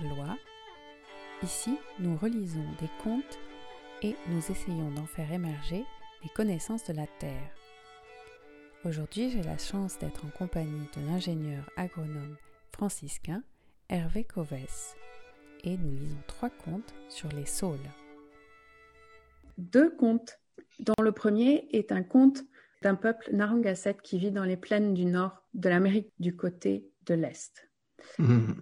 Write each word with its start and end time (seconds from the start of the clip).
Loi. 0.00 0.38
Ici, 1.42 1.76
nous 1.98 2.16
relisons 2.16 2.64
des 2.80 2.88
contes 3.02 3.38
et 4.02 4.16
nous 4.28 4.38
essayons 4.50 4.90
d'en 4.90 5.06
faire 5.06 5.32
émerger 5.32 5.84
les 6.22 6.28
connaissances 6.30 6.84
de 6.84 6.92
la 6.92 7.06
Terre. 7.18 7.50
Aujourd'hui, 8.84 9.30
j'ai 9.30 9.42
la 9.42 9.58
chance 9.58 9.98
d'être 9.98 10.24
en 10.24 10.30
compagnie 10.30 10.88
de 10.96 11.06
l'ingénieur 11.06 11.70
agronome 11.76 12.36
franciscain 12.72 13.42
Hervé 13.88 14.24
Covès 14.24 14.96
et 15.64 15.76
nous 15.76 15.92
lisons 15.92 16.22
trois 16.26 16.50
contes 16.50 16.94
sur 17.08 17.28
les 17.30 17.46
saules. 17.46 17.78
Deux 19.58 19.94
contes, 19.94 20.40
dont 20.80 21.02
le 21.02 21.12
premier 21.12 21.68
est 21.72 21.92
un 21.92 22.02
conte 22.02 22.42
d'un 22.82 22.94
peuple 22.94 23.30
Narragansett 23.32 24.00
qui 24.02 24.18
vit 24.18 24.32
dans 24.32 24.44
les 24.44 24.56
plaines 24.56 24.94
du 24.94 25.04
nord 25.04 25.42
de 25.54 25.68
l'Amérique 25.68 26.12
du 26.18 26.34
côté 26.34 26.88
de 27.06 27.14
l'Est. 27.14 27.68
Mmh. 28.18 28.54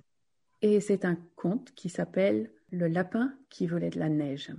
Et 0.62 0.80
c'est 0.80 1.05
un 1.05 1.16
conte 1.37 1.73
qui 1.74 1.88
s'appelle 1.88 2.50
Le 2.70 2.87
lapin 2.87 3.34
qui 3.48 3.66
volait 3.66 3.91
de 3.91 3.98
la 3.98 4.09
neige. 4.09 4.52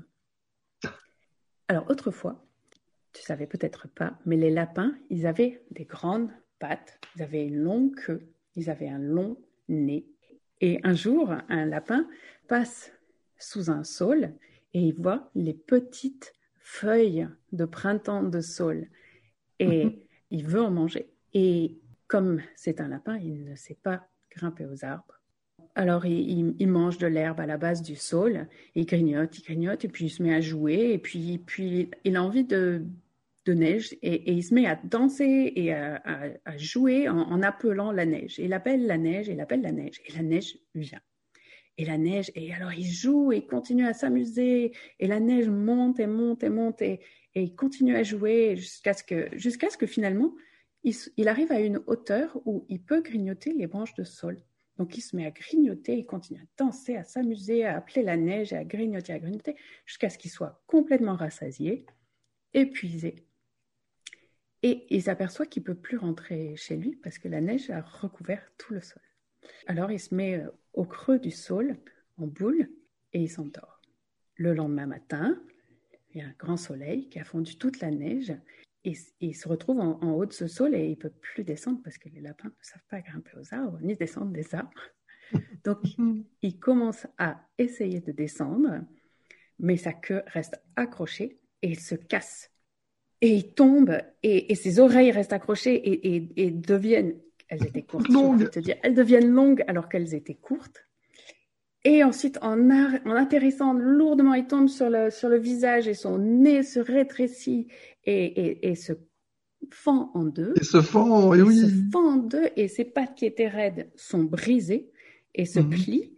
Alors 1.67 1.89
autrefois, 1.89 2.43
tu 3.13 3.21
savais 3.21 3.47
peut-être 3.47 3.87
pas, 3.87 4.19
mais 4.25 4.35
les 4.35 4.49
lapins, 4.49 4.97
ils 5.09 5.27
avaient 5.27 5.63
des 5.71 5.85
grandes 5.85 6.31
pattes, 6.59 6.99
ils 7.15 7.21
avaient 7.21 7.45
une 7.45 7.59
longue 7.59 7.95
queue, 7.95 8.27
ils 8.55 8.69
avaient 8.69 8.89
un 8.89 8.99
long 8.99 9.37
nez. 9.69 10.05
Et 10.59 10.79
un 10.83 10.93
jour, 10.93 11.33
un 11.49 11.65
lapin 11.65 12.07
passe 12.47 12.91
sous 13.37 13.69
un 13.69 13.83
saule 13.83 14.33
et 14.73 14.81
il 14.81 14.93
voit 14.93 15.29
les 15.35 15.53
petites 15.53 16.33
feuilles 16.57 17.27
de 17.51 17.65
printemps 17.65 18.23
de 18.23 18.41
saule. 18.41 18.87
Et 19.59 20.07
il 20.31 20.47
veut 20.47 20.61
en 20.61 20.71
manger. 20.71 21.13
Et 21.33 21.79
comme 22.07 22.41
c'est 22.55 22.81
un 22.81 22.87
lapin, 22.87 23.17
il 23.17 23.43
ne 23.43 23.55
sait 23.55 23.77
pas 23.81 24.07
grimper 24.31 24.65
aux 24.65 24.83
arbres. 24.83 25.20
Alors 25.75 26.05
il, 26.05 26.67
mange 26.67 26.97
de 26.97 27.07
l'herbe 27.07 27.39
à 27.39 27.45
la 27.45 27.57
base 27.57 27.81
du 27.81 27.95
saule, 27.95 28.47
il 28.75 28.85
grignote, 28.85 29.37
il 29.37 29.43
grignote, 29.43 29.85
et 29.85 29.87
puis 29.87 30.05
il 30.05 30.09
se 30.09 30.21
met 30.21 30.33
à 30.33 30.41
jouer, 30.41 30.91
et 30.91 30.97
puis, 30.97 31.37
puis 31.37 31.89
il 32.03 32.17
a 32.17 32.23
envie 32.23 32.43
de, 32.43 32.83
neige, 33.47 33.95
et, 34.01 34.33
il 34.33 34.43
se 34.43 34.53
met 34.53 34.65
à 34.65 34.75
danser 34.75 35.53
et 35.55 35.73
à, 35.73 36.57
jouer 36.57 37.07
en, 37.07 37.41
appelant 37.41 37.91
la 37.91 38.05
neige. 38.05 38.37
Il 38.37 38.51
appelle 38.53 38.85
la 38.85 38.97
neige, 38.97 39.29
il 39.29 39.39
appelle 39.39 39.61
la 39.61 39.71
neige, 39.71 40.01
et 40.05 40.11
la 40.13 40.23
neige 40.23 40.57
vient. 40.75 40.99
Et 41.77 41.85
la 41.85 41.97
neige, 41.97 42.31
et 42.35 42.53
alors 42.53 42.73
il 42.73 42.85
joue 42.85 43.31
et 43.31 43.37
il 43.37 43.47
continue 43.47 43.85
à 43.85 43.93
s'amuser, 43.93 44.73
et 44.99 45.07
la 45.07 45.21
neige 45.21 45.47
monte 45.47 46.01
et 46.01 46.07
monte 46.07 46.43
et 46.43 46.49
monte, 46.49 46.81
et, 46.81 46.99
il 47.33 47.55
continue 47.55 47.95
à 47.95 48.03
jouer 48.03 48.57
jusqu'à 48.57 48.93
ce 48.93 49.05
que, 49.05 49.29
ce 49.39 49.77
que 49.77 49.87
finalement, 49.87 50.33
il, 50.83 50.93
il, 51.15 51.29
arrive 51.29 51.49
à 51.53 51.61
une 51.61 51.81
hauteur 51.87 52.37
où 52.43 52.65
il 52.67 52.83
peut 52.83 53.01
grignoter 53.01 53.53
les 53.53 53.67
branches 53.67 53.93
de 53.93 54.03
saule. 54.03 54.43
Donc 54.81 54.97
il 54.97 55.01
se 55.01 55.15
met 55.15 55.27
à 55.27 55.29
grignoter, 55.29 55.95
il 55.95 56.07
continue 56.07 56.39
à 56.39 56.45
danser, 56.57 56.95
à 56.95 57.03
s'amuser, 57.03 57.65
à 57.65 57.77
appeler 57.77 58.01
la 58.01 58.17
neige, 58.17 58.51
à 58.51 58.63
grignoter, 58.63 59.13
à 59.13 59.19
grignoter, 59.19 59.55
jusqu'à 59.85 60.09
ce 60.09 60.17
qu'il 60.17 60.31
soit 60.31 60.63
complètement 60.65 61.15
rassasié, 61.15 61.85
épuisé. 62.55 63.27
Et 64.63 64.87
il 64.89 65.03
s'aperçoit 65.03 65.45
qu'il 65.45 65.61
peut 65.61 65.75
plus 65.75 65.97
rentrer 65.97 66.55
chez 66.55 66.77
lui 66.77 66.95
parce 66.95 67.19
que 67.19 67.27
la 67.27 67.41
neige 67.41 67.69
a 67.69 67.81
recouvert 67.81 68.41
tout 68.57 68.73
le 68.73 68.81
sol. 68.81 69.03
Alors 69.67 69.91
il 69.91 69.99
se 69.99 70.15
met 70.15 70.39
euh, 70.39 70.49
au 70.73 70.85
creux 70.85 71.19
du 71.19 71.29
sol, 71.29 71.77
en 72.17 72.25
boule, 72.25 72.67
et 73.13 73.21
il 73.21 73.29
s'endort. 73.29 73.81
Le 74.33 74.55
lendemain 74.55 74.87
matin, 74.87 75.39
il 76.09 76.21
y 76.21 76.23
a 76.23 76.25
un 76.25 76.35
grand 76.39 76.57
soleil 76.57 77.07
qui 77.07 77.19
a 77.19 77.23
fondu 77.23 77.55
toute 77.55 77.81
la 77.81 77.91
neige, 77.91 78.33
il 78.83 79.35
se 79.35 79.47
retrouve 79.47 79.79
en, 79.79 80.13
haut 80.13 80.25
de 80.25 80.33
ce 80.33 80.47
sol 80.47 80.75
et 80.75 80.87
il 80.87 80.97
peut 80.97 81.11
plus 81.11 81.43
descendre 81.43 81.79
parce 81.83 81.97
que 81.97 82.09
les 82.09 82.21
lapins 82.21 82.49
ne 82.49 82.63
savent 82.63 82.85
pas 82.89 83.01
grimper 83.01 83.31
aux 83.37 83.53
arbres 83.53 83.79
ni 83.81 83.95
descendre 83.95 84.31
des 84.31 84.55
arbres. 84.55 84.81
Donc, 85.63 85.79
il 86.41 86.59
commence 86.59 87.07
à 87.17 87.41
essayer 87.57 88.01
de 88.01 88.11
descendre, 88.11 88.81
mais 89.59 89.77
sa 89.77 89.93
queue 89.93 90.23
reste 90.27 90.59
accrochée 90.75 91.39
et 91.61 91.69
il 91.69 91.79
se 91.79 91.95
casse. 91.95 92.51
Et 93.21 93.35
il 93.35 93.53
tombe 93.53 93.95
et, 94.23 94.55
ses 94.55 94.79
oreilles 94.79 95.11
restent 95.11 95.33
accrochées 95.33 95.79
et, 96.35 96.51
deviennent, 96.51 97.19
elles 97.47 97.67
étaient 97.67 97.83
courtes, 97.83 98.07
te 98.51 98.59
dire, 98.59 98.77
elles 98.81 98.95
deviennent 98.95 99.29
longues 99.29 99.63
alors 99.67 99.89
qu'elles 99.89 100.15
étaient 100.15 100.35
courtes. 100.35 100.87
Et 101.83 102.03
ensuite, 102.03 102.37
en, 102.41 102.69
en, 102.69 103.15
atterrissant 103.15 103.73
lourdement, 103.73 104.35
il 104.35 104.45
tombe 104.45 104.67
sur 104.67 104.89
le, 104.89 105.09
sur 105.09 105.29
le 105.29 105.37
visage 105.37 105.87
et 105.87 105.95
son 105.95 106.19
nez 106.19 106.61
se 106.61 106.79
rétrécit 106.79 107.67
et, 108.03 108.69
et, 108.69 108.75
se 108.75 108.93
fend 109.71 110.11
en 110.13 110.25
deux. 110.25 110.53
Et 110.59 110.63
se 110.63 110.81
fend, 110.81 111.33
et 111.33 111.41
oui. 111.41 111.57
se 111.57 111.89
fend 111.91 112.13
en 112.13 112.17
deux 112.17 112.49
et 112.55 112.67
ses 112.67 112.85
pattes 112.85 113.15
qui 113.15 113.25
étaient 113.25 113.47
raides 113.47 113.89
sont 113.95 114.23
brisées 114.23 114.91
et 115.33 115.45
se 115.45 115.59
mhm. 115.59 115.69
plient. 115.69 116.17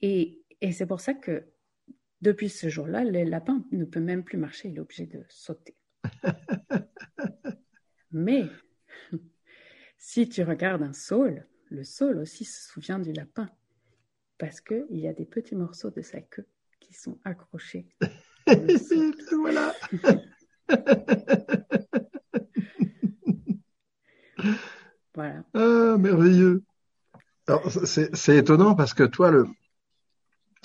Et, 0.00 0.42
et 0.60 0.70
c'est 0.70 0.86
pour 0.86 1.00
ça 1.00 1.14
que 1.14 1.44
depuis 2.20 2.48
ce 2.48 2.68
jour-là, 2.68 3.02
le 3.02 3.24
lapin 3.24 3.64
ne 3.72 3.84
peut 3.84 4.00
même 4.00 4.22
plus 4.22 4.38
marcher, 4.38 4.68
il 4.68 4.76
est 4.76 4.80
obligé 4.80 5.06
de 5.06 5.24
sauter. 5.28 5.74
Mais 8.12 8.44
si 9.98 10.28
tu 10.28 10.44
regardes 10.44 10.82
un 10.82 10.92
saule, 10.92 11.46
le 11.68 11.82
saule 11.82 12.18
aussi 12.18 12.44
se 12.44 12.68
souvient 12.68 13.00
du 13.00 13.12
lapin 13.12 13.48
parce 14.40 14.60
qu'il 14.62 14.86
y 14.98 15.06
a 15.06 15.12
des 15.12 15.26
petits 15.26 15.54
morceaux 15.54 15.90
de 15.90 16.00
sa 16.00 16.20
queue 16.22 16.46
qui 16.80 16.94
sont 16.94 17.18
accrochés. 17.24 17.86
voilà. 19.32 19.74
voilà. 25.14 25.44
Ah, 25.52 25.96
merveilleux. 25.98 26.64
C'est 27.84 28.36
étonnant 28.36 28.74
parce 28.74 28.94
que 28.94 29.02
toi, 29.02 29.30
le, 29.30 29.46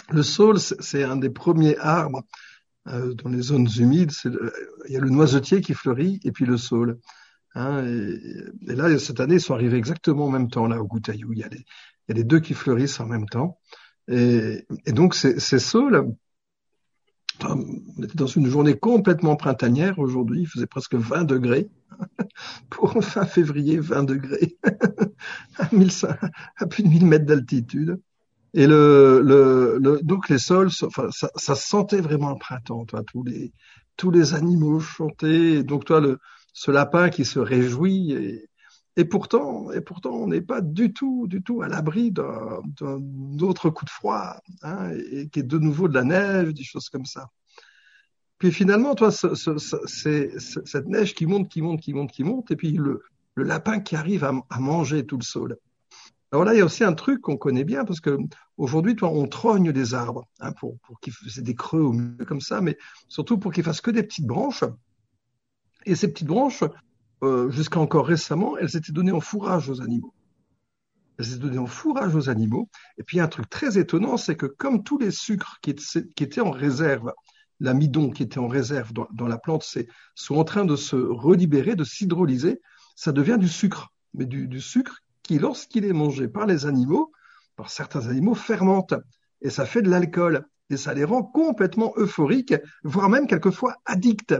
le 0.09 0.23
saule, 0.23 0.59
c'est 0.59 1.03
un 1.03 1.17
des 1.17 1.29
premiers 1.29 1.77
arbres 1.77 2.23
euh, 2.87 3.13
dans 3.15 3.29
les 3.29 3.41
zones 3.41 3.67
humides. 3.77 4.13
Il 4.23 4.93
y 4.93 4.95
a 4.95 5.01
le 5.01 5.09
noisetier 5.09 5.59
qui 5.59 5.73
fleurit 5.73 6.21
et 6.23 6.31
puis 6.31 6.45
le 6.45 6.55
saule. 6.57 6.97
Hein, 7.55 7.85
et, 7.85 8.75
là, 8.75 8.97
cette 8.99 9.19
année, 9.19 9.35
ils 9.35 9.41
sont 9.41 9.53
arrivés 9.53 9.77
exactement 9.77 10.27
en 10.27 10.31
même 10.31 10.49
temps, 10.49 10.67
là, 10.67 10.81
au 10.81 10.85
Goutaillou. 10.85 11.33
Il 11.33 11.39
y 11.39 11.43
a 11.43 11.49
les, 11.49 11.65
il 12.07 12.11
y 12.11 12.13
a 12.13 12.17
les 12.17 12.23
deux 12.23 12.39
qui 12.39 12.53
fleurissent 12.53 12.99
en 12.99 13.05
même 13.05 13.27
temps. 13.27 13.59
Et, 14.07 14.65
donc, 14.87 15.15
ces, 15.15 15.39
ces 15.39 15.59
saules, 15.59 16.15
on 17.43 18.03
était 18.03 18.15
dans 18.15 18.27
une 18.27 18.47
journée 18.47 18.77
complètement 18.77 19.35
printanière 19.35 19.99
aujourd'hui, 19.99 20.41
il 20.41 20.47
faisait 20.47 20.67
presque 20.67 20.95
20 20.95 21.23
degrés. 21.23 21.69
Pour 22.69 23.03
fin 23.03 23.25
février, 23.25 23.79
20 23.79 24.03
degrés, 24.03 24.57
à, 25.57 25.69
1500, 25.71 26.07
à 26.57 26.65
plus 26.67 26.83
de 26.83 26.89
1000 26.89 27.05
mètres 27.05 27.25
d'altitude. 27.25 27.99
Et 28.53 28.67
le, 28.67 29.21
le, 29.21 29.77
le, 29.81 29.99
donc 30.01 30.29
les 30.29 30.37
sols, 30.37 30.71
ça, 30.71 31.55
sentait 31.55 32.01
vraiment 32.01 32.29
le 32.31 32.37
printemps, 32.37 32.85
toi, 32.85 33.01
tous 33.03 33.23
les, 33.23 33.51
tous 33.97 34.11
les 34.11 34.33
animaux 34.33 34.79
chantaient. 34.79 35.63
Donc 35.63 35.85
toi, 35.85 35.99
le, 35.99 36.19
ce 36.53 36.71
lapin 36.71 37.09
qui 37.09 37.25
se 37.25 37.39
réjouit. 37.39 38.41
Et 38.97 39.05
pourtant, 39.05 39.71
et 39.71 39.81
pourtant, 39.81 40.11
on 40.11 40.27
n'est 40.27 40.41
pas 40.41 40.61
du 40.61 40.93
tout, 40.93 41.27
du 41.27 41.43
tout 41.43 41.61
à 41.61 41.67
l'abri 41.67 42.11
d'un, 42.11 42.61
autre 43.41 43.69
coup 43.69 43.83
de 43.83 43.89
froid, 43.89 44.37
hein, 44.61 44.91
et, 45.11 45.27
qui 45.27 45.39
est 45.39 45.43
de 45.43 45.57
nouveau 45.57 45.87
de 45.89 45.93
la 45.93 46.03
neige, 46.03 46.53
des 46.53 46.63
choses 46.63 46.89
comme 46.89 47.05
ça. 47.05 47.29
Puis 48.37 48.51
finalement, 48.51 48.95
toi, 48.95 49.11
ce, 49.11 49.35
ce, 49.35 49.57
c'est 49.85 50.31
cette 50.39 50.87
neige 50.87 51.13
qui 51.13 51.25
monte, 51.25 51.49
qui 51.49 51.61
monte, 51.61 51.81
qui 51.81 51.93
monte, 51.93 52.11
qui 52.11 52.23
monte, 52.23 52.51
et 52.51 52.55
puis 52.55 52.71
le, 52.71 53.01
lapin 53.35 53.81
qui 53.81 53.97
arrive 53.97 54.23
à, 54.23 54.59
manger 54.59 55.05
tout 55.05 55.17
le 55.17 55.23
sol. 55.23 55.57
Alors 56.31 56.45
là, 56.45 56.53
il 56.53 56.57
y 56.57 56.61
a 56.61 56.65
aussi 56.65 56.83
un 56.83 56.93
truc 56.93 57.21
qu'on 57.21 57.37
connaît 57.37 57.65
bien 57.65 57.83
parce 57.85 57.99
que 57.99 58.17
aujourd'hui, 58.57 58.95
toi, 58.95 59.09
on 59.09 59.27
trogne 59.27 59.71
des 59.73 59.93
arbres 59.93 60.25
hein, 60.39 60.53
pour, 60.53 60.77
pour 60.79 60.99
qu'ils 61.01 61.13
fassent 61.13 61.39
des 61.39 61.55
creux 61.55 61.81
au 61.81 61.91
milieu 61.91 62.25
comme 62.25 62.41
ça, 62.41 62.61
mais 62.61 62.77
surtout 63.09 63.37
pour 63.37 63.51
qu'ils 63.51 63.63
fassent 63.63 63.81
que 63.81 63.91
des 63.91 64.03
petites 64.03 64.25
branches. 64.25 64.63
Et 65.85 65.95
ces 65.95 66.07
petites 66.07 66.27
branches, 66.27 66.63
euh, 67.23 67.49
jusqu'à 67.49 67.79
encore 67.79 68.07
récemment, 68.07 68.57
elles 68.57 68.75
étaient 68.75 68.91
données 68.91 69.11
en 69.11 69.21
fourrage 69.21 69.69
aux 69.69 69.81
animaux. 69.81 70.13
Elles 71.17 71.29
étaient 71.29 71.39
données 71.39 71.57
en 71.57 71.65
fourrage 71.65 72.15
aux 72.15 72.29
animaux. 72.29 72.69
Et 72.97 73.03
puis, 73.03 73.19
un 73.19 73.27
truc 73.27 73.49
très 73.49 73.77
étonnant, 73.77 74.17
c'est 74.17 74.35
que 74.35 74.45
comme 74.45 74.83
tous 74.83 74.97
les 74.97 75.11
sucres 75.11 75.59
qui 75.61 75.71
étaient, 75.71 76.41
en 76.41 76.51
réserve, 76.51 77.13
l'amidon 77.59 78.09
qui 78.09 78.23
était 78.23 78.39
en 78.39 78.47
réserve 78.47 78.91
dans, 78.91 79.27
la 79.27 79.37
plante, 79.37 79.65
sont 80.13 80.35
en 80.35 80.43
train 80.43 80.65
de 80.65 80.75
se 80.75 80.95
relibérer, 80.95 81.75
de 81.75 81.85
s'hydrolyser, 81.85 82.61
ça 82.95 83.11
devient 83.11 83.37
du 83.39 83.47
sucre. 83.47 83.93
Mais 84.13 84.25
du, 84.25 84.47
du 84.47 84.61
sucre 84.61 84.99
qui, 85.23 85.39
lorsqu'il 85.39 85.85
est 85.85 85.93
mangé 85.93 86.27
par 86.27 86.45
les 86.45 86.65
animaux, 86.65 87.11
par 87.55 87.69
certains 87.69 88.07
animaux, 88.07 88.35
fermente. 88.35 88.93
Et 89.41 89.49
ça 89.49 89.65
fait 89.65 89.81
de 89.81 89.89
l'alcool. 89.89 90.45
Et 90.69 90.77
ça 90.77 90.93
les 90.93 91.03
rend 91.03 91.23
complètement 91.23 91.93
euphoriques, 91.95 92.55
voire 92.83 93.09
même 93.09 93.27
quelquefois 93.27 93.75
addicts. 93.85 94.35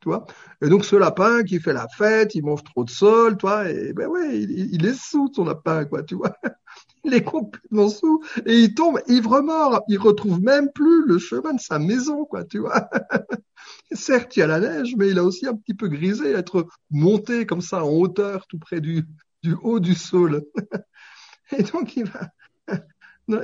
Tu 0.00 0.08
vois 0.08 0.26
et 0.62 0.68
donc 0.68 0.84
ce 0.84 0.96
lapin 0.96 1.42
qui 1.42 1.60
fait 1.60 1.74
la 1.74 1.86
fête, 1.88 2.34
il 2.34 2.42
mange 2.42 2.64
trop 2.64 2.84
de 2.84 2.90
sol, 2.90 3.36
toi, 3.36 3.68
et 3.68 3.92
ben 3.92 4.08
ouais, 4.08 4.38
il, 4.40 4.86
est 4.86 4.98
sous 4.98 5.30
son 5.34 5.44
lapin, 5.44 5.84
quoi, 5.84 6.02
tu 6.02 6.14
vois. 6.14 6.36
Il 7.02 7.14
est 7.14 7.24
complètement 7.24 7.88
sous 7.88 8.22
et 8.44 8.58
il 8.58 8.74
tombe 8.74 9.00
ivre 9.08 9.40
mort. 9.40 9.82
Il 9.88 9.98
retrouve 9.98 10.38
même 10.42 10.70
plus 10.70 11.06
le 11.06 11.18
chemin 11.18 11.54
de 11.54 11.60
sa 11.60 11.78
maison, 11.78 12.26
quoi, 12.26 12.44
tu 12.44 12.58
vois. 12.58 12.90
Certes, 13.92 14.36
il 14.36 14.40
y 14.40 14.42
a 14.42 14.46
la 14.46 14.60
neige, 14.60 14.94
mais 14.98 15.08
il 15.08 15.18
a 15.18 15.24
aussi 15.24 15.46
un 15.46 15.54
petit 15.54 15.72
peu 15.72 15.88
grisé, 15.88 16.32
être 16.32 16.66
monté 16.90 17.46
comme 17.46 17.62
ça 17.62 17.82
en 17.86 17.88
hauteur, 17.88 18.46
tout 18.46 18.58
près 18.58 18.82
du, 18.82 19.06
du 19.42 19.54
haut 19.62 19.80
du 19.80 19.94
sol. 19.94 20.44
Et 21.56 21.62
donc 21.62 21.96
il 21.96 22.04
va. 22.04 22.28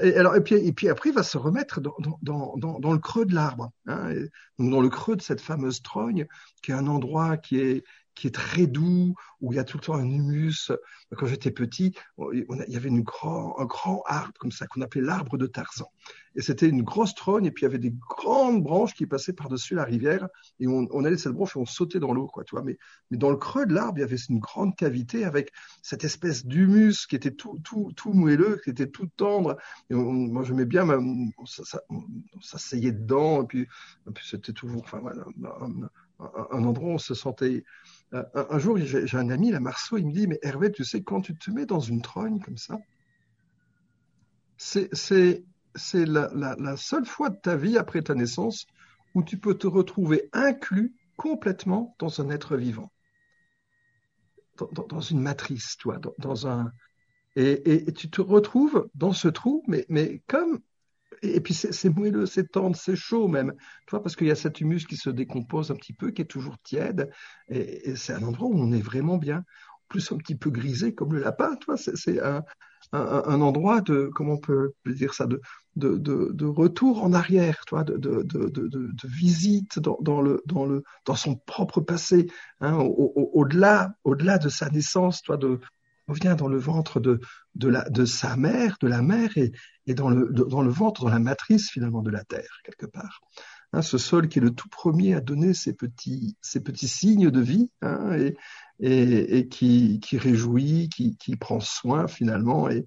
Et, 0.03 0.17
alors, 0.17 0.35
puis, 0.43 0.89
après, 0.89 1.11
il 1.11 1.15
va 1.15 1.23
se 1.23 1.39
remettre 1.39 1.81
dans, 1.81 2.93
le 2.93 2.99
creux 2.99 3.27
de 3.27 3.35
l'arbre, 3.35 3.71
hein, 3.87 4.11
dans 4.59 4.81
le 4.81 4.89
creux 4.89 5.17
de 5.17 5.23
cette 5.23 5.41
fameuse 5.41 5.83
trogne, 5.83 6.27
qui 6.63 6.71
est 6.71 6.75
un 6.75 6.87
endroit 6.87 7.37
qui 7.37 7.61
est, 7.61 7.85
qui 8.17 8.27
est 8.27 8.35
très 8.35 8.67
doux, 8.67 9.15
où 9.41 9.53
il 9.53 9.57
y 9.57 9.59
a 9.59 9.65
tout 9.65 9.77
le 9.77 9.83
temps 9.83 9.95
un 9.95 10.09
humus. 10.09 10.73
Quand 11.17 11.27
j'étais 11.27 11.53
petit, 11.53 11.95
il 12.33 12.47
y 12.69 12.77
avait 12.77 12.91
un 12.91 13.01
grand 13.01 14.03
arbre 14.07 14.33
comme 14.41 14.51
ça 14.51 14.67
qu'on 14.67 14.81
appelait 14.81 15.03
l'arbre 15.03 15.39
de 15.39 15.47
Tarzan. 15.47 15.91
Et 16.35 16.43
c'était 16.43 16.69
une 16.69 16.83
grosse 16.83 17.15
trogne, 17.15 17.47
et 17.47 17.51
puis 17.51 17.63
il 17.63 17.67
y 17.67 17.69
avait 17.69 17.79
des 17.79 17.93
grandes 17.93 18.63
branches 18.63 18.95
qui 18.95 19.07
passaient 19.07 19.33
par-dessus 19.33 19.75
la 19.75 19.85
rivière, 19.85 20.29
et 20.61 20.67
on, 20.67 20.87
on 20.91 21.05
allait 21.05 21.17
cette 21.17 21.33
branche 21.33 21.57
et 21.57 21.59
on 21.59 21.67
sautait 21.67 21.99
dans 21.99 22.13
l'eau, 22.13 22.27
quoi, 22.27 22.45
tu 22.45 22.55
vois. 22.55 22.63
Mais, 22.65 22.77
dans 23.11 23.31
le 23.31 23.37
creux 23.37 23.67
de 23.67 23.73
l'arbre, 23.73 23.99
il 23.99 24.01
y 24.01 24.05
avait 24.05 24.17
une 24.17 24.39
grande 24.39 24.77
cavité 24.77 25.25
avec 25.25 25.53
cette 25.83 26.05
espèce 26.05 26.45
d'humus 26.45 27.07
qui 27.07 27.17
était 27.17 27.31
tout, 27.31 27.59
tout, 27.65 27.93
tout 27.97 28.13
moelleux, 28.13 28.61
qui 28.65 28.71
était 28.71 28.89
tout 28.89 29.09
tendre. 29.17 29.57
Et 29.89 29.95
moi, 29.95 30.43
j'aimais 30.43 30.67
bien, 30.67 30.87
ça, 31.47 31.81
on 31.89 32.41
s'asseyait 32.41 32.93
dedans, 32.93 33.43
et 33.43 33.47
puis, 33.47 33.69
c'était 34.23 34.53
toujours, 34.53 34.83
enfin 34.83 34.99
voilà, 34.99 35.25
endroit 36.19 36.91
où 36.91 36.95
on 36.95 36.99
se 36.99 37.15
sentait 37.15 37.65
euh, 38.15 38.23
un, 38.35 38.59
jour, 38.59 38.79
j'ai 38.79 39.17
un 39.17 39.31
ami, 39.31 39.51
la 39.51 39.61
Marceau, 39.61 39.97
il 39.99 40.07
me 40.07 40.13
dit, 40.13 40.27
mais 40.27 40.39
Hervé, 40.43 40.71
tu 40.71 40.85
sais, 40.85 41.03
quand 41.03 41.21
tu 41.21 41.37
te 41.37 41.51
mets 41.51 41.67
dans 41.67 41.81
une 41.81 42.03
trogne 42.03 42.41
comme 42.41 42.57
ça, 42.57 42.79
c'est 44.57 45.43
la, 45.93 46.31
la, 46.33 46.77
seule 46.77 47.05
fois 47.05 47.31
de 47.31 47.37
ta 47.37 47.57
vie 47.57 47.77
après 47.77 48.03
ta 48.03 48.15
naissance 48.15 48.67
où 49.15 49.23
tu 49.23 49.39
peux 49.39 49.55
te 49.55 49.67
retrouver 49.67 50.29
inclus 50.33 50.95
complètement 51.17 51.95
dans 51.99 52.21
un 52.21 52.31
être 52.31 52.57
vivant, 52.57 52.91
dans, 54.89 55.01
une 55.01 55.21
matrice, 55.21 55.77
toi, 55.77 56.01
dans, 56.19 56.47
un... 56.47 56.73
Et, 57.35 57.89
et, 57.89 57.93
tu 57.93 58.09
te 58.09 58.23
retrouves 58.23 58.89
dans 58.95 59.13
ce 59.13 59.29
trou, 59.29 59.63
mais 59.67 60.23
comme 60.27 60.61
et, 61.23 61.41
puis 61.41 61.55
c'est 61.55 61.89
moelleux, 61.89 62.27
c'est 62.27 62.51
tendre, 62.51 62.77
c'est 62.77 62.97
chaud 62.97 63.29
même, 63.29 63.53
tu 63.87 63.91
vois, 63.91 64.03
parce 64.03 64.17
qu'il 64.17 64.27
y 64.27 64.31
a 64.31 64.37
cet 64.37 64.61
humus 64.61 64.87
qui 64.87 64.97
se 64.97 65.11
décompose 65.11 65.71
un 65.71 65.77
petit 65.77 65.93
peu, 65.93 66.11
qui 66.11 66.23
est 66.23 66.27
toujours 66.27 66.59
tiède, 66.63 67.11
et, 67.49 67.95
c'est 67.97 68.13
un 68.13 68.23
endroit 68.23 68.49
où 68.49 68.59
on 68.59 68.73
est 68.73 68.81
vraiment 68.81 69.19
bien. 69.19 69.39
En 69.39 69.89
plus, 69.89 70.11
un 70.11 70.17
petit 70.17 70.35
peu 70.35 70.51
grisé 70.51 70.95
comme 70.95 71.13
le 71.13 71.21
lapin, 71.21 71.55
tu 71.57 71.67
vois, 71.67 71.77
c'est 71.77 72.21
un, 72.21 72.43
endroit 72.93 73.81
de, 73.81 74.11
comment 74.15 74.35
on 74.35 74.39
peut 74.39 74.73
dire 74.87 75.15
ça, 75.15 75.27
de, 75.27 75.41
de, 75.77 75.97
de, 75.97 76.45
retour 76.45 77.05
en 77.05 77.13
arrière, 77.13 77.65
tu 77.67 77.75
de, 77.77 77.97
de, 77.97 79.09
visite 79.09 79.79
dans, 79.79 80.21
le, 80.21 80.43
dans, 80.47 80.65
le, 80.65 80.83
dans 81.05 81.15
son 81.15 81.37
propre 81.37 81.81
passé, 81.81 82.27
hein, 82.61 82.77
au-delà 82.79 83.95
au, 84.05 84.11
au-delà 84.13 84.39
de 84.39 84.49
sa 84.49 84.71
naissance, 84.71 85.23
tu 85.23 85.29
vois, 85.29 85.37
de, 85.37 85.61
revient 86.09 86.37
dans 86.39 86.49
le 86.49 86.59
ventre 86.59 87.01
de, 87.01 87.21
de, 87.55 87.69
la, 87.69 87.89
de 87.91 88.05
sa 88.05 88.37
mère, 88.37 88.77
de 88.81 88.89
la 88.89 89.03
mère, 89.03 89.37
et, 89.37 89.53
et 89.87 89.95
dans, 89.95 90.09
le, 90.09 90.29
dans 90.29 90.63
le 90.63 90.71
ventre, 90.71 91.03
dans 91.03 91.11
la 91.11 91.19
matrice 91.19 91.71
finalement 91.71 92.03
de 92.03 92.11
la 92.11 92.25
terre, 92.25 92.61
quelque 92.65 92.87
part. 92.87 93.21
Hein, 93.73 93.83
ce 93.83 93.99
sol 93.99 94.29
qui 94.29 94.39
est 94.39 94.43
le 94.43 94.53
tout 94.53 94.69
premier 94.69 95.15
à 95.15 95.21
donner 95.21 95.53
ces 95.53 95.73
petits, 95.73 96.37
petits 96.65 96.89
signes 96.89 97.31
de 97.31 97.41
vie, 97.41 97.71
hein, 97.83 98.13
et, 98.17 98.37
et, 98.81 99.39
et, 99.39 99.49
qui, 99.49 100.01
qui 100.01 100.19
réjouit, 100.19 100.89
qui, 100.89 101.17
qui 101.17 101.37
prend 101.37 101.61
soin 101.61 102.07
finalement, 102.07 102.69
et, 102.69 102.87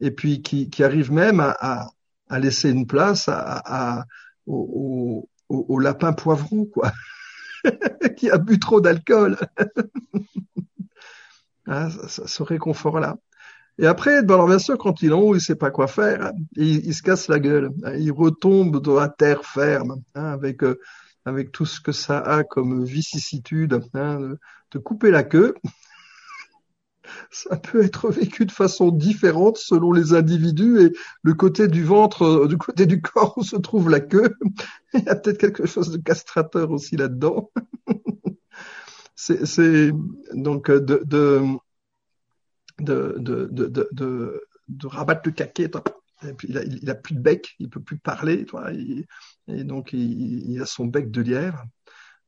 et 0.00 0.10
puis 0.10 0.42
qui, 0.42 0.70
qui 0.70 0.82
arrive 0.82 1.12
même 1.12 1.40
à, 1.40 1.54
à, 1.60 1.88
à 2.28 2.38
laisser 2.38 2.70
une 2.70 2.86
place 2.86 3.28
à, 3.28 3.62
à, 3.64 4.04
au, 4.46 5.28
au, 5.48 5.66
au 5.68 5.78
lapin 5.78 6.12
poivron, 6.12 6.64
quoi, 6.66 6.92
qui 8.16 8.30
a 8.30 8.38
bu 8.38 8.58
trop 8.58 8.80
d'alcool. 8.80 9.36
Hein, 11.66 11.88
ce 12.08 12.42
réconfort-là. 12.42 13.16
Et 13.78 13.86
après, 13.86 14.22
bon, 14.22 14.34
alors 14.34 14.46
bien 14.46 14.58
sûr, 14.58 14.78
quand 14.78 15.02
il 15.02 15.10
est 15.10 15.14
en 15.14 15.20
haut, 15.20 15.34
il 15.34 15.40
sait 15.40 15.56
pas 15.56 15.70
quoi 15.70 15.86
faire, 15.86 16.32
il, 16.56 16.86
il, 16.86 16.94
se 16.94 17.02
casse 17.02 17.28
la 17.28 17.40
gueule, 17.40 17.70
hein, 17.84 17.94
il 17.96 18.12
retombe 18.12 18.80
dans 18.80 18.94
la 18.94 19.08
terre 19.08 19.44
ferme, 19.44 20.02
hein, 20.14 20.26
avec 20.26 20.62
euh, 20.62 20.78
avec 21.24 21.52
tout 21.52 21.66
ce 21.66 21.80
que 21.80 21.92
ça 21.92 22.18
a 22.18 22.44
comme 22.44 22.84
vicissitude, 22.84 23.80
hein, 23.94 24.20
de, 24.20 24.38
de, 24.72 24.78
couper 24.78 25.10
la 25.10 25.24
queue. 25.24 25.54
ça 27.30 27.56
peut 27.56 27.82
être 27.82 28.10
vécu 28.10 28.46
de 28.46 28.52
façon 28.52 28.90
différente 28.90 29.56
selon 29.56 29.92
les 29.92 30.12
individus 30.12 30.82
et 30.82 30.92
le 31.22 31.34
côté 31.34 31.66
du 31.66 31.82
ventre, 31.82 32.22
euh, 32.22 32.46
du 32.46 32.58
côté 32.58 32.86
du 32.86 33.00
corps 33.02 33.38
où 33.38 33.42
se 33.42 33.56
trouve 33.56 33.90
la 33.90 34.00
queue. 34.00 34.34
il 34.94 35.02
y 35.02 35.08
a 35.08 35.16
peut-être 35.16 35.38
quelque 35.38 35.66
chose 35.66 35.90
de 35.90 35.98
castrateur 35.98 36.70
aussi 36.70 36.96
là-dedans. 36.96 37.50
c'est 39.14 39.92
donc 40.32 40.70
euh, 40.70 40.80
de, 40.80 41.02
de, 41.04 41.46
de, 42.78 43.48
de, 43.50 44.40
de, 44.68 44.86
rabattre 44.86 45.22
le 45.26 45.32
caquet. 45.32 45.70
Il 46.42 46.58
a, 46.58 46.64
il 46.64 46.90
a, 46.90 46.94
plus 46.94 47.14
de 47.14 47.20
bec, 47.20 47.54
il 47.58 47.68
peut 47.68 47.82
plus 47.82 47.98
parler, 47.98 48.46
toi, 48.46 48.72
et 48.72 49.64
donc 49.64 49.92
il, 49.92 50.50
il, 50.50 50.60
a 50.60 50.66
son 50.66 50.86
bec 50.86 51.10
de 51.10 51.20
lièvre. 51.20 51.64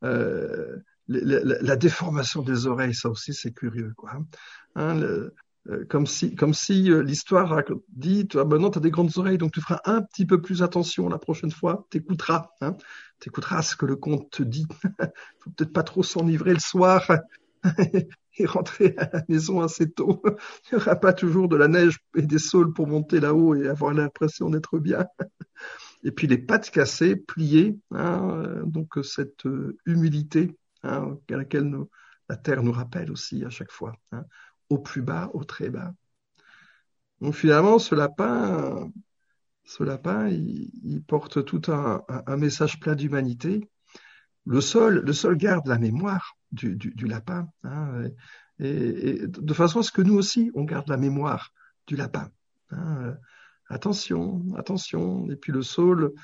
Euh, 0.05 0.77
la, 1.09 1.41
la, 1.43 1.63
la, 1.63 1.77
déformation 1.77 2.43
des 2.43 2.67
oreilles, 2.67 2.95
ça 2.95 3.09
aussi 3.09 3.33
c'est 3.33 3.53
curieux, 3.53 3.95
quoi. 3.97 4.13
Hein, 4.75 4.95
le, 4.97 5.35
euh, 5.71 5.85
comme 5.89 6.07
si, 6.07 6.35
comme 6.35 6.55
si 6.55 6.91
euh, 6.91 7.03
l'histoire 7.03 7.63
dit, 7.89 8.29
toi, 8.29 8.45
ben 8.45 8.59
non, 8.59 8.71
tu 8.71 8.79
as 8.79 8.81
des 8.81 8.91
grandes 8.91 9.17
oreilles, 9.17 9.39
donc 9.39 9.53
tu 9.53 9.61
feras 9.61 9.81
un 9.85 10.03
petit 10.03 10.27
peu 10.27 10.41
plus 10.41 10.63
attention 10.63 11.09
la 11.09 11.19
prochaine 11.19 11.51
fois, 11.51 11.87
t'écouteras, 11.91 12.51
hein, 12.61 12.77
t'écouteras 13.21 13.63
ce 13.63 13.77
que 13.77 13.87
le 13.87 13.97
conte 13.97 14.31
te 14.31 14.43
dit. 14.43 14.67
faut 15.41 15.51
peut-être 15.51 15.73
pas 15.73 15.83
trop 15.83 16.03
s'enivrer 16.03 16.53
le 16.53 16.61
soir 16.61 17.11
et 18.39 18.47
rentrer 18.47 18.95
à 18.99 19.11
la 19.13 19.23
maison 19.29 19.61
assez 19.61 19.91
tôt. 19.91 20.23
Il 20.71 20.77
n'y 20.77 20.83
aura 20.83 20.97
pas 20.97 21.13
toujours 21.13 21.49
de 21.49 21.57
la 21.57 21.69
neige 21.69 21.99
et 22.17 22.23
des 22.23 22.39
saules 22.39 22.73
pour 22.73 22.87
monter 22.87 23.21
là-haut 23.21 23.55
et 23.55 23.69
avoir 23.69 23.93
l'impression 23.95 24.51
d'être 24.51 24.79
bien. 24.79 25.07
Et 26.03 26.13
puis 26.13 26.27
les 26.27 26.39
pattes 26.39 26.71
cassées, 26.71 27.17
pliées, 27.17 27.79
hein, 27.91 28.31
euh, 28.31 28.63
donc 28.65 28.99
cette 29.03 29.45
humilité 29.87 30.57
hein, 30.83 31.17
à 31.31 31.37
laquelle 31.37 31.75
la 32.29 32.37
terre 32.37 32.63
nous 32.63 32.73
rappelle 32.73 33.11
aussi 33.11 33.45
à 33.45 33.51
chaque 33.51 33.73
fois. 33.73 33.95
Hein 34.13 34.25
au 34.69 34.79
plus 34.79 35.03
bas, 35.03 35.31
au 35.35 35.45
très 35.45 35.71
bas. 35.71 35.93
Donc 37.21 37.35
finalement, 37.35 37.79
ce 37.79 37.95
lapin, 37.95 38.91
ce 39.67 39.83
lapin, 39.83 40.29
il, 40.29 41.03
porte 41.07 41.45
tout 41.45 41.61
un, 41.69 42.05
message 42.37 42.79
plein 42.81 42.95
d'humanité. 42.95 43.69
Le 44.47 44.61
sol, 44.61 45.03
le 45.05 45.13
sol 45.13 45.37
garde 45.37 45.67
la 45.67 45.79
mémoire 45.79 46.37
du, 46.53 46.79
lapin, 47.07 47.49
hein, 47.65 48.05
de 48.61 49.55
façon 49.55 49.81
à 49.81 49.83
ce 49.83 49.91
que 49.91 50.03
nous 50.03 50.15
aussi, 50.15 50.53
on 50.55 50.63
garde 50.63 50.89
la 50.89 50.97
mémoire 50.97 51.53
du 51.89 51.97
lapin. 51.97 52.31
Hein. 52.71 53.17
Attention, 53.69 54.45
attention. 54.57 55.29
Et 55.31 55.37
puis 55.37 55.53
le 55.53 55.63
sol, 55.63 56.15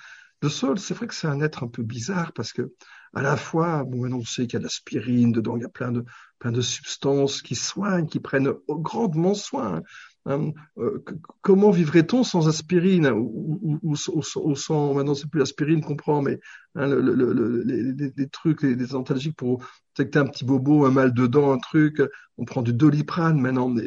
le 0.41 0.49
sol, 0.49 0.79
c'est 0.79 0.95
vrai 0.95 1.09
que 1.09 1.15
c'est 1.15 1.27
un 1.27 1.41
être 1.41 1.65
un 1.65 1.69
peu 1.69 1.83
bizarre 1.83 2.33
parce 2.33 2.53
que 2.53 2.73
à 3.15 3.23
la 3.23 3.37
fois, 3.37 3.83
bon, 3.83 4.11
on 4.13 4.25
sait 4.25 4.47
qu'il 4.47 4.55
y 4.55 4.57
a 4.57 4.59
de 4.61 4.65
l'aspirine 4.65 5.33
dedans, 5.33 5.57
il 5.57 5.63
y 5.63 5.67
a 5.67 5.69
plein 5.69 5.91
de 5.91 6.61
substances 6.61 7.43
qui 7.43 7.57
soignent, 7.57 8.07
qui 8.07 8.21
prennent 8.21 8.53
grandement 8.69 9.35
soin. 9.35 9.83
Hein, 10.25 10.53
euh, 10.79 11.05
comment 11.41 11.73
vivrait-on 11.73 12.23
sans 12.23 12.49
aspirine 12.49 13.09
ou, 13.09 13.81
ou, 13.83 13.97
ou, 14.13 14.55
sans, 14.55 14.95
maintenant 14.95 15.17
c'est 15.17 15.29
plus 15.29 15.41
l'aspirine 15.41 15.83
qu'on 15.83 15.97
prend, 15.97 16.23
mais 16.23 16.39
hein, 16.77 16.87
le, 16.87 17.01
le, 17.01 17.33
le, 17.33 17.63
les, 17.65 18.13
les, 18.17 18.29
trucs, 18.29 18.63
les, 18.63 18.77
les 18.77 18.95
antalgiques 18.95 19.37
pour 19.37 19.65
detecter 19.95 20.19
un 20.19 20.27
petit 20.27 20.45
bobo, 20.45 20.87
un 20.87 20.91
mal 20.91 21.13
dedans, 21.13 21.53
un 21.53 21.59
truc, 21.59 22.03
on 22.39 22.45
prend 22.45 22.63
du 22.63 22.73
doliprane 22.73 23.41
maintenant, 23.41 23.69
mais, 23.69 23.87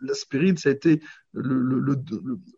l'aspirine, 0.00 0.56
ça 0.56 0.68
a 0.68 0.72
été 0.72 1.02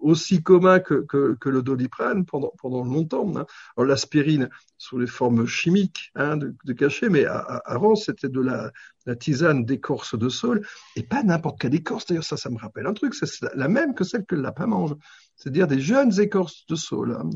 aussi 0.00 0.42
commun 0.42 0.80
que, 0.80 1.06
que, 1.06 1.34
que, 1.40 1.48
le 1.48 1.62
doliprane 1.62 2.26
pendant, 2.26 2.52
pendant 2.58 2.84
longtemps. 2.84 3.32
Hein. 3.36 3.46
Alors 3.76 3.88
l'aspirine 3.88 4.50
sous 4.76 4.98
les 4.98 5.06
formes 5.06 5.46
chimiques 5.46 6.10
hein, 6.14 6.36
de, 6.36 6.54
de 6.64 6.72
cachet, 6.74 7.08
mais 7.08 7.24
avant 7.64 7.94
c'était 7.94 8.28
de 8.28 8.40
la, 8.40 8.70
la 9.06 9.16
tisane 9.16 9.64
d'écorce 9.64 10.18
de 10.18 10.28
saule, 10.28 10.66
et 10.96 11.02
pas 11.02 11.22
n'importe 11.22 11.60
quelle 11.60 11.74
écorce. 11.74 12.06
D'ailleurs, 12.06 12.24
ça, 12.24 12.36
ça 12.36 12.50
me 12.50 12.58
rappelle 12.58 12.86
un 12.86 12.92
truc, 12.92 13.14
c'est 13.14 13.26
la 13.54 13.68
même 13.68 13.94
que 13.94 14.04
celle 14.04 14.26
que 14.26 14.34
le 14.34 14.42
lapin 14.42 14.66
mange. 14.66 14.94
C'est-à-dire 15.36 15.66
des 15.66 15.80
jeunes 15.80 16.18
écorces 16.20 16.66
de 16.66 16.74
saule, 16.76 17.16
hein, 17.18 17.28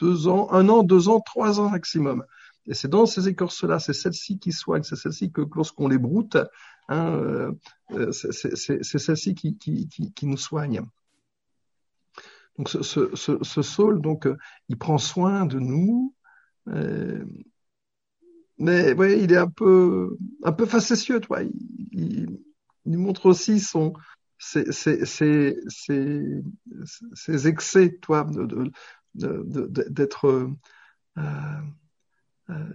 deux 0.00 0.28
ans, 0.28 0.50
un 0.52 0.68
an, 0.68 0.82
deux 0.82 1.08
ans, 1.08 1.20
trois 1.20 1.60
ans 1.60 1.70
maximum. 1.70 2.24
Et 2.68 2.74
c'est 2.74 2.88
dans 2.88 3.06
ces 3.06 3.28
écorces-là, 3.28 3.78
c'est 3.78 3.94
celles-ci 3.94 4.38
qui 4.38 4.52
soignent, 4.52 4.82
c'est 4.82 4.96
celles-ci 4.96 5.32
que 5.32 5.40
lorsqu'on 5.54 5.88
les 5.88 5.98
broute, 5.98 6.36
hein, 6.88 7.14
euh, 7.14 7.52
euh 7.92 8.12
c'est 8.12 8.98
celles-ci 8.98 9.34
qui, 9.34 10.12
nous 10.22 10.36
soignent. 10.36 10.82
Donc 12.58 12.68
ce, 12.68 12.82
ce, 12.82 13.92
donc, 13.98 14.26
euh, 14.26 14.36
il 14.68 14.76
prend 14.76 14.98
soin 14.98 15.46
de 15.46 15.58
nous, 15.58 16.14
mais 18.58 19.22
il 19.22 19.32
est 19.32 19.36
un 19.36 19.48
peu, 19.48 20.16
un 20.42 20.52
peu 20.52 20.66
facétieux, 20.66 21.20
toi. 21.20 21.40
Il, 21.92 22.40
montre 22.84 23.26
aussi 23.26 23.60
son, 23.60 23.92
ses, 24.38 24.64
excès, 27.46 27.98
toi, 28.02 28.26
d'être, 29.14 30.50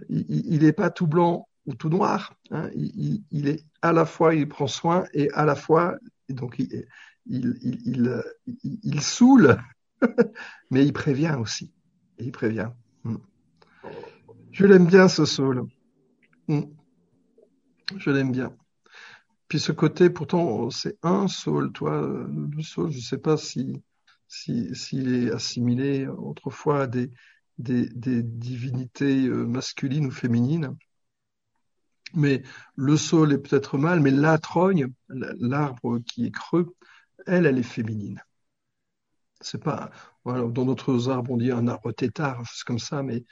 il 0.08 0.60
n'est 0.62 0.72
pas 0.72 0.90
tout 0.90 1.06
blanc 1.06 1.48
ou 1.66 1.74
tout 1.74 1.88
noir. 1.88 2.34
Hein. 2.50 2.70
Il, 2.74 3.48
est 3.48 3.64
à 3.82 3.92
la 3.92 4.04
fois, 4.04 4.34
il 4.34 4.48
prend 4.48 4.66
soin 4.66 5.04
et 5.12 5.30
à 5.32 5.44
la 5.44 5.54
fois, 5.54 5.96
donc 6.28 6.58
il, 6.58 6.86
il, 7.26 8.22
il, 8.82 9.00
saoule, 9.00 9.58
mais 10.70 10.84
il 10.84 10.92
prévient 10.92 11.36
aussi. 11.38 11.72
il 12.18 12.32
prévient. 12.32 12.70
Hmm. 13.04 13.16
Je 14.52 14.66
l'aime 14.66 14.86
bien, 14.86 15.08
ce 15.08 15.24
saule. 15.24 15.66
Hmm. 16.48 16.62
Je 17.96 18.10
l'aime 18.10 18.32
bien. 18.32 18.54
Puis 19.48 19.60
ce 19.60 19.72
côté, 19.72 20.10
pourtant, 20.10 20.70
c'est 20.70 20.98
un 21.02 21.28
saule, 21.28 21.72
toi, 21.72 22.00
le 22.00 22.62
saule, 22.62 22.90
je 22.90 22.98
ne 22.98 23.02
sais 23.02 23.18
pas 23.18 23.36
si 23.36 23.82
s'il 24.26 25.14
est 25.14 25.30
assimilé 25.30 26.06
autrefois 26.08 26.82
à 26.82 26.86
des, 26.86 27.10
des, 27.58 28.22
divinités 28.22 29.26
euh, 29.26 29.46
masculines 29.46 30.06
ou 30.06 30.10
féminines. 30.10 30.76
Mais 32.14 32.42
le 32.76 32.96
sol 32.96 33.32
est 33.32 33.38
peut-être 33.38 33.76
mal, 33.76 34.00
mais 34.00 34.10
la 34.10 34.38
trogne, 34.38 34.88
l'arbre 35.08 35.98
qui 35.98 36.26
est 36.26 36.30
creux, 36.30 36.74
elle, 37.26 37.46
elle 37.46 37.58
est 37.58 37.62
féminine. 37.62 38.22
C'est 39.40 39.62
pas, 39.62 39.90
voilà, 40.24 40.44
dans 40.44 40.64
d'autres 40.64 41.08
arbres, 41.10 41.32
on 41.32 41.36
dit 41.36 41.50
un 41.50 41.66
arbre 41.66 41.92
tétard, 41.92 42.44
chose 42.46 42.62
comme 42.62 42.78
ça, 42.78 43.02
mais 43.02 43.24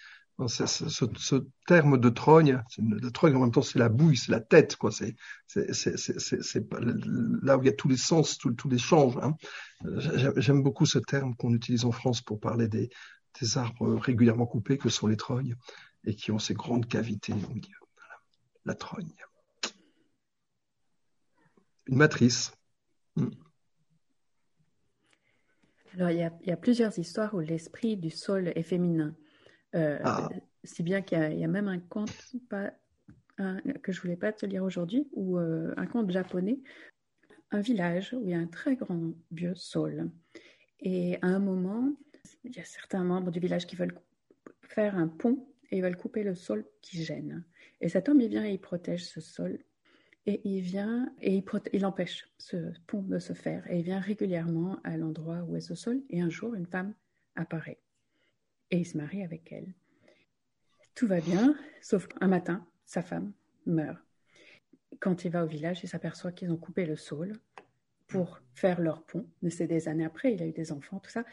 ce, 0.49 1.35
terme 1.67 1.99
de 1.99 2.09
trogne, 2.09 2.63
la 2.79 3.11
trogne 3.11 3.37
en 3.37 3.41
même 3.41 3.53
temps 3.53 3.63
c'est 3.63 3.79
la 3.79 3.89
bouille, 3.89 4.17
c'est 4.17 4.33
la 4.33 4.41
tête, 4.41 4.77
quoi. 4.77 4.91
C'est, 4.91 5.15
là 7.43 7.57
où 7.57 7.63
il 7.63 7.67
y 7.67 7.69
a 7.69 7.73
tous 7.73 7.89
les 7.89 7.97
sens, 7.97 8.39
tous 8.39 8.69
les 8.69 8.79
changes. 8.79 9.17
Hein. 9.23 9.35
J'aime 10.37 10.63
beaucoup 10.63 10.87
ce 10.87 10.99
terme 10.99 11.37
qu'on 11.37 11.55
utilise 11.55 11.85
en 11.85 11.93
France 11.93 12.21
pour 12.21 12.41
parler 12.41 12.67
des, 12.67 12.91
des 13.41 13.59
arbres 13.59 13.95
régulièrement 13.95 14.47
coupés 14.47 14.79
que 14.79 14.89
sont 14.89 15.07
les 15.07 15.17
trognes 15.17 15.57
et 16.05 16.15
qui 16.15 16.31
ont 16.31 16.39
ces 16.39 16.55
grandes 16.55 16.87
cavités 16.87 17.33
au 17.33 17.55
milieu. 17.55 17.77
La 18.65 18.75
trogne. 18.75 19.13
Une 21.87 21.97
matrice. 21.97 22.53
Hmm. 23.17 23.31
Alors, 25.95 26.11
il 26.11 26.19
y, 26.19 26.51
a, 26.51 26.57
plusieurs 26.57 26.99
histoires 26.99 27.35
où 27.35 27.41
l'esprit 27.41 27.97
du 27.97 28.11
sol 28.11 28.49
est 28.55 28.63
féminin. 28.63 29.15
Euh, 29.75 29.99
ah. 30.05 30.29
Si 30.65 30.83
bien 30.83 31.03
qu'il 31.03 31.19
y, 31.19 31.45
a 31.45 31.49
même 31.49 31.69
un 31.69 31.81
conte 31.81 32.35
pas, 32.49 32.73
que 33.83 33.93
je 33.93 34.01
voulais 34.01 34.17
pas 34.17 34.33
te 34.33 34.47
lire 34.47 34.63
aujourd'hui, 34.63 35.09
ou 35.13 35.39
euh, 35.39 35.75
un 35.77 35.87
conte 35.87 36.11
japonais, 36.11 36.61
un 37.51 37.61
village 37.61 38.15
où 38.15 38.25
il 38.25 38.31
y 38.31 38.35
a 38.35 38.39
un 38.39 38.47
très 38.47 38.77
grand 38.77 39.13
vieux 39.31 39.55
sol. 39.55 40.11
Et 40.81 41.17
à 41.23 41.27
un 41.27 41.39
moment, 41.39 41.93
il 42.45 42.57
y 42.57 42.61
a 42.61 42.65
certains 42.65 43.05
membres 43.05 43.31
du 43.31 43.41
village 43.41 43.67
qui 43.67 43.77
veulent 43.77 43.99
faire 44.61 44.97
un 44.97 45.09
pont 45.09 45.47
et 45.71 45.79
ils 45.79 45.83
veulent 45.83 45.97
couper 45.97 46.23
le 46.23 46.35
sol 46.35 46.65
qui 46.81 47.03
gêne. 47.03 47.45
Et 47.81 47.89
cet 47.89 48.09
homme, 48.09 48.21
il 48.21 48.29
vient 48.29 48.45
et 48.45 48.53
il 48.53 48.61
protège 48.61 49.05
ce 49.05 49.21
sol. 49.21 49.59
Et 50.27 50.41
il 50.45 50.61
vient 50.61 51.13
et 51.21 51.43
il, 51.73 51.87
empêche 51.87 52.29
ce 52.39 52.73
pont 52.87 53.03
de 53.03 53.19
se 53.19 53.33
faire. 53.33 53.69
Et 53.71 53.79
il 53.79 53.85
vient 53.85 53.99
régulièrement 53.99 54.79
à 54.85 54.97
l'endroit 54.97 55.43
où 55.43 55.57
est 55.57 55.61
ce 55.61 55.75
sol. 55.75 56.01
Et 56.11 56.21
un 56.21 56.31
jour, 56.31 56.55
une 56.55 56.67
femme 56.67 56.95
apparaît. 57.35 57.81
Et 58.71 58.79
il 58.79 58.87
se 58.87 58.97
marie 58.97 59.25
avec 59.25 59.51
elle. 59.51 59.75
Tout 60.95 61.09
va 61.09 61.21
bien, 61.21 61.57
sauf 61.81 62.07
qu'un 62.07 62.29
matin, 62.29 62.67
sa 62.85 63.03
femme 63.03 63.33
meurt. 63.67 63.99
Quand 65.01 65.25
il 65.25 65.33
va 65.33 65.43
au 65.43 65.49
village, 65.49 65.81
il 65.83 65.89
s'aperçoit 65.89 66.33
qu'ils 66.33 66.53
ont 66.53 66.57
coupé 66.57 66.87
le 66.87 66.97
sol 66.97 67.33
pour 68.13 68.41
faire 68.55 68.81
leur 68.81 69.03
pont. 69.03 69.27
Mais 69.41 69.51
c'est 69.51 69.67
des 69.67 69.89
années 69.89 70.05
après, 70.05 70.35
il 70.35 70.43
a 70.43 70.47
eu 70.47 70.53
des 70.53 70.71
enfants, 70.71 71.01
tout 71.01 71.11
ça. 71.11 71.25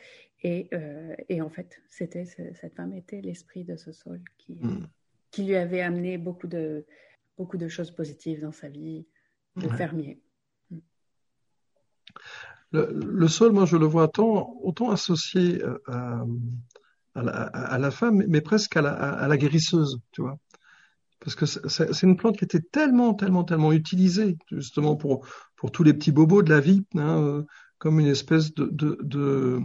Et, 0.42 0.70
euh, 0.74 1.14
et 1.28 1.42
en 1.42 1.50
fait, 1.50 1.82
c'était 1.90 2.26
cette 2.26 2.76
femme 2.76 2.94
était 2.94 3.22
l'esprit 3.22 3.66
de 3.66 3.76
ce 3.76 3.92
sol 3.92 4.22
qui, 4.38 4.54
hmm. 4.54 4.88
qui 5.32 5.44
lui 5.44 5.56
avait 5.56 5.82
amené 5.82 6.18
beaucoup 6.18 6.48
de, 6.48 6.86
beaucoup 7.38 7.58
de 7.58 7.68
choses 7.68 7.92
positives 7.92 8.42
dans 8.42 8.54
sa 8.54 8.70
vie 8.70 9.06
de 9.58 9.68
fermier. 9.68 10.22
Hmm. 10.72 10.80
Le, 12.72 12.90
le, 12.94 13.28
sol, 13.28 13.52
moi, 13.52 13.66
je 13.66 13.76
le 13.76 13.86
vois 13.86 14.06
autant, 14.06 14.58
autant 14.64 14.90
associé 14.92 15.62
euh, 15.62 15.78
à, 15.88 16.24
à, 17.16 17.24
la, 17.24 17.32
à, 17.32 17.78
la, 17.78 17.92
femme, 17.92 18.24
mais 18.28 18.40
presque 18.40 18.78
à 18.78 18.82
la, 18.82 18.94
à 18.94 19.28
la 19.28 19.38
guérisseuse, 19.38 20.00
tu 20.12 20.22
vois 20.22 20.40
parce 21.20 21.36
que 21.36 21.46
c'est 21.46 22.04
une 22.04 22.16
plante 22.16 22.38
qui 22.38 22.46
était 22.46 22.62
tellement, 22.62 23.14
tellement, 23.14 23.44
tellement 23.44 23.74
utilisée 23.74 24.38
justement 24.52 24.96
pour 24.96 25.26
pour 25.56 25.72
tous 25.72 25.84
les 25.84 25.94
petits 25.94 26.12
bobos 26.12 26.44
de 26.44 26.50
la 26.50 26.62
vie, 26.62 26.86
hein, 26.96 27.22
euh, 27.22 27.44
comme 27.78 28.00
une 28.00 28.08
espèce 28.08 28.54
de 28.54 28.66
de 28.72 28.98
de 29.02 29.62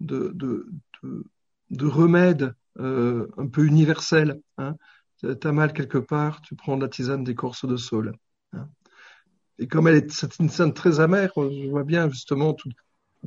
de, 0.00 0.32
de, 0.34 0.66
de 1.70 1.86
remède 1.86 2.54
euh, 2.78 3.28
un 3.36 3.46
peu 3.46 3.64
universel. 3.64 4.40
Hein. 4.58 4.76
T'as 5.40 5.52
mal 5.52 5.72
quelque 5.72 5.98
part, 5.98 6.42
tu 6.42 6.54
prends 6.56 6.76
de 6.76 6.82
la 6.82 6.88
tisane 6.88 7.24
d'écorce 7.24 7.64
de 7.66 7.76
saule. 7.76 8.12
Hein. 8.52 8.68
Et 9.58 9.66
comme 9.66 9.88
elle 9.88 9.96
est, 9.96 10.10
c'est 10.10 10.38
une 10.38 10.48
tisane 10.48 10.74
très 10.74 11.00
amère, 11.00 11.30
je 11.36 11.70
vois 11.70 11.84
bien 11.84 12.10
justement 12.10 12.52
tout, 12.52 12.68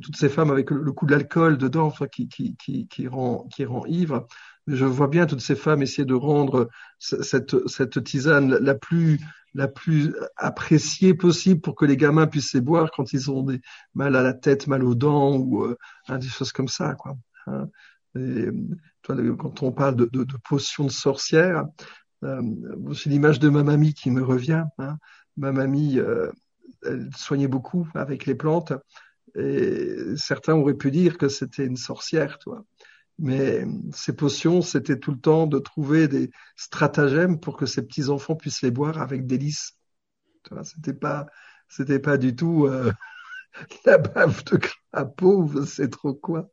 toutes 0.00 0.16
ces 0.16 0.28
femmes 0.28 0.50
avec 0.50 0.70
le, 0.70 0.92
coup 0.92 1.06
de 1.06 1.12
l'alcool 1.12 1.58
dedans, 1.58 1.86
enfin, 1.86 2.06
qui, 2.06 2.28
qui, 2.28 2.56
qui, 2.56 2.86
qui, 2.86 3.08
rend, 3.08 3.48
qui 3.48 3.64
rend 3.64 3.84
ivre 3.86 4.26
je 4.74 4.84
vois 4.84 5.08
bien 5.08 5.26
toutes 5.26 5.40
ces 5.40 5.56
femmes 5.56 5.82
essayer 5.82 6.04
de 6.04 6.14
rendre 6.14 6.68
cette, 6.98 7.66
cette 7.68 8.02
tisane 8.04 8.56
la 8.56 8.74
plus, 8.74 9.20
la 9.54 9.68
plus 9.68 10.14
appréciée 10.36 11.14
possible 11.14 11.60
pour 11.60 11.74
que 11.74 11.84
les 11.84 11.96
gamins 11.96 12.26
puissent 12.26 12.54
les 12.54 12.60
boire 12.60 12.90
quand 12.94 13.12
ils 13.12 13.30
ont 13.30 13.42
des 13.42 13.60
mal 13.94 14.16
à 14.16 14.22
la 14.22 14.34
tête, 14.34 14.66
mal 14.66 14.84
aux 14.84 14.94
dents 14.94 15.36
ou 15.36 15.64
euh, 15.64 15.76
des 16.08 16.28
choses 16.28 16.52
comme 16.52 16.68
ça. 16.68 16.94
Quoi. 16.94 17.16
Hein. 17.46 17.68
Et, 18.16 18.48
toi, 19.02 19.16
quand 19.38 19.62
on 19.62 19.72
parle 19.72 19.96
de, 19.96 20.06
de, 20.06 20.24
de 20.24 20.36
potions 20.48 20.84
de 20.84 20.90
sorcière, 20.90 21.64
euh, 22.24 22.42
c'est 22.94 23.10
l'image 23.10 23.38
de 23.38 23.48
ma 23.48 23.62
mamie 23.62 23.94
qui 23.94 24.10
me 24.10 24.22
revient. 24.22 24.64
Hein. 24.78 24.98
Ma 25.36 25.52
mamie, 25.52 25.98
euh, 25.98 26.30
elle 26.84 27.08
soignait 27.16 27.48
beaucoup 27.48 27.88
avec 27.94 28.26
les 28.26 28.34
plantes 28.34 28.72
et 29.36 30.16
certains 30.16 30.54
auraient 30.54 30.74
pu 30.74 30.90
dire 30.90 31.16
que 31.16 31.28
c'était 31.28 31.64
une 31.64 31.76
sorcière, 31.76 32.38
toi. 32.38 32.64
Mais 33.20 33.66
ces 33.92 34.14
potions, 34.14 34.62
c'était 34.62 34.98
tout 34.98 35.12
le 35.12 35.20
temps 35.20 35.46
de 35.46 35.58
trouver 35.58 36.08
des 36.08 36.30
stratagèmes 36.56 37.38
pour 37.38 37.58
que 37.58 37.66
ces 37.66 37.82
petits 37.82 38.08
enfants 38.08 38.34
puissent 38.34 38.62
les 38.62 38.70
boire 38.70 38.98
avec 38.98 39.26
délice. 39.26 39.76
C'était 40.64 40.94
pas, 40.94 41.26
c'était 41.68 41.98
pas 41.98 42.16
du 42.16 42.34
tout 42.34 42.66
euh, 42.66 42.90
la 43.84 43.98
bave 43.98 44.42
de 44.44 44.56
crapaud, 44.56 45.66
c'est 45.66 45.90
trop 45.90 46.14
quoi. 46.14 46.50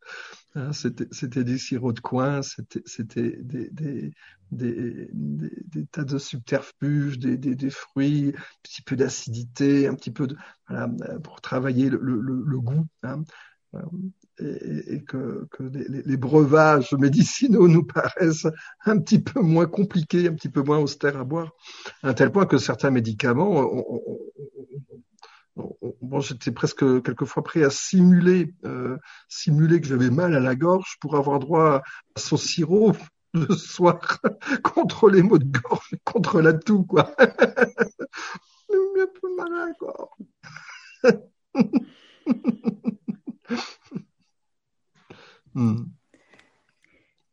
Hein, 0.55 0.73
c'était, 0.73 1.43
des 1.43 1.57
sirops 1.57 1.93
de 1.93 1.99
coin, 2.01 2.41
c'était, 2.41 3.37
des, 3.39 4.11
des, 4.51 5.85
tas 5.91 6.03
de 6.03 6.17
subterfuges, 6.17 7.19
des, 7.19 7.69
fruits, 7.69 8.33
un 8.35 8.41
petit 8.63 8.81
peu 8.81 8.97
d'acidité, 8.97 9.87
un 9.87 9.95
petit 9.95 10.11
peu 10.11 10.27
de, 10.27 10.35
voilà, 10.67 10.89
pour 11.23 11.39
travailler 11.39 11.89
le, 11.89 11.99
le, 12.01 12.43
le 12.45 12.59
goût. 12.59 12.87
Hein 13.03 13.23
et, 14.39 15.03
que, 15.03 15.47
les, 15.59 16.17
breuvages 16.17 16.93
médicinaux 16.93 17.67
nous 17.67 17.83
paraissent 17.83 18.47
un 18.85 18.99
petit 18.99 19.19
peu 19.19 19.41
moins 19.41 19.65
compliqués, 19.65 20.27
un 20.27 20.33
petit 20.33 20.49
peu 20.49 20.61
moins 20.61 20.79
austères 20.79 21.17
à 21.17 21.23
boire, 21.23 21.51
à 22.03 22.13
tel 22.13 22.31
point 22.31 22.45
que 22.45 22.57
certains 22.57 22.91
médicaments, 22.91 23.69
bon, 26.01 26.19
j'étais 26.19 26.51
presque 26.51 27.01
quelquefois 27.03 27.43
prêt 27.43 27.63
à 27.63 27.69
simuler, 27.69 28.53
euh, 28.65 28.97
simuler 29.27 29.81
que 29.81 29.87
j'avais 29.87 30.09
mal 30.09 30.35
à 30.35 30.39
la 30.39 30.55
gorge 30.55 30.97
pour 31.01 31.15
avoir 31.15 31.39
droit 31.39 31.81
à 32.15 32.19
son 32.19 32.37
sirop 32.37 32.93
le 33.33 33.53
soir 33.55 33.99
contre 34.63 35.09
les 35.09 35.21
maux 35.21 35.37
de 35.37 35.59
gorge, 35.59 35.95
contre 36.03 36.41
la 36.41 36.53
toux, 36.53 36.83
quoi. 36.83 37.15
J'ai 38.69 38.77
mal 39.35 39.53
à 39.53 39.65
la 39.65 39.73
gorge. 39.79 40.09
Hmm. 45.53 45.85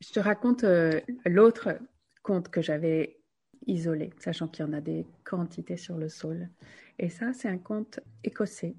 Je 0.01 0.13
te 0.13 0.21
raconte 0.21 0.65
euh, 0.65 0.99
l'autre 1.27 1.79
conte 2.23 2.49
que 2.49 2.63
j'avais 2.63 3.19
isolé, 3.67 4.15
sachant 4.19 4.49
qu'il 4.49 4.65
y 4.65 4.69
en 4.69 4.73
a 4.73 4.81
des 4.81 5.07
quantités 5.25 5.77
sur 5.77 5.99
le 5.99 6.09
sol. 6.09 6.49
Et 6.99 7.11
ça, 7.11 7.33
c'est 7.33 7.49
un 7.49 7.59
conte 7.59 8.01
écossais. 8.23 8.77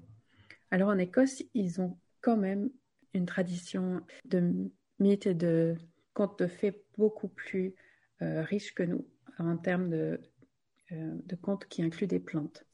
Alors 0.70 0.88
en 0.88 0.98
Écosse, 0.98 1.42
ils 1.54 1.80
ont 1.80 1.96
quand 2.20 2.36
même 2.36 2.70
une 3.14 3.26
tradition 3.26 4.02
de 4.24 4.70
mythes 4.98 5.26
et 5.26 5.34
de 5.34 5.76
contes 6.12 6.38
de 6.40 6.46
fées 6.46 6.82
beaucoup 6.96 7.28
plus 7.28 7.74
euh, 8.22 8.42
riche 8.42 8.74
que 8.74 8.82
nous 8.82 9.06
en 9.38 9.56
termes 9.56 9.90
de, 9.90 10.20
euh, 10.92 11.14
de 11.24 11.36
contes 11.36 11.66
qui 11.66 11.82
incluent 11.82 12.06
des 12.06 12.20
plantes. 12.20 12.64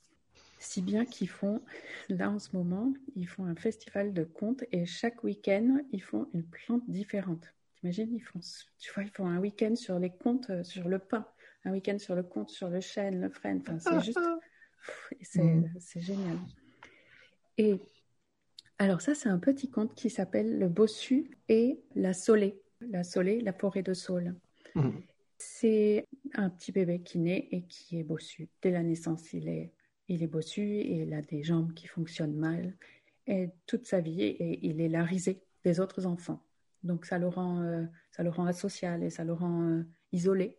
Si 0.62 0.80
bien 0.80 1.04
qu'ils 1.04 1.28
font, 1.28 1.60
là 2.08 2.30
en 2.30 2.38
ce 2.38 2.56
moment, 2.56 2.94
ils 3.16 3.26
font 3.26 3.44
un 3.44 3.56
festival 3.56 4.14
de 4.14 4.22
contes 4.22 4.62
et 4.70 4.86
chaque 4.86 5.24
week-end, 5.24 5.80
ils 5.90 6.00
font 6.00 6.28
une 6.34 6.44
plante 6.44 6.88
différente. 6.88 7.52
T'imagines, 7.74 8.14
ils 8.14 8.22
font, 8.22 8.38
tu 8.78 8.92
vois, 8.94 9.02
ils 9.02 9.10
font 9.10 9.26
un 9.26 9.40
week-end 9.40 9.74
sur 9.74 9.98
les 9.98 10.10
contes, 10.10 10.50
euh, 10.50 10.62
sur 10.62 10.88
le 10.88 11.00
pain, 11.00 11.26
un 11.64 11.72
week-end 11.72 11.98
sur 11.98 12.14
le 12.14 12.22
conte, 12.22 12.50
sur 12.50 12.68
le 12.68 12.80
chêne, 12.80 13.20
le 13.20 13.28
frêne. 13.28 13.60
Enfin, 13.60 13.80
c'est 13.80 14.04
juste, 14.04 14.20
mm. 15.34 15.64
c'est 15.80 16.00
génial. 16.00 16.38
Et 17.58 17.80
alors 18.78 19.00
ça, 19.00 19.16
c'est 19.16 19.28
un 19.28 19.40
petit 19.40 19.68
conte 19.68 19.96
qui 19.96 20.10
s'appelle 20.10 20.60
Le 20.60 20.68
Bossu 20.68 21.38
et 21.48 21.82
la 21.96 22.14
Solée. 22.14 22.62
La 22.80 23.02
Solée, 23.02 23.40
la 23.40 23.52
forêt 23.52 23.82
de 23.82 23.94
Saule. 23.94 24.36
Mm. 24.76 24.90
C'est 25.38 26.06
un 26.34 26.50
petit 26.50 26.70
bébé 26.70 27.02
qui 27.02 27.18
naît 27.18 27.48
et 27.50 27.62
qui 27.62 27.98
est 27.98 28.04
bossu. 28.04 28.48
Dès 28.62 28.70
la 28.70 28.84
naissance, 28.84 29.32
il 29.32 29.48
est 29.48 29.72
il 30.12 30.22
est 30.22 30.28
bossu 30.28 30.62
et 30.62 31.02
il 31.02 31.14
a 31.14 31.22
des 31.22 31.42
jambes 31.42 31.72
qui 31.74 31.86
fonctionnent 31.86 32.36
mal. 32.36 32.74
et 33.26 33.50
toute 33.66 33.86
sa 33.86 34.00
vie 34.00 34.22
et 34.22 34.66
il 34.66 34.80
est 34.80 34.88
la 34.88 35.04
risée 35.04 35.42
des 35.64 35.80
autres 35.80 36.06
enfants. 36.06 36.44
Donc 36.82 37.06
ça 37.06 37.18
le 37.18 37.28
rend, 37.28 37.62
euh, 37.62 37.84
ça 38.10 38.22
le 38.22 38.30
rend 38.30 38.46
asocial 38.46 39.02
et 39.02 39.10
ça 39.10 39.24
le 39.24 39.32
rend 39.32 39.62
euh, 39.62 39.84
isolé. 40.12 40.58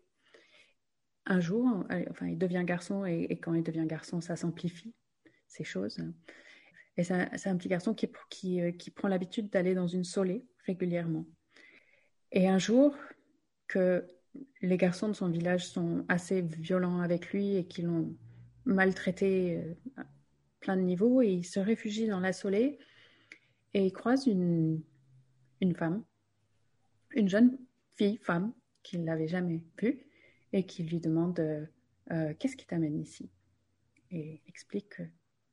Un 1.26 1.40
jour, 1.40 1.86
enfin, 2.10 2.28
il 2.28 2.38
devient 2.38 2.64
garçon 2.66 3.06
et, 3.06 3.40
quand 3.42 3.54
il 3.54 3.64
devient 3.64 3.86
garçon, 3.86 4.20
ça 4.20 4.36
s'amplifie, 4.36 4.94
ces 5.48 5.64
choses. 5.64 6.00
Et 6.98 7.04
c'est 7.04 7.48
un, 7.48 7.58
petit 7.58 7.70
garçon 7.70 7.94
qui, 7.94 8.10
qui, 8.30 8.62
euh, 8.62 8.72
prend 8.94 9.08
l'habitude 9.08 9.50
d'aller 9.50 9.74
dans 9.74 9.88
une 9.88 10.04
solée 10.04 10.46
régulièrement. 10.66 11.26
Et 12.34 12.50
un 12.50 12.58
jour, 12.58 12.98
que 13.68 14.06
les 14.62 14.78
garçons 14.78 15.08
de 15.08 15.14
son 15.14 15.30
village 15.30 15.66
sont 15.66 16.06
assez 16.10 16.42
violents 16.42 17.00
avec 17.00 17.32
lui 17.32 17.56
et 17.56 17.66
qui 17.66 17.84
l'ont 17.84 18.16
maltraité 18.66 19.62
à 19.98 20.04
plein 20.60 20.78
de 20.78 20.82
niveaux, 20.82 21.22
et 21.22 21.30
il 21.30 21.46
se 21.46 21.60
réfugie 21.60 22.08
dans 22.08 22.20
la 22.20 22.34
solée 22.34 22.80
et 23.74 23.86
il 23.86 23.92
croise 23.92 24.28
une, 24.28 24.82
une 25.62 25.76
femme 25.76 26.04
une 27.16 27.30
jeune 27.30 27.58
fille, 27.96 28.18
femme, 28.18 28.54
qui 28.82 28.98
ne 28.98 29.06
l'avait 29.06 29.28
jamais 29.28 29.62
vue 29.82 30.06
et 30.52 30.66
qui 30.66 30.84
lui 30.84 31.00
demande 31.00 31.40
euh, 31.40 31.66
euh, 32.12 32.34
Qu'est-ce 32.38 32.58
qui 32.58 32.66
t'amène 32.66 33.00
ici? 33.00 33.30
Et 34.12 34.42
explique 34.48 34.96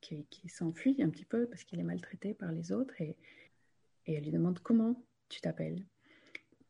qu'il 0.01 0.51
s'enfuit 0.51 1.01
un 1.03 1.11
petit 1.11 1.25
peu 1.25 1.47
parce 1.47 1.65
qu'il 1.65 1.79
est 1.79 1.85
maltraité 1.85 2.35
par 2.35 2.51
les 2.53 2.73
autres 2.73 3.01
et, 3.01 3.17
elle 4.07 4.25
lui 4.25 4.33
demande 4.33 4.59
Comment 4.61 5.01
tu 5.29 5.41
t'appelles? 5.41 5.85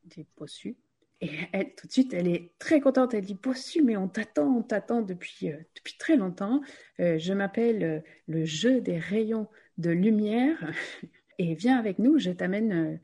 Dit 0.04 0.26
Bossu. 0.36 0.76
Et 1.20 1.30
elle, 1.52 1.74
tout 1.74 1.86
de 1.86 1.92
suite, 1.92 2.14
elle 2.14 2.28
est 2.28 2.52
très 2.58 2.80
contente. 2.80 3.12
Elle 3.14 3.24
dit 3.24 3.34
Bossu, 3.34 3.82
mais 3.82 3.96
on 3.96 4.08
t'attend, 4.08 4.56
on 4.56 4.62
t'attend 4.62 5.02
depuis, 5.02 5.50
euh, 5.50 5.56
depuis 5.76 5.96
très 5.98 6.16
longtemps. 6.16 6.62
je 6.98 7.32
m'appelle 7.32 8.02
le 8.26 8.44
jeu 8.44 8.80
des 8.80 8.98
rayons 8.98 9.48
de 9.78 9.90
lumière 9.90 10.72
et 11.38 11.54
viens 11.54 11.78
avec 11.78 11.98
nous, 11.98 12.18
je 12.18 12.30
t'amène, 12.30 13.00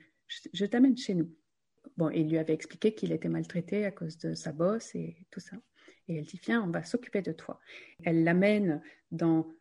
je 0.52 0.64
t'amène 0.64 0.96
chez 0.96 1.14
nous. 1.14 1.30
Bon, 1.96 2.10
il 2.10 2.28
lui 2.28 2.36
avait 2.36 2.52
expliqué 2.52 2.94
qu'il 2.94 3.12
était 3.12 3.28
maltraité 3.28 3.86
à 3.86 3.90
cause 3.90 4.18
de 4.18 4.34
sa 4.34 4.52
bosse 4.52 4.94
et 4.94 5.16
tout 5.30 5.40
ça. 5.40 5.56
Et 6.08 6.16
elle 6.16 6.24
dit, 6.24 6.40
viens, 6.44 6.62
on 6.62 6.70
va 6.70 6.84
s'occuper 6.84 7.22
de 7.22 7.32
toi. 7.32 7.60
Elle 8.04 8.22
l'amène 8.22 8.82
dans 9.10 9.54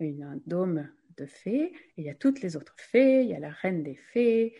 un 0.00 0.40
dôme 0.46 0.88
de 1.16 1.26
fées. 1.26 1.72
Et 1.96 2.02
il 2.02 2.04
y 2.04 2.10
a 2.10 2.14
toutes 2.14 2.40
les 2.40 2.56
autres 2.56 2.74
fées, 2.78 3.22
il 3.22 3.30
y 3.30 3.34
a 3.34 3.38
la 3.38 3.50
reine 3.50 3.82
des 3.82 3.96
fées. 4.12 4.54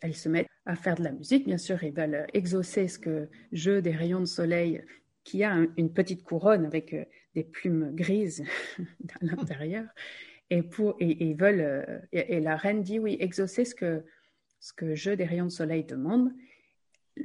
Elles 0.00 0.14
se 0.14 0.28
mettent 0.28 0.48
à 0.66 0.76
faire 0.76 0.96
de 0.96 1.04
la 1.04 1.12
musique, 1.12 1.46
bien 1.46 1.58
sûr, 1.58 1.82
ils 1.82 1.92
veulent 1.92 2.26
exaucer 2.34 2.88
ce 2.88 2.98
que 2.98 3.28
jeu 3.52 3.82
des 3.82 3.92
rayons 3.92 4.20
de 4.20 4.26
soleil 4.26 4.82
qui 5.24 5.44
a 5.44 5.54
une 5.76 5.92
petite 5.92 6.22
couronne 6.22 6.64
avec 6.64 6.94
euh, 6.94 7.04
des 7.34 7.44
plumes 7.44 7.94
grises 7.94 8.44
à 8.78 9.24
l'intérieur. 9.24 9.84
Et, 10.50 10.62
pour, 10.62 10.96
et, 11.00 11.24
ils 11.24 11.36
veulent, 11.36 11.60
euh, 11.60 11.98
et, 12.12 12.40
la 12.40 12.56
reine 12.56 12.82
dit 12.82 12.98
oui, 12.98 13.16
exaucer 13.20 13.64
ce 13.64 13.74
que, 13.74 14.02
ce 14.60 14.72
que 14.72 14.94
jeu 14.94 15.16
des 15.16 15.24
rayons 15.24 15.46
de 15.46 15.50
soleil 15.50 15.84
demande 15.84 16.32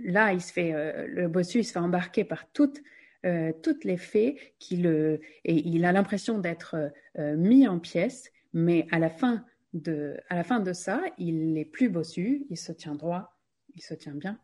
là, 0.03 0.33
il 0.33 0.41
se 0.41 0.51
fait, 0.51 0.73
euh, 0.73 1.07
le 1.07 1.27
bossu, 1.27 1.59
il 1.59 1.63
se 1.63 1.71
fait 1.71 1.79
embarquer 1.79 2.23
par 2.23 2.51
toutes, 2.51 2.81
euh, 3.25 3.51
toutes 3.61 3.83
les 3.83 3.97
fées 3.97 4.37
qui 4.59 4.77
le, 4.77 5.21
et 5.45 5.55
il 5.55 5.85
a 5.85 5.91
l'impression 5.91 6.39
d'être 6.39 6.91
euh, 7.19 7.35
mis 7.35 7.67
en 7.67 7.79
pièces, 7.79 8.31
mais 8.53 8.87
à 8.91 8.99
la 8.99 9.09
fin 9.09 9.45
de, 9.73 10.17
à 10.29 10.35
la 10.35 10.43
fin 10.43 10.59
de 10.59 10.73
ça, 10.73 11.01
il 11.17 11.53
n'est 11.53 11.65
plus 11.65 11.89
bossu, 11.89 12.45
il 12.49 12.57
se 12.57 12.71
tient 12.71 12.95
droit, 12.95 13.37
il 13.75 13.81
se 13.81 13.93
tient 13.93 14.15
bien. 14.15 14.39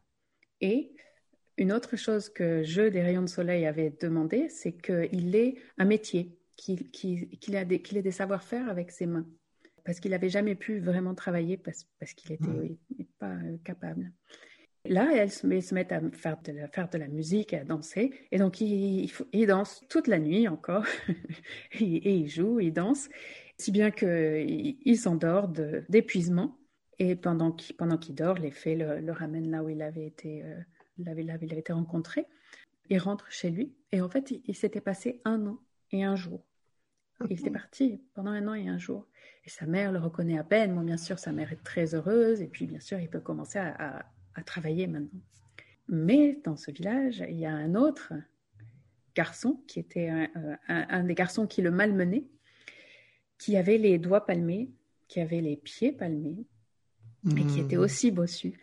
Et 0.61 0.91
une 1.57 1.71
autre 1.71 1.95
chose 1.95 2.29
que 2.29 2.63
Jeu 2.63 2.89
des 2.89 3.01
rayons 3.01 3.21
de 3.21 3.29
soleil 3.29 3.65
avait 3.65 3.93
demandé, 4.01 4.49
c'est 4.49 4.73
qu'il 4.73 5.35
ait 5.35 5.55
un 5.77 5.85
métier, 5.85 6.37
qu'il 6.55 7.55
ait 7.55 7.65
des 7.65 8.11
savoir-faire 8.11 8.69
avec 8.69 8.91
ses 8.91 9.05
mains, 9.05 9.27
parce 9.83 9.99
qu'il 9.99 10.11
n'avait 10.11 10.29
jamais 10.29 10.55
pu 10.55 10.79
vraiment 10.79 11.15
travailler 11.15 11.57
parce, 11.57 11.85
parce 11.99 12.13
qu'il 12.13 12.31
n'était 12.31 12.47
mmh. 12.47 13.03
pas 13.19 13.35
capable. 13.63 14.11
Là, 14.85 15.09
elles 15.13 15.31
se, 15.31 15.45
mettent 15.73 15.91
à 15.91 16.01
faire 16.11 16.37
de, 16.41 16.53
la, 16.53 16.67
faire 16.69 16.89
de 16.89 16.97
la 16.97 17.07
musique, 17.07 17.53
à 17.53 17.63
danser. 17.65 18.11
Et 18.31 18.37
donc, 18.37 18.61
ils, 18.61 19.11
dansent 19.45 19.83
toute 19.89 20.07
la 20.07 20.19
nuit 20.19 20.47
encore. 20.47 20.85
et, 21.73 22.15
ils 22.15 22.29
jouent, 22.29 22.59
ils 22.59 22.71
dansent. 22.71 23.09
Si 23.59 23.71
bien 23.71 23.91
qu'il 23.91 24.97
s'endort 24.97 25.49
d'épuisement. 25.89 26.55
Et 27.01 27.15
pendant 27.15 27.53
qu'il 27.53 27.77
pendant 27.77 27.97
dort, 28.09 28.39
les 28.39 28.51
fées 28.51 28.75
le, 28.75 29.11
ramènent 29.11 29.49
là 29.49 29.63
où 29.63 29.69
il 29.69 29.81
avait 29.81 30.05
été, 30.05 30.43
euh, 30.43 30.59
il 30.97 31.07
avait, 31.07 31.23
été 31.45 31.71
rencontré. 31.71 32.25
Il 32.89 32.97
rentre 32.97 33.31
chez 33.31 33.49
lui. 33.49 33.73
Et 33.93 34.01
en 34.01 34.09
fait, 34.09 34.31
il, 34.31 34.55
s'était 34.55 34.81
passé 34.81 35.21
un 35.23 35.47
an 35.47 35.59
et 35.91 36.03
un 36.03 36.17
jour. 36.17 36.43
Il 37.29 37.39
était 37.39 37.51
parti 37.51 38.01
pendant 38.15 38.31
un 38.31 38.47
an 38.49 38.53
et 38.53 38.67
un 38.67 38.77
jour. 38.77 39.07
Et 39.45 39.49
sa 39.49 39.65
mère 39.65 39.93
le 39.93 39.99
reconnaît 39.99 40.37
à 40.37 40.43
peine. 40.43 40.75
Bon, 40.75 40.81
bien 40.81 40.97
sûr, 40.97 41.19
sa 41.19 41.31
mère 41.31 41.53
est 41.53 41.63
très 41.63 41.95
heureuse. 41.95 42.41
Et 42.41 42.47
puis, 42.47 42.65
bien 42.65 42.81
sûr, 42.81 42.99
il 42.99 43.09
peut 43.09 43.21
commencer 43.21 43.59
à 43.59 44.05
à 44.35 44.43
travailler 44.43 44.87
maintenant. 44.87 45.21
Mais 45.87 46.39
dans 46.43 46.55
ce 46.55 46.71
village, 46.71 47.23
il 47.29 47.39
y 47.39 47.45
a 47.45 47.53
un 47.53 47.75
autre 47.75 48.13
garçon 49.15 49.61
qui 49.67 49.79
était 49.79 50.09
un, 50.67 51.03
des 51.03 51.15
garçons 51.15 51.47
qui 51.47 51.61
le 51.61 51.71
malmenait, 51.71 52.25
qui 53.39 53.57
avait 53.57 53.79
les 53.79 53.97
doigts 53.97 54.25
palmés, 54.25 54.69
qui 55.07 55.19
avait 55.19 55.41
les 55.41 55.57
pieds 55.57 55.91
palmés 55.91 56.45
et 57.25 57.45
qui 57.47 57.59
était 57.59 57.77
hmm. 57.77 57.81
aussi 57.81 58.11
bossu. 58.11 58.59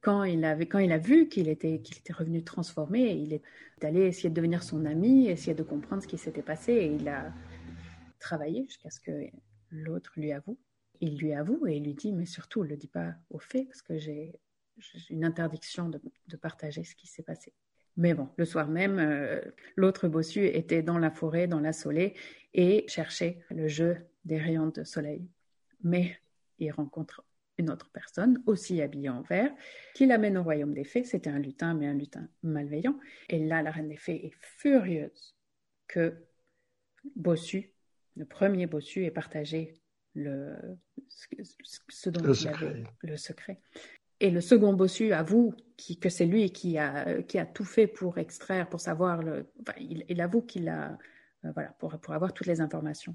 Quand 0.00 0.22
il, 0.24 0.44
avait, 0.44 0.66
quand 0.66 0.78
il 0.78 0.92
a 0.92 0.98
vu 0.98 1.28
qu'il 1.28 1.48
était, 1.48 1.80
qu'il 1.80 1.96
était 1.96 2.12
revenu 2.12 2.44
transformé, 2.44 3.12
il 3.12 3.32
est 3.32 3.42
allé 3.82 4.02
essayer 4.02 4.28
de 4.28 4.34
devenir 4.34 4.62
son 4.62 4.84
ami, 4.84 5.28
essayer 5.28 5.54
de 5.54 5.62
comprendre 5.62 6.02
ce 6.02 6.08
qui 6.08 6.18
s'était 6.18 6.42
passé 6.42 6.72
et 6.72 6.94
il 6.94 7.08
a 7.08 7.32
travaillé 8.18 8.64
jusqu'à 8.66 8.90
ce 8.90 9.00
que 9.00 9.12
l'autre 9.70 10.12
lui 10.16 10.32
avoue. 10.32 10.58
Il 11.00 11.18
lui 11.18 11.32
avoue 11.32 11.66
et 11.66 11.76
il 11.76 11.84
lui 11.84 11.94
dit, 11.94 12.12
mais 12.12 12.26
surtout, 12.26 12.62
ne 12.62 12.68
le 12.68 12.76
dis 12.76 12.88
pas 12.88 13.14
au 13.30 13.38
fait 13.38 13.64
parce 13.64 13.82
que 13.82 13.98
j'ai 13.98 14.32
une 15.10 15.24
interdiction 15.24 15.88
de, 15.88 16.00
partager 16.36 16.84
ce 16.84 16.94
qui 16.94 17.06
s'est 17.06 17.22
passé. 17.22 17.52
Mais 17.96 18.14
bon, 18.14 18.28
le 18.36 18.44
soir 18.44 18.68
même, 18.68 18.98
euh, 18.98 19.40
l'autre 19.76 20.08
bossu 20.08 20.46
était 20.46 20.82
dans 20.82 20.98
la 20.98 21.10
forêt, 21.10 21.46
dans 21.46 21.60
la 21.60 21.72
solée, 21.72 22.14
et 22.52 22.84
cherchait 22.88 23.40
le 23.50 23.68
jeu 23.68 23.96
des 24.24 24.38
rayons 24.38 24.68
de 24.68 24.84
soleil. 24.84 25.28
Mais 25.82 26.18
il 26.58 26.70
rencontre 26.72 27.24
une 27.58 27.70
autre 27.70 27.90
personne, 27.92 28.42
aussi 28.46 28.82
habillée 28.82 29.10
en 29.10 29.22
vert, 29.22 29.54
qui 29.94 30.06
l'amène 30.06 30.36
au 30.36 30.42
royaume 30.42 30.74
des 30.74 30.84
fées. 30.84 31.04
C'était 31.04 31.30
un 31.30 31.38
lutin, 31.38 31.74
mais 31.74 31.86
un 31.86 31.94
lutin 31.94 32.28
malveillant. 32.42 32.98
Et 33.28 33.38
là, 33.44 33.62
la 33.62 33.70
reine 33.70 33.88
des 33.88 33.96
fées 33.96 34.26
est 34.26 34.34
furieuse 34.40 35.36
que 35.86 36.14
Bossu, 37.14 37.70
le 38.16 38.24
premier 38.24 38.66
Bossu, 38.66 39.04
ait 39.04 39.10
partagé 39.10 39.74
le, 40.14 40.56
ce, 41.08 42.10
dont 42.10 42.32
il 42.32 42.48
avait 42.48 42.84
le 43.02 43.16
secret. 43.16 43.60
Et 44.24 44.30
le 44.30 44.40
second 44.40 44.72
bossu 44.72 45.12
avoue 45.12 45.52
que 46.00 46.08
c'est 46.08 46.24
lui 46.24 46.50
qui 46.50 46.78
a, 46.78 47.20
tout 47.52 47.66
fait 47.66 47.86
pour 47.86 48.16
extraire, 48.16 48.70
pour 48.70 48.80
savoir. 48.80 49.20
Il, 49.78 50.18
avoue 50.22 50.40
qu'il 50.40 50.70
a. 50.70 50.96
Euh, 51.44 51.50
voilà, 51.52 51.76
pour, 51.78 51.92
avoir 52.08 52.32
toutes 52.32 52.46
les 52.46 52.62
informations. 52.62 53.14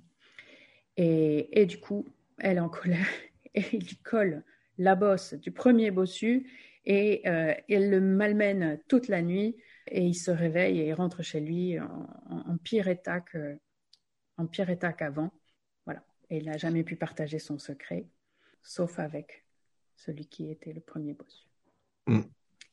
Et, 0.97 1.65
du 1.65 1.79
coup, 1.79 2.05
elle 2.37 2.57
est 2.57 2.59
en 2.59 2.69
colère 2.69 3.07
et 3.55 3.65
il 3.71 3.97
colle 4.03 4.43
la 4.77 4.93
bosse 4.93 5.33
du 5.33 5.51
premier 5.51 5.89
bossu 5.89 6.47
et 6.85 7.27
euh, 7.27 7.55
elle 7.67 7.89
le 7.89 8.01
malmène 8.01 8.79
toute 8.87 9.07
la 9.07 9.23
nuit 9.23 9.57
et 9.87 10.05
il 10.05 10.13
se 10.13 10.29
réveille 10.29 10.79
et 10.79 10.89
il 10.89 10.93
rentre 10.93 11.23
chez 11.23 11.39
lui 11.39 11.79
en, 11.79 12.57
pire 12.63 12.87
état 12.87 13.19
que, 13.19 13.57
en 14.37 14.45
pire 14.45 14.69
état 14.69 14.93
qu'avant. 14.93 15.33
Voilà. 15.85 16.03
Et 16.29 16.37
il 16.37 16.45
n'a 16.45 16.57
jamais 16.57 16.83
pu 16.83 16.97
partager 16.97 17.39
son 17.39 17.57
secret, 17.57 18.05
sauf 18.61 18.99
avec 18.99 19.43
celui 19.99 20.25
qui 20.25 20.49
était 20.49 20.73
le 20.73 20.81
premier 20.81 21.13
bossu. 21.13 21.47
Hmm. 22.07 22.21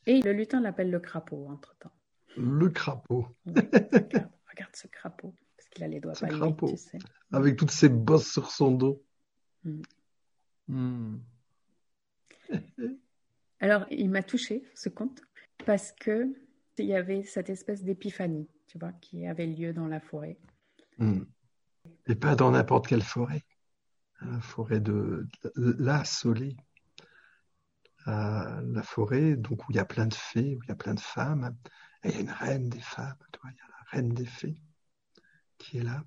Et 0.07 0.23
le 0.23 0.33
lutin 0.33 0.61
l'appelle 0.61 0.91
le 0.91 1.01
crapaud 1.01 1.47
entre-temps. 1.49 1.93
Le 2.37 2.69
crapaud. 2.69 3.27
regarde, 3.47 4.75
ce 4.75 4.87
crapaud, 4.87 5.35
parce 5.57 5.69
qu'il 5.69 5.85
a 5.85 5.89
les 5.89 6.01
doigts 6.01 6.15
ce 6.15 6.27
crapaud, 6.27 6.69
tu 6.69 6.77
sais. 6.77 6.99
Avec 7.33 7.57
toutes 7.57 7.71
ses 7.71 7.89
bosses 7.89 8.31
sur 8.31 8.51
son 8.51 8.71
dos. 8.73 9.03
Hmm. 9.65 9.83
Hmm. 10.69 11.19
Alors, 13.61 13.87
il 13.91 14.11
m'a 14.11 14.23
touché 14.23 14.65
ce 14.75 14.89
conte 14.89 15.21
parce 15.65 15.93
que 15.93 16.33
il 16.79 16.87
y 16.87 16.95
avait 16.95 17.23
cette 17.23 17.49
espèce 17.49 17.83
d'épiphanie, 17.83 18.49
tu 18.67 18.79
vois, 18.79 18.93
qui 18.93 19.27
avait 19.27 19.47
lieu 19.47 19.73
dans 19.73 19.87
la 19.87 19.99
forêt. 19.99 20.39
Et 22.07 22.15
pas 22.15 22.37
dans 22.37 22.51
n'importe 22.51 22.87
quelle 22.87 23.03
forêt. 23.03 23.43
La 24.21 24.41
forêt 24.41 24.81
de 24.81 25.27
la 25.55 26.05
La 28.07 28.83
forêt, 28.83 29.37
donc 29.37 29.69
où 29.69 29.73
il 29.73 29.77
y 29.77 29.81
a 29.81 29.85
plein 29.85 30.07
de 30.07 30.14
fées, 30.14 30.57
où 30.57 30.62
il 30.62 30.69
y 30.69 30.73
a 30.73 30.77
plein 30.77 30.95
de 30.95 31.01
femmes. 31.01 31.57
Et 32.05 32.11
il 32.11 32.14
y 32.14 32.19
a 32.19 32.21
une 32.21 32.31
reine 32.31 32.69
des 32.69 32.81
femmes, 32.81 33.16
il 33.45 33.51
y 33.51 33.61
a 33.61 33.69
la 33.69 33.90
reine 33.90 34.11
des 34.11 34.27
fées 34.27 34.57
qui 35.59 35.79
est 35.79 35.83
là. 35.83 36.05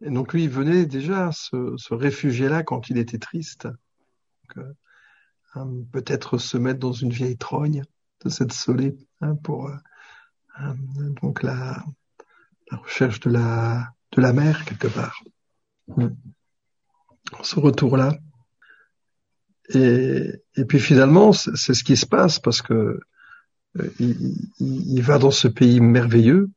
Et 0.00 0.10
donc 0.10 0.32
lui, 0.32 0.44
il 0.44 0.50
venait 0.50 0.86
déjà 0.86 1.30
se, 1.32 1.94
réfugier 1.94 2.48
là 2.48 2.62
quand 2.62 2.90
il 2.90 2.98
était 2.98 3.18
triste. 3.18 3.68
Euh, 4.56 4.74
hein, 5.54 5.70
peut-être 5.92 6.38
se 6.38 6.58
mettre 6.58 6.80
dans 6.80 6.92
une 6.92 7.12
vieille 7.12 7.38
trogne 7.38 7.84
de 8.24 8.28
cette 8.28 8.52
solée 8.52 8.96
hein, 9.20 9.36
pour 9.36 9.68
euh, 9.68 9.76
hein, 10.56 10.74
donc 11.22 11.42
la, 11.42 11.82
la, 12.70 12.76
recherche 12.78 13.20
de 13.20 13.30
la, 13.30 13.94
de 14.12 14.20
la 14.20 14.32
mer 14.32 14.64
quelque 14.64 14.88
part. 14.88 15.22
Mm. 15.88 16.08
ce 17.42 17.60
retour-là. 17.60 18.16
Et, 19.74 20.64
puis 20.68 20.80
finalement, 20.80 21.32
c'est 21.32 21.74
ce 21.74 21.84
qui 21.84 21.96
se 21.96 22.06
passe 22.06 22.38
parce 22.38 22.62
que 22.62 23.00
euh, 23.78 23.90
il, 24.60 25.02
va 25.02 25.18
dans 25.18 25.30
ce 25.30 25.48
pays 25.48 25.80
merveilleux 25.80 26.50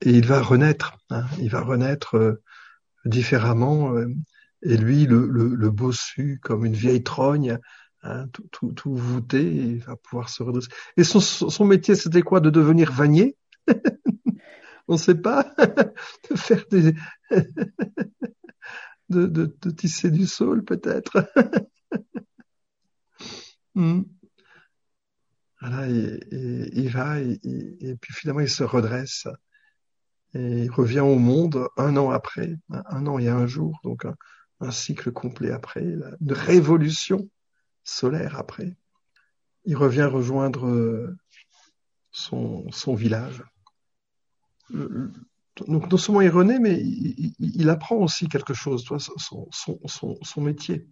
et 0.00 0.10
il 0.10 0.26
va 0.26 0.40
renaître. 0.40 0.96
Hein, 1.10 1.24
il 1.38 1.50
va 1.50 1.60
renaître 1.60 2.16
euh, 2.16 2.42
différemment. 3.04 3.94
Euh, 3.94 4.08
et 4.62 4.76
lui, 4.76 5.06
le, 5.06 5.26
le, 5.26 5.54
le, 5.54 5.70
bossu, 5.70 6.40
comme 6.42 6.64
une 6.64 6.74
vieille 6.74 7.02
trogne, 7.02 7.58
hein, 8.02 8.26
tout, 8.32 8.48
tout, 8.50 8.72
tout, 8.72 8.94
voûté, 8.94 9.42
il 9.42 9.78
va 9.78 9.96
pouvoir 9.96 10.28
se 10.28 10.42
redresser. 10.42 10.68
Et 10.96 11.04
son, 11.04 11.20
son 11.20 11.64
métier, 11.64 11.94
c'était 11.94 12.22
quoi? 12.22 12.40
De 12.40 12.50
devenir 12.50 12.90
vannier? 12.90 13.36
On 14.88 14.94
ne 14.94 14.98
sait 14.98 15.16
pas. 15.16 15.54
de 16.30 16.36
faire 16.36 16.64
des... 16.70 16.94
de, 19.08 19.26
de, 19.26 19.56
de, 19.60 19.70
tisser 19.70 20.10
du 20.10 20.26
saule, 20.26 20.64
peut-être. 20.64 21.28
Hmm. 23.76 24.02
Voilà, 25.60 25.88
il 25.88 26.88
va, 26.90 27.18
et, 27.20 27.96
puis 28.00 28.12
finalement, 28.12 28.40
il 28.40 28.50
se 28.50 28.62
redresse. 28.62 29.26
Et 30.34 30.64
il 30.64 30.70
revient 30.70 31.00
au 31.00 31.16
monde 31.16 31.68
un 31.76 31.96
an 31.96 32.10
après, 32.10 32.56
un 32.68 33.06
an 33.06 33.18
et 33.18 33.28
un 33.28 33.46
jour, 33.46 33.80
donc 33.82 34.04
un, 34.60 34.70
cycle 34.70 35.12
complet 35.12 35.50
après, 35.50 35.82
une 35.82 36.32
révolution 36.32 37.30
solaire 37.84 38.38
après. 38.38 38.76
Il 39.64 39.76
revient 39.76 40.04
rejoindre 40.04 41.16
son, 42.10 42.94
village. 42.94 43.42
Donc 44.70 45.90
non 45.90 45.96
seulement 45.96 46.20
il 46.20 46.28
renaît, 46.28 46.58
mais 46.58 46.78
il, 46.82 47.70
apprend 47.70 47.96
aussi 47.96 48.28
quelque 48.28 48.52
chose, 48.52 48.84
toi, 48.84 48.98
son 48.98 50.40
métier, 50.42 50.86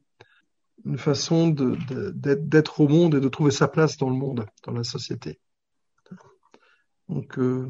une 0.85 0.99
façon 0.99 1.49
d'être 1.49 2.81
au 2.81 2.89
monde 2.89 3.15
et 3.15 3.21
de 3.21 3.29
trouver 3.29 3.51
sa 3.51 3.69
place 3.69 3.97
dans 3.97 4.11
le 4.11 4.17
monde, 4.17 4.47
dans 4.65 4.73
la 4.73 4.85
société. 4.85 5.41
Donc 7.09 7.39
euh, 7.39 7.69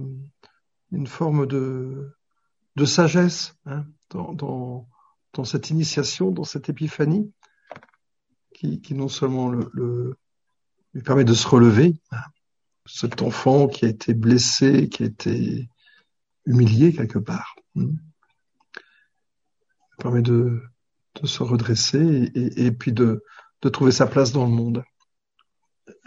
une 0.90 1.07
forme 1.07 1.47
de, 1.47 2.14
sagesse 2.85 3.55
hein, 3.67 3.85
dans, 4.11 4.87
cette 5.45 5.71
initiation, 5.71 6.31
dans 6.31 6.45
cette 6.45 6.69
épiphanie, 6.69 7.33
qui, 8.53 8.95
non 8.95 9.09
seulement 9.09 9.49
le, 9.49 9.69
le, 9.73 10.17
lui 10.95 11.03
permet 11.03 11.25
de 11.25 11.35
se 11.35 11.47
relever, 11.47 11.95
hein, 12.12 12.23
cet 12.87 13.23
enfant 13.23 13.67
qui 13.67 13.85
a 13.85 13.88
été 13.88 14.14
blessé, 14.14 14.88
qui 14.88 15.03
a 15.03 15.07
été 15.07 15.69
humilié 16.47 16.93
quelque 16.93 17.19
part, 17.19 17.57
hein, 17.77 17.90
permet 19.99 20.23
de, 20.23 20.62
de 21.20 21.27
se 21.27 21.42
redresser 21.42 22.31
et, 22.35 22.72
puis 22.72 22.92
de, 22.92 23.22
de 23.62 23.68
trouver 23.68 23.92
sa 23.92 24.07
place 24.07 24.33
dans 24.33 24.44
le 24.44 24.53
monde. 24.53 24.85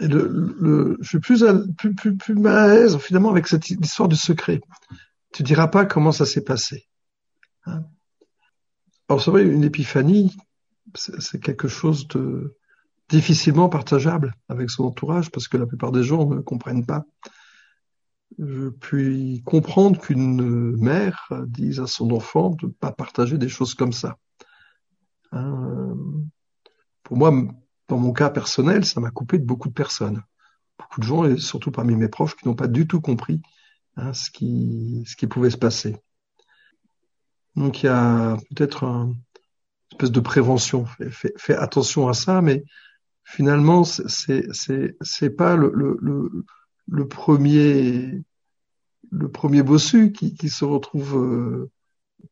Et 0.00 0.08
le, 0.08 0.54
le, 0.58 0.96
je 1.00 1.08
suis 1.08 1.20
plus, 1.20 1.44
à, 1.44 1.54
plus, 1.76 1.94
plus, 1.94 2.16
plus 2.16 2.34
mal 2.34 2.56
à 2.56 2.74
l'aise 2.74 2.96
finalement 2.98 3.30
avec 3.30 3.46
cette 3.46 3.68
histoire 3.70 4.08
du 4.08 4.16
secret. 4.16 4.60
Tu 5.32 5.42
diras 5.42 5.68
pas 5.68 5.86
comment 5.86 6.12
ça 6.12 6.26
s'est 6.26 6.44
passé. 6.44 6.88
Hein 7.66 7.84
Alors 9.08 9.22
c'est 9.22 9.30
vrai, 9.30 9.44
une 9.44 9.64
épiphanie, 9.64 10.36
c'est 10.94 11.40
quelque 11.40 11.68
chose 11.68 12.06
de 12.08 12.56
difficilement 13.08 13.68
partageable 13.68 14.34
avec 14.48 14.70
son 14.70 14.84
entourage 14.84 15.30
parce 15.30 15.48
que 15.48 15.56
la 15.56 15.66
plupart 15.66 15.92
des 15.92 16.02
gens 16.02 16.28
ne 16.28 16.40
comprennent 16.40 16.86
pas. 16.86 17.04
Je 18.38 18.68
puis 18.68 19.42
comprendre 19.46 19.98
qu'une 19.98 20.76
mère 20.76 21.32
dise 21.46 21.80
à 21.80 21.86
son 21.86 22.10
enfant 22.10 22.50
de 22.50 22.66
ne 22.66 22.72
pas 22.72 22.92
partager 22.92 23.38
des 23.38 23.48
choses 23.48 23.74
comme 23.74 23.92
ça. 23.92 24.18
Hein 25.32 25.94
Pour 27.02 27.16
moi, 27.16 27.32
dans 27.88 27.98
mon 27.98 28.12
cas 28.12 28.30
personnel, 28.30 28.84
ça 28.84 29.00
m'a 29.00 29.10
coupé 29.10 29.38
de 29.38 29.44
beaucoup 29.44 29.68
de 29.68 29.74
personnes. 29.74 30.22
Beaucoup 30.78 31.00
de 31.00 31.06
gens, 31.06 31.24
et 31.24 31.38
surtout 31.38 31.70
parmi 31.70 31.96
mes 31.96 32.08
profs, 32.08 32.36
qui 32.36 32.46
n'ont 32.46 32.54
pas 32.54 32.68
du 32.68 32.86
tout 32.86 33.00
compris 33.00 33.42
hein, 33.96 34.12
ce, 34.12 34.30
qui, 34.30 35.04
ce 35.06 35.16
qui 35.16 35.26
pouvait 35.26 35.50
se 35.50 35.56
passer. 35.56 35.96
Donc 37.56 37.82
il 37.82 37.86
y 37.86 37.88
a 37.88 38.36
peut-être 38.50 38.84
une 38.84 39.16
espèce 39.92 40.12
de 40.12 40.20
prévention. 40.20 40.84
Fais, 41.10 41.54
attention 41.56 42.08
à 42.08 42.14
ça, 42.14 42.40
mais 42.40 42.64
finalement, 43.24 43.84
c'est 43.84 44.46
c'est 44.52 45.30
pas 45.30 45.56
le, 45.56 45.72
le, 45.74 45.98
le, 46.00 46.44
le, 46.86 47.08
premier 47.08 48.22
le 49.10 49.30
premier 49.30 49.62
bossu 49.62 50.12
qui, 50.12 50.34
qui 50.34 50.48
se 50.50 50.64
retrouve 50.64 51.16
euh, 51.16 51.70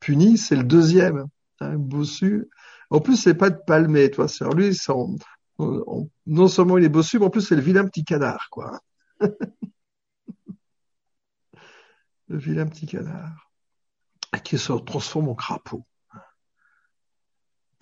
puni, 0.00 0.38
c'est 0.38 0.56
le 0.56 0.64
deuxième. 0.64 1.26
Hein, 1.60 1.76
bossu. 1.76 2.48
En 2.90 3.00
plus, 3.00 3.16
c'est 3.16 3.34
pas 3.34 3.50
de 3.50 3.58
palmer, 3.66 4.10
toi. 4.10 4.28
C'est 4.28 4.44
lui, 4.54 4.76
non 6.26 6.48
seulement 6.48 6.78
il 6.78 6.84
est 6.84 6.88
bossu, 6.88 7.18
mais 7.18 7.26
en 7.26 7.30
plus 7.30 7.40
c'est 7.42 7.56
le 7.56 7.62
vilain 7.62 7.86
petit 7.86 8.04
canard, 8.04 8.48
quoi. 8.50 8.80
le 12.28 12.38
vilain 12.38 12.66
petit 12.66 12.86
canard 12.86 13.46
qui 14.44 14.58
se 14.58 14.72
transforme 14.72 15.28
en 15.28 15.34
crapaud. 15.34 15.86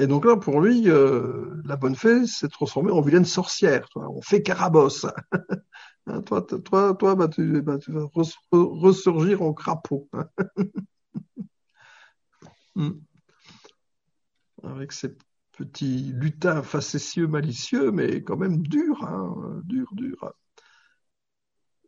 Et 0.01 0.07
donc 0.07 0.25
là, 0.25 0.37
pour 0.37 0.61
lui, 0.61 0.91
euh, 0.91 1.61
la 1.65 1.77
bonne 1.77 1.95
fée 1.95 2.27
s'est 2.27 2.49
transformée 2.49 2.91
en 2.91 3.01
vilaine 3.01 3.25
sorcière. 3.25 3.89
Toi. 3.91 4.09
On 4.11 4.21
fait 4.23 4.43
carabosse. 4.43 5.07
hein, 6.07 6.21
toi, 6.23 6.43
toi, 6.43 6.95
toi 6.95 7.15
bah, 7.15 7.29
tu, 7.29 7.63
bah, 7.63 7.79
tu, 7.79 7.93
vas 7.93 8.05
res, 8.13 8.39
ressurgir 8.53 9.43
en 9.43 9.53
crapaud. 9.53 10.09
Hmm. 12.77 12.91
Avec 14.67 14.93
cette 14.93 15.21
petit 15.57 16.13
lutin 16.13 16.63
facétieux, 16.63 17.27
malicieux, 17.27 17.91
mais 17.91 18.23
quand 18.23 18.37
même 18.37 18.63
dur, 18.63 19.05
hein, 19.05 19.61
dur, 19.65 19.89
dur. 19.93 20.33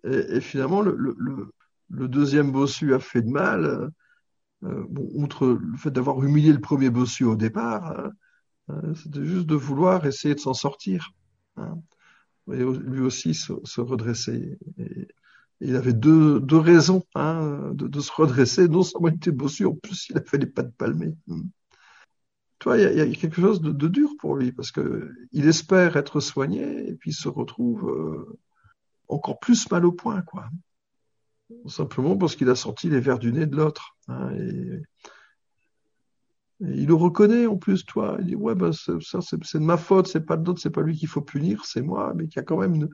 Et, 0.04 0.40
finalement, 0.40 0.82
le, 0.82 1.50
deuxième 1.90 2.52
bossu 2.52 2.94
a 2.94 3.00
fait 3.00 3.22
de 3.22 3.30
mal. 3.30 3.90
Euh, 4.64 4.84
outre 4.90 5.46
le 5.48 5.76
fait 5.76 5.90
d'avoir 5.90 6.22
humilié 6.22 6.52
le 6.52 6.60
premier 6.60 6.88
bossu 6.88 7.24
au 7.24 7.36
départ, 7.36 8.10
euh, 8.70 8.94
c'était 8.94 9.24
juste 9.24 9.46
de 9.46 9.54
vouloir 9.54 10.06
essayer 10.06 10.34
de 10.34 10.40
s'en 10.40 10.54
sortir. 10.54 11.10
Hein, 11.56 11.78
et 12.52 12.64
lui 12.64 13.00
aussi 13.00 13.34
se, 13.34 13.52
se 13.64 13.80
redresser. 13.80 14.58
Il 15.60 15.76
avait 15.76 15.92
deux, 15.92 16.40
deux 16.40 16.58
raisons 16.58 17.02
hein, 17.14 17.72
de, 17.74 18.00
se 18.00 18.12
redresser. 18.12 18.68
Non 18.68 18.82
seulement 18.82 19.08
il 19.08 19.16
était 19.16 19.30
bossu, 19.32 19.66
en 19.66 19.74
plus 19.74 20.08
il 20.10 20.18
a 20.18 20.22
fait 20.22 20.38
les 20.38 20.46
pattes 20.46 20.74
palmées. 20.76 21.14
Toi, 22.58 22.78
il 22.78 22.92
y, 22.92 22.96
y 22.96 23.00
a 23.00 23.14
quelque 23.14 23.40
chose 23.40 23.60
de, 23.60 23.70
de, 23.70 23.88
dur 23.88 24.10
pour 24.18 24.34
lui 24.34 24.52
parce 24.52 24.70
que 24.70 25.12
il 25.32 25.46
espère 25.46 25.96
être 25.96 26.20
soigné 26.20 26.88
et 26.88 26.94
puis 26.94 27.10
il 27.10 27.14
se 27.14 27.28
retrouve 27.28 27.88
euh, 27.90 28.38
encore 29.08 29.38
plus 29.38 29.70
mal 29.70 29.84
au 29.84 29.92
point, 29.92 30.22
quoi. 30.22 30.48
Simplement 31.66 32.16
parce 32.16 32.34
qu'il 32.34 32.48
a 32.48 32.56
sorti 32.56 32.88
les 32.88 32.98
vers 32.98 33.18
du 33.18 33.32
nez 33.32 33.46
de 33.46 33.56
l'autre. 33.56 33.96
Hein, 34.08 34.30
et, 34.34 34.82
et, 36.60 36.80
il 36.80 36.86
le 36.86 36.94
reconnaît 36.94 37.46
en 37.46 37.56
plus, 37.56 37.84
toi. 37.84 38.16
Il 38.20 38.26
dit 38.26 38.34
ouais, 38.34 38.54
ben 38.54 38.72
ça 38.72 39.20
c'est 39.20 39.38
de 39.38 39.58
ma 39.58 39.76
faute, 39.76 40.08
c'est 40.08 40.24
pas 40.24 40.36
de 40.36 40.44
l'autre, 40.46 40.60
c'est 40.60 40.70
pas 40.70 40.82
lui 40.82 40.96
qu'il 40.96 41.08
faut 41.08 41.20
punir, 41.20 41.64
c'est 41.64 41.82
moi, 41.82 42.14
mais 42.14 42.26
qu'il 42.26 42.36
y 42.36 42.40
a 42.40 42.44
quand 42.44 42.58
même 42.58 42.74
une, 42.74 42.88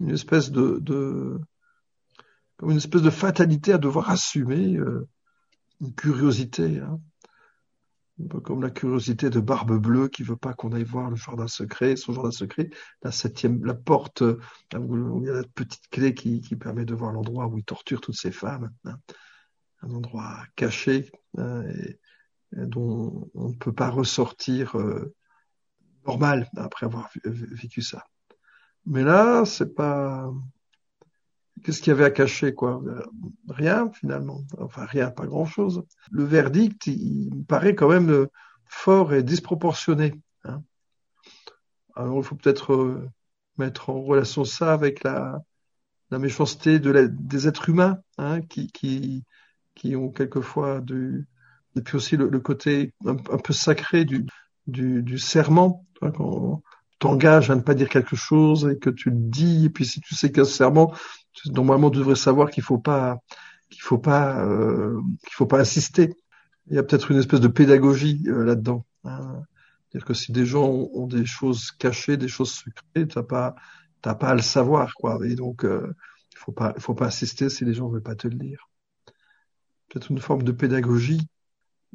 une 0.00 0.10
espèce 0.10 0.50
de, 0.50 0.78
de, 0.80 1.40
comme 2.58 2.70
une 2.70 2.76
espèce 2.76 3.02
de 3.02 3.10
fatalité 3.10 3.72
à 3.72 3.78
devoir 3.78 4.10
assumer, 4.10 4.76
euh, 4.76 5.08
une 5.80 5.94
curiosité. 5.94 6.78
Hein 6.78 7.00
un 8.22 8.28
peu 8.28 8.40
comme 8.40 8.62
la 8.62 8.70
curiosité 8.70 9.30
de 9.30 9.40
Barbe 9.40 9.78
Bleue 9.78 10.08
qui 10.08 10.22
veut 10.22 10.36
pas 10.36 10.52
qu'on 10.52 10.72
aille 10.72 10.84
voir 10.84 11.10
le 11.10 11.16
jardin 11.16 11.48
secret, 11.48 11.96
son 11.96 12.12
jardin 12.12 12.30
secret, 12.30 12.70
la 13.02 13.12
septième, 13.12 13.64
la 13.64 13.74
porte 13.74 14.22
il 14.72 15.24
y 15.24 15.30
a 15.30 15.34
la 15.34 15.44
petite 15.54 15.88
clé 15.90 16.14
qui, 16.14 16.40
permet 16.56 16.84
de 16.84 16.94
voir 16.94 17.12
l'endroit 17.12 17.46
où 17.46 17.58
il 17.58 17.64
torture 17.64 18.00
toutes 18.00 18.16
ces 18.16 18.32
femmes, 18.32 18.70
hein. 18.84 18.96
un 19.82 19.90
endroit 19.90 20.44
caché 20.56 21.10
hein, 21.38 21.64
dont 22.52 23.30
on 23.34 23.48
ne 23.50 23.54
peut 23.54 23.72
pas 23.72 23.90
ressortir 23.90 24.76
euh, 24.76 25.14
normal 26.06 26.48
après 26.56 26.86
avoir 26.86 27.08
vécu 27.24 27.82
ça. 27.82 28.04
Mais 28.86 29.02
là, 29.02 29.44
c'est 29.44 29.74
pas 29.74 30.32
Qu'est-ce 31.62 31.80
qu'il 31.80 31.90
y 31.90 31.94
avait 31.94 32.04
à 32.04 32.10
cacher, 32.10 32.54
quoi? 32.54 32.82
Rien, 33.48 33.90
finalement. 33.92 34.44
Enfin, 34.58 34.84
rien, 34.84 35.10
pas 35.10 35.26
grand-chose. 35.26 35.82
Le 36.10 36.24
verdict, 36.24 36.86
il 36.86 37.30
me 37.34 37.44
paraît 37.44 37.74
quand 37.74 37.88
même 37.88 38.26
fort 38.66 39.12
et 39.14 39.22
disproportionné. 39.22 40.14
Hein 40.44 40.62
Alors, 41.94 42.18
il 42.18 42.24
faut 42.24 42.36
peut-être 42.36 42.72
euh, 42.72 43.08
mettre 43.58 43.90
en 43.90 44.00
relation 44.02 44.44
ça 44.44 44.72
avec 44.72 45.02
la, 45.02 45.40
méchanceté 46.10 46.80
des 46.80 47.48
êtres 47.48 47.68
humains, 47.68 48.00
hein, 48.18 48.40
qui, 48.40 48.66
qui, 48.72 49.24
qui 49.76 49.94
ont 49.94 50.10
quelquefois 50.10 50.80
du, 50.80 51.28
et 51.76 51.82
puis 51.82 51.96
aussi 51.96 52.16
le, 52.16 52.28
côté 52.40 52.92
un, 53.04 53.14
peu 53.14 53.52
sacré 53.52 54.04
du, 54.04 54.26
du, 54.66 55.02
du 55.02 55.18
serment, 55.18 55.86
quand 56.00 56.62
t'engages 56.98 57.50
à 57.50 57.56
ne 57.56 57.60
pas 57.60 57.74
dire 57.74 57.88
quelque 57.88 58.16
chose 58.16 58.68
et 58.70 58.78
que 58.78 58.90
tu 58.90 59.10
le 59.10 59.16
dis, 59.16 59.66
et 59.66 59.70
puis 59.70 59.86
si 59.86 60.00
tu 60.00 60.14
sais 60.14 60.30
qu'un 60.32 60.44
serment, 60.44 60.94
normalement 61.46 61.90
tu 61.90 61.98
devrais 61.98 62.16
savoir 62.16 62.50
qu'il 62.50 62.62
faut 62.62 62.78
pas 62.78 63.18
qu'il 63.70 63.82
faut 63.82 63.98
pas 63.98 64.44
euh, 64.44 65.00
qu'il 65.22 65.34
faut 65.34 65.46
pas 65.46 65.60
insister. 65.60 66.14
Il 66.68 66.76
y 66.76 66.78
a 66.78 66.82
peut-être 66.82 67.10
une 67.10 67.18
espèce 67.18 67.40
de 67.40 67.48
pédagogie 67.48 68.22
euh, 68.26 68.44
là-dedans. 68.44 68.84
Hein. 69.04 69.42
C'est-à-dire 69.90 70.06
que 70.06 70.14
si 70.14 70.32
des 70.32 70.46
gens 70.46 70.68
ont 70.68 71.06
des 71.06 71.26
choses 71.26 71.72
cachées, 71.72 72.16
des 72.16 72.28
choses 72.28 72.52
secrètes, 72.52 73.14
t'as 73.14 73.22
pas, 73.24 73.56
t'as 74.02 74.14
pas 74.14 74.28
à 74.28 74.34
le 74.34 74.42
savoir, 74.42 74.94
quoi. 74.94 75.18
Et 75.24 75.34
donc, 75.34 75.64
euh, 75.64 75.94
il 76.32 76.38
faut 76.38 76.52
pas, 76.52 76.72
il 76.76 76.82
faut 76.82 76.94
pas 76.94 77.06
assister 77.06 77.48
si 77.48 77.64
les 77.64 77.74
gens 77.74 77.88
veulent 77.88 78.02
pas 78.02 78.14
te 78.14 78.28
le 78.28 78.36
dire. 78.36 78.68
Peut-être 79.88 80.10
une 80.10 80.20
forme 80.20 80.44
de 80.44 80.52
pédagogie. 80.52 81.26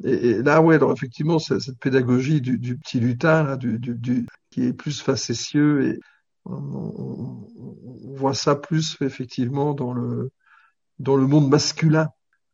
Et, 0.04 0.42
là, 0.42 0.62
ouais, 0.62 0.76
alors 0.76 0.92
effectivement, 0.92 1.40
cette 1.40 1.80
pédagogie 1.80 2.42
du, 2.42 2.60
du 2.60 2.78
petit 2.78 3.00
lutin, 3.00 3.44
là, 3.44 3.56
du, 3.56 3.80
du, 3.80 3.96
du, 3.96 4.28
qui 4.50 4.64
est 4.64 4.74
plus 4.74 5.02
facétieux, 5.02 5.88
et 5.88 6.00
on, 6.46 7.48
voit 8.16 8.34
ça 8.34 8.56
plus 8.56 8.98
effectivement 9.02 9.74
dans 9.74 9.94
le 9.94 10.32
dans 11.00 11.18
le 11.18 11.28
monde 11.28 11.50
masculin, 11.50 12.10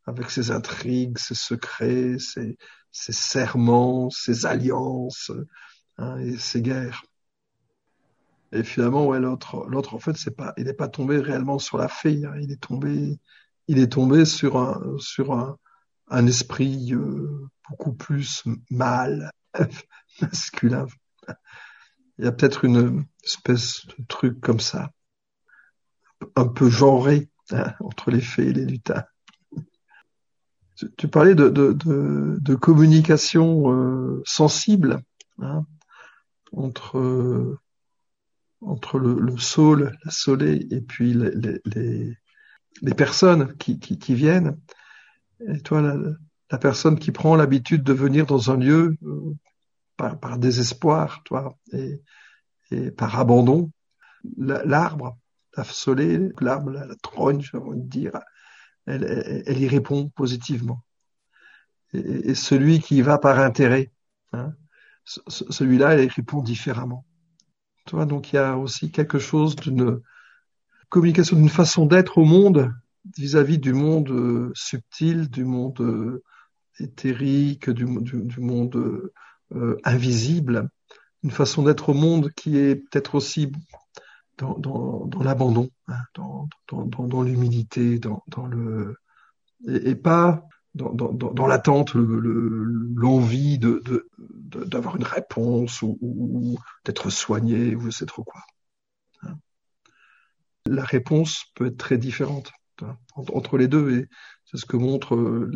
avec 0.06 0.32
ses 0.32 0.52
intrigues, 0.52 1.18
ses 1.18 1.36
secrets, 1.36 2.18
ses, 2.18 2.58
serments, 2.92 4.10
ses 4.10 4.46
alliances 4.48 5.32
hein, 5.98 6.18
et 6.18 6.38
ses 6.38 6.62
guerres. 6.62 7.04
Et 8.52 8.64
finalement, 8.64 9.06
ouais, 9.06 9.20
l'autre, 9.20 9.66
l'autre 9.68 9.94
en 9.94 10.00
fait, 10.00 10.18
c'est 10.18 10.36
pas, 10.36 10.54
il 10.58 10.66
n'est 10.66 10.74
pas 10.74 10.90
tombé 10.90 11.20
réellement 11.20 11.60
sur 11.60 11.78
la 11.78 11.88
fée. 11.88 12.26
Hein, 12.26 12.34
il 12.42 12.52
est 12.52 12.62
tombé, 12.62 13.20
il 13.68 13.78
est 13.78 13.92
tombé 13.92 14.26
sur 14.26 14.58
un, 14.58 14.82
sur 14.98 15.34
un, 15.34 15.58
un 16.08 16.26
esprit 16.26 16.94
euh, 16.94 17.48
beaucoup 17.70 17.94
plus 17.94 18.44
mâle, 18.70 19.32
masculin. 20.22 20.88
Il 22.18 22.26
y 22.26 22.28
a 22.28 22.32
peut-être 22.32 22.66
une 22.66 23.06
espèce 23.24 23.86
de 23.88 24.04
truc 24.08 24.40
comme 24.40 24.60
ça, 24.60 24.92
un 26.36 26.48
peu 26.48 26.70
genré 26.70 27.30
hein, 27.52 27.74
entre 27.80 28.12
les 28.12 28.22
fées 28.22 28.48
et 28.48 28.54
les 28.54 28.66
lutins. 28.66 29.04
Tu, 30.98 31.08
parlais 31.08 31.36
de, 31.36 31.50
de, 31.50 31.74
de, 31.74 32.38
de 32.40 32.56
communication 32.56 33.72
euh, 33.72 34.24
sensible 34.26 35.04
hein, 35.40 35.66
entre 36.52 37.60
entre 38.62 39.00
le, 39.00 39.20
le 39.20 39.38
saule, 39.38 39.98
la 40.06 40.12
soleil 40.12 40.68
et 40.72 40.82
puis 40.82 41.14
les, 41.14 41.60
les, 41.66 42.18
les 42.82 42.94
personnes 42.94 43.56
qui, 43.58 43.80
qui, 43.80 43.98
qui, 43.98 44.14
viennent. 44.14 44.58
Et 45.48 45.62
toi, 45.62 45.82
la, 45.82 45.96
la 46.52 46.58
personne 46.58 47.00
qui 47.00 47.12
prend 47.12 47.36
l'habitude 47.36 47.84
de 47.84 47.94
venir 47.94 48.26
dans 48.26 48.52
un 48.52 48.58
lieu 48.58 48.98
euh, 49.04 49.34
par, 49.98 50.20
par, 50.20 50.38
désespoir, 50.38 51.24
toi, 51.24 51.58
et, 51.74 52.02
et 52.72 52.92
par 52.92 53.20
abandon, 53.20 53.72
l'arbre, 54.38 55.18
la, 55.58 55.64
soleil, 55.64 56.32
l'arbre, 56.40 56.72
la, 56.72 56.86
la 56.86 56.96
trogne, 56.96 57.42
j'ai 57.42 57.58
envie 57.58 57.82
de 57.82 57.88
dire, 57.88 58.20
elle, 58.86 59.62
y 59.62 59.68
répond 59.68 60.10
positivement. 60.10 60.84
Et, 61.94 62.36
celui 62.36 62.80
qui 62.80 63.02
va 63.02 63.18
par 63.18 63.40
intérêt, 63.40 63.92
hein, 64.34 64.54
celui-là, 65.06 66.02
il 66.02 66.10
répond 66.10 66.42
différemment. 66.42 67.06
Tu 67.86 67.96
donc 68.06 68.32
il 68.32 68.36
y 68.36 68.40
a 68.40 68.58
aussi 68.58 68.92
quelque 68.92 69.20
chose 69.20 69.56
d'une 69.56 70.02
communication, 70.90 71.36
d'une 71.36 71.50
façon 71.50 71.86
d'être 71.86 72.18
au 72.20 72.26
monde 72.26 72.72
vis-à-vis 73.18 73.58
du 73.58 73.74
monde 73.74 74.10
euh, 74.12 74.52
subtil, 74.54 75.30
du 75.30 75.44
monde 75.44 75.82
euh, 75.82 76.24
éthérique, 76.80 77.70
du 77.70 77.86
monde 77.86 78.76
euh, 79.56 79.78
invisible, 79.84 80.70
une 81.24 81.32
façon 81.32 81.64
d'être 81.64 81.90
au 81.90 81.94
monde 81.94 82.32
qui 82.32 82.58
est 82.58 82.76
peut-être 82.76 83.16
aussi 83.16 83.52
dans, 84.38 84.58
dans, 84.58 85.06
dans 85.06 85.24
l'abandon, 85.24 85.70
hein, 85.88 86.00
dans, 86.16 86.48
dans, 86.70 87.22
l'humilité, 87.22 88.00
dans, 88.00 88.46
le 88.48 88.96
et, 89.68 89.96
pas 89.96 90.48
dans, 90.74 91.48
l'attente, 91.48 91.94
l'envie 91.94 93.60
de, 93.60 93.84
d'avoir 94.18 94.96
une 94.96 95.04
réponse 95.04 95.82
ou, 95.82 95.98
ou 96.02 96.58
d'être 96.86 97.10
soigné 97.10 97.76
ou 97.76 97.82
je 97.82 97.90
sais 97.92 98.06
trop 98.06 98.24
quoi. 98.24 98.42
Hein. 99.24 99.36
La 100.66 100.84
réponse 100.84 101.46
peut 101.56 101.68
être 101.68 101.78
très 101.78 101.98
différente 101.98 102.52
entre 103.16 103.58
les 103.58 103.68
deux 103.68 103.92
et 103.92 104.08
c'est 104.46 104.58
ce 104.58 104.66
que 104.66 104.78
montre 104.78 105.16
euh, 105.16 105.52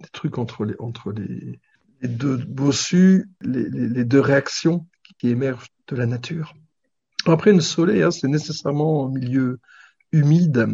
les 0.00 0.08
trucs 0.12 0.36
entre 0.38 0.64
les, 0.64 0.74
entre 0.78 1.12
les, 1.12 1.58
deux 2.02 2.36
bossus, 2.36 3.30
les, 3.40 3.68
les, 3.70 4.04
deux 4.04 4.20
réactions 4.20 4.86
qui 5.18 5.28
émergent 5.28 5.68
de 5.88 5.96
la 5.96 6.06
nature. 6.06 6.54
Après 7.26 7.50
une 7.50 7.60
soleil, 7.60 8.02
hein, 8.02 8.10
c'est 8.10 8.28
nécessairement 8.28 9.06
un 9.06 9.10
milieu 9.10 9.58
humide 10.12 10.68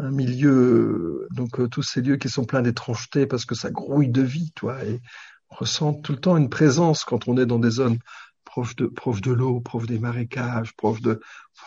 un 0.00 0.10
milieu, 0.10 1.28
donc 1.30 1.60
euh, 1.60 1.68
tous 1.68 1.82
ces 1.82 2.00
lieux 2.00 2.16
qui 2.16 2.28
sont 2.28 2.44
pleins 2.44 2.62
d'étrangeté 2.62 3.26
parce 3.26 3.44
que 3.44 3.54
ça 3.54 3.70
grouille 3.70 4.08
de 4.08 4.22
vie, 4.22 4.50
toi, 4.52 4.82
et 4.84 5.00
on 5.50 5.56
ressent 5.56 5.94
tout 5.94 6.12
le 6.12 6.18
temps 6.18 6.36
une 6.36 6.48
présence 6.48 7.04
quand 7.04 7.28
on 7.28 7.36
est 7.36 7.46
dans 7.46 7.58
des 7.58 7.70
zones 7.70 7.98
proches 8.44 8.76
de, 8.76 8.86
proches 8.86 9.20
de 9.20 9.32
l'eau, 9.32 9.60
proches 9.60 9.86
des 9.86 9.98
marécages, 9.98 10.74
proches 10.74 11.02
de, 11.02 11.20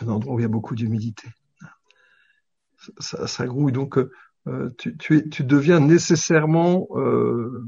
endroit 0.06 0.34
où 0.34 0.40
il 0.40 0.42
y 0.42 0.46
a 0.46 0.48
beaucoup 0.48 0.74
d'humidité. 0.74 1.28
Ça, 2.98 3.26
ça, 3.26 3.46
grouille, 3.46 3.72
donc 3.72 3.96
euh, 4.46 4.70
tu, 4.76 4.96
tu, 4.98 5.28
tu 5.30 5.44
deviens 5.44 5.80
nécessairement 5.80 6.88
euh, 6.96 7.66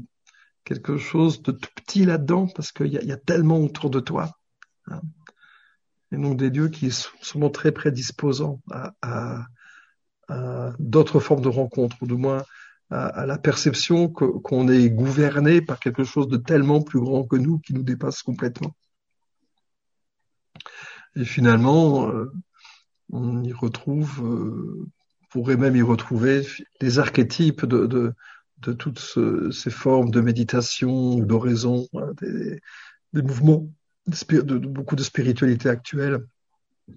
quelque 0.67 0.97
chose 0.97 1.41
de 1.43 1.53
tout 1.53 1.69
petit 1.75 2.03
là-dedans 2.03 2.47
parce 2.53 2.73
qu'il 2.73 2.87
y 2.91 3.11
a, 3.11 3.17
tellement 3.17 3.59
autour 3.59 3.89
de 3.89 4.01
toi. 4.01 4.37
Hein. 4.87 4.99
Et 6.11 6.17
donc 6.17 6.35
des 6.35 6.49
lieux 6.49 6.67
qui 6.67 6.91
sont, 6.91 7.09
sont 7.21 7.49
très 7.49 7.71
prédisposants 7.71 8.61
à, 9.01 9.45
d'autres 10.77 11.21
formes 11.21 11.41
de 11.41 11.47
rencontres, 11.47 11.95
ou 12.01 12.07
du 12.07 12.15
moins 12.15 12.43
à, 12.89 13.25
la 13.25 13.37
perception 13.37 14.09
qu'on 14.09 14.67
est 14.67 14.89
gouverné 14.89 15.61
par 15.61 15.79
quelque 15.79 16.03
chose 16.03 16.27
de 16.27 16.35
tellement 16.35 16.81
plus 16.81 16.99
grand 16.99 17.23
que 17.23 17.37
nous 17.37 17.59
qui 17.59 17.73
nous 17.73 17.83
dépasse 17.83 18.21
complètement. 18.23 18.75
Et 21.15 21.23
finalement, 21.23 22.09
euh, 22.09 22.29
on 23.09 23.41
y 23.41 23.53
retrouve, 23.53 24.21
euh, 24.21 24.85
pourrait 25.29 25.55
même 25.55 25.77
y 25.77 25.81
retrouver 25.81 26.45
les 26.81 26.99
archétypes 26.99 27.65
de, 27.65 27.85
de, 27.85 28.13
de 28.59 28.73
toutes 28.73 28.99
ce, 28.99 29.51
ces 29.51 29.69
formes 29.69 30.09
de 30.09 30.21
méditation 30.21 31.19
d'oraison, 31.19 31.87
hein, 31.93 32.11
des, 32.21 32.61
mouvements, 33.21 33.69
de, 34.07 34.57
beaucoup 34.57 34.95
de 34.95 35.03
spiritualité 35.03 35.69
actuelle 35.69 36.25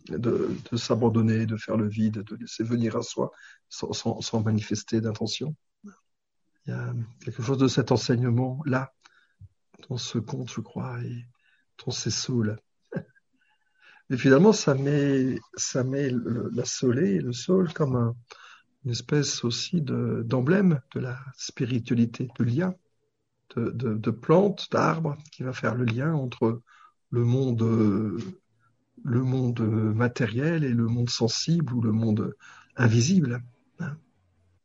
de, 0.08 0.76
s'abandonner, 0.76 1.46
de 1.46 1.56
faire 1.56 1.76
le 1.76 1.88
vide, 1.88 2.22
de 2.22 2.36
laisser 2.36 2.62
venir 2.62 2.96
à 2.96 3.02
soi 3.02 3.32
sans, 3.68 3.92
sans, 3.92 4.42
manifester 4.42 5.00
d'intention. 5.00 5.54
Il 5.84 6.70
y 6.70 6.72
a 6.72 6.94
quelque 7.24 7.42
chose 7.42 7.58
de 7.58 7.68
cet 7.68 7.90
enseignement-là 7.90 8.92
dans 9.88 9.96
ce 9.96 10.18
conte, 10.18 10.52
je 10.52 10.60
crois, 10.60 11.02
et 11.02 11.24
dans 11.84 11.92
ces 11.92 12.10
saules. 12.10 12.58
Et 14.10 14.16
finalement, 14.16 14.52
ça 14.52 14.74
met, 14.74 15.38
ça 15.56 15.84
met 15.84 16.10
la 16.52 16.64
soleil 16.64 17.16
et 17.16 17.20
le 17.20 17.32
saule 17.32 17.72
comme 17.72 17.94
un, 17.96 18.16
une 18.84 18.92
espèce 18.92 19.44
aussi 19.44 19.82
d'emblème 19.82 20.80
de, 20.94 21.00
la 21.00 21.18
spiritualité, 21.36 22.28
de 22.38 22.44
lien, 22.44 22.74
de, 23.56 23.70
de, 23.70 24.10
plante, 24.10 24.68
d'arbre, 24.70 25.16
qui 25.32 25.42
va 25.42 25.52
faire 25.52 25.74
le 25.74 25.84
lien 25.84 26.14
entre 26.14 26.62
le 27.10 27.24
monde 27.24 27.62
le 29.04 29.22
monde 29.22 29.60
matériel 29.60 30.64
et 30.64 30.72
le 30.72 30.86
monde 30.86 31.10
sensible 31.10 31.72
ou 31.72 31.80
le 31.80 31.92
monde 31.92 32.34
invisible. 32.76 33.42
Hein. 33.78 33.96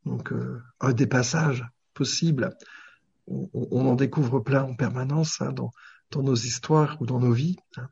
Donc, 0.05 0.31
euh, 0.31 0.61
un 0.79 0.93
des 0.93 1.07
passages 1.07 1.65
possibles, 1.93 2.55
on, 3.27 3.87
en 3.87 3.95
découvre 3.95 4.39
plein 4.39 4.63
en 4.63 4.75
permanence 4.75 5.41
hein, 5.41 5.51
dans, 5.51 5.71
dans, 6.11 6.21
nos 6.21 6.35
histoires 6.35 7.01
ou 7.01 7.05
dans 7.05 7.19
nos 7.19 7.31
vies. 7.31 7.57
Hein. 7.77 7.87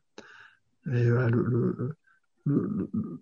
Le, 0.83 1.29
le, 1.29 1.95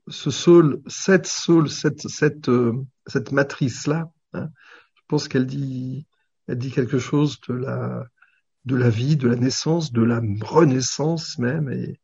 ce 0.08 0.32
soul, 0.32 0.82
cette 0.88 1.28
soul, 1.28 1.70
cette, 1.70 2.08
cette, 2.08 2.50
euh, 2.50 2.74
cette 3.08 3.32
matrice-là, 3.32 4.12
hein, 4.34 4.50
je 4.96 5.02
pense 5.08 5.28
qu'elle 5.28 5.46
dit, 5.46 6.08
elle 6.48 6.58
dit 6.58 6.72
quelque 6.72 7.00
chose 7.00 7.40
de 7.48 7.54
la, 7.54 8.08
de 8.66 8.76
la 8.76 8.90
vie, 8.90 9.18
de 9.18 9.28
la 9.28 9.36
naissance, 9.36 9.92
de 9.92 10.02
la 10.02 10.22
renaissance 10.42 11.38
même, 11.38 11.70
et, 11.70 12.00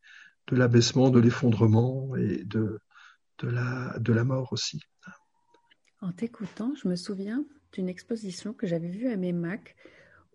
de 0.48 0.56
l'abaissement, 0.56 1.10
de 1.10 1.20
l'effondrement 1.20 2.16
et 2.16 2.44
de, 2.44 2.80
de, 3.40 3.48
la, 3.48 3.98
de 4.00 4.14
la 4.14 4.24
mort 4.24 4.54
aussi. 4.54 4.82
En 6.02 6.12
t'écoutant, 6.12 6.74
je 6.82 6.88
me 6.88 6.96
souviens 6.96 7.46
d'une 7.74 7.90
exposition 7.90 8.54
que 8.54 8.68
j'avais 8.68 8.90
vue 8.90 9.10
à 9.10 9.18
mes 9.18 9.34
Mac 9.34 9.76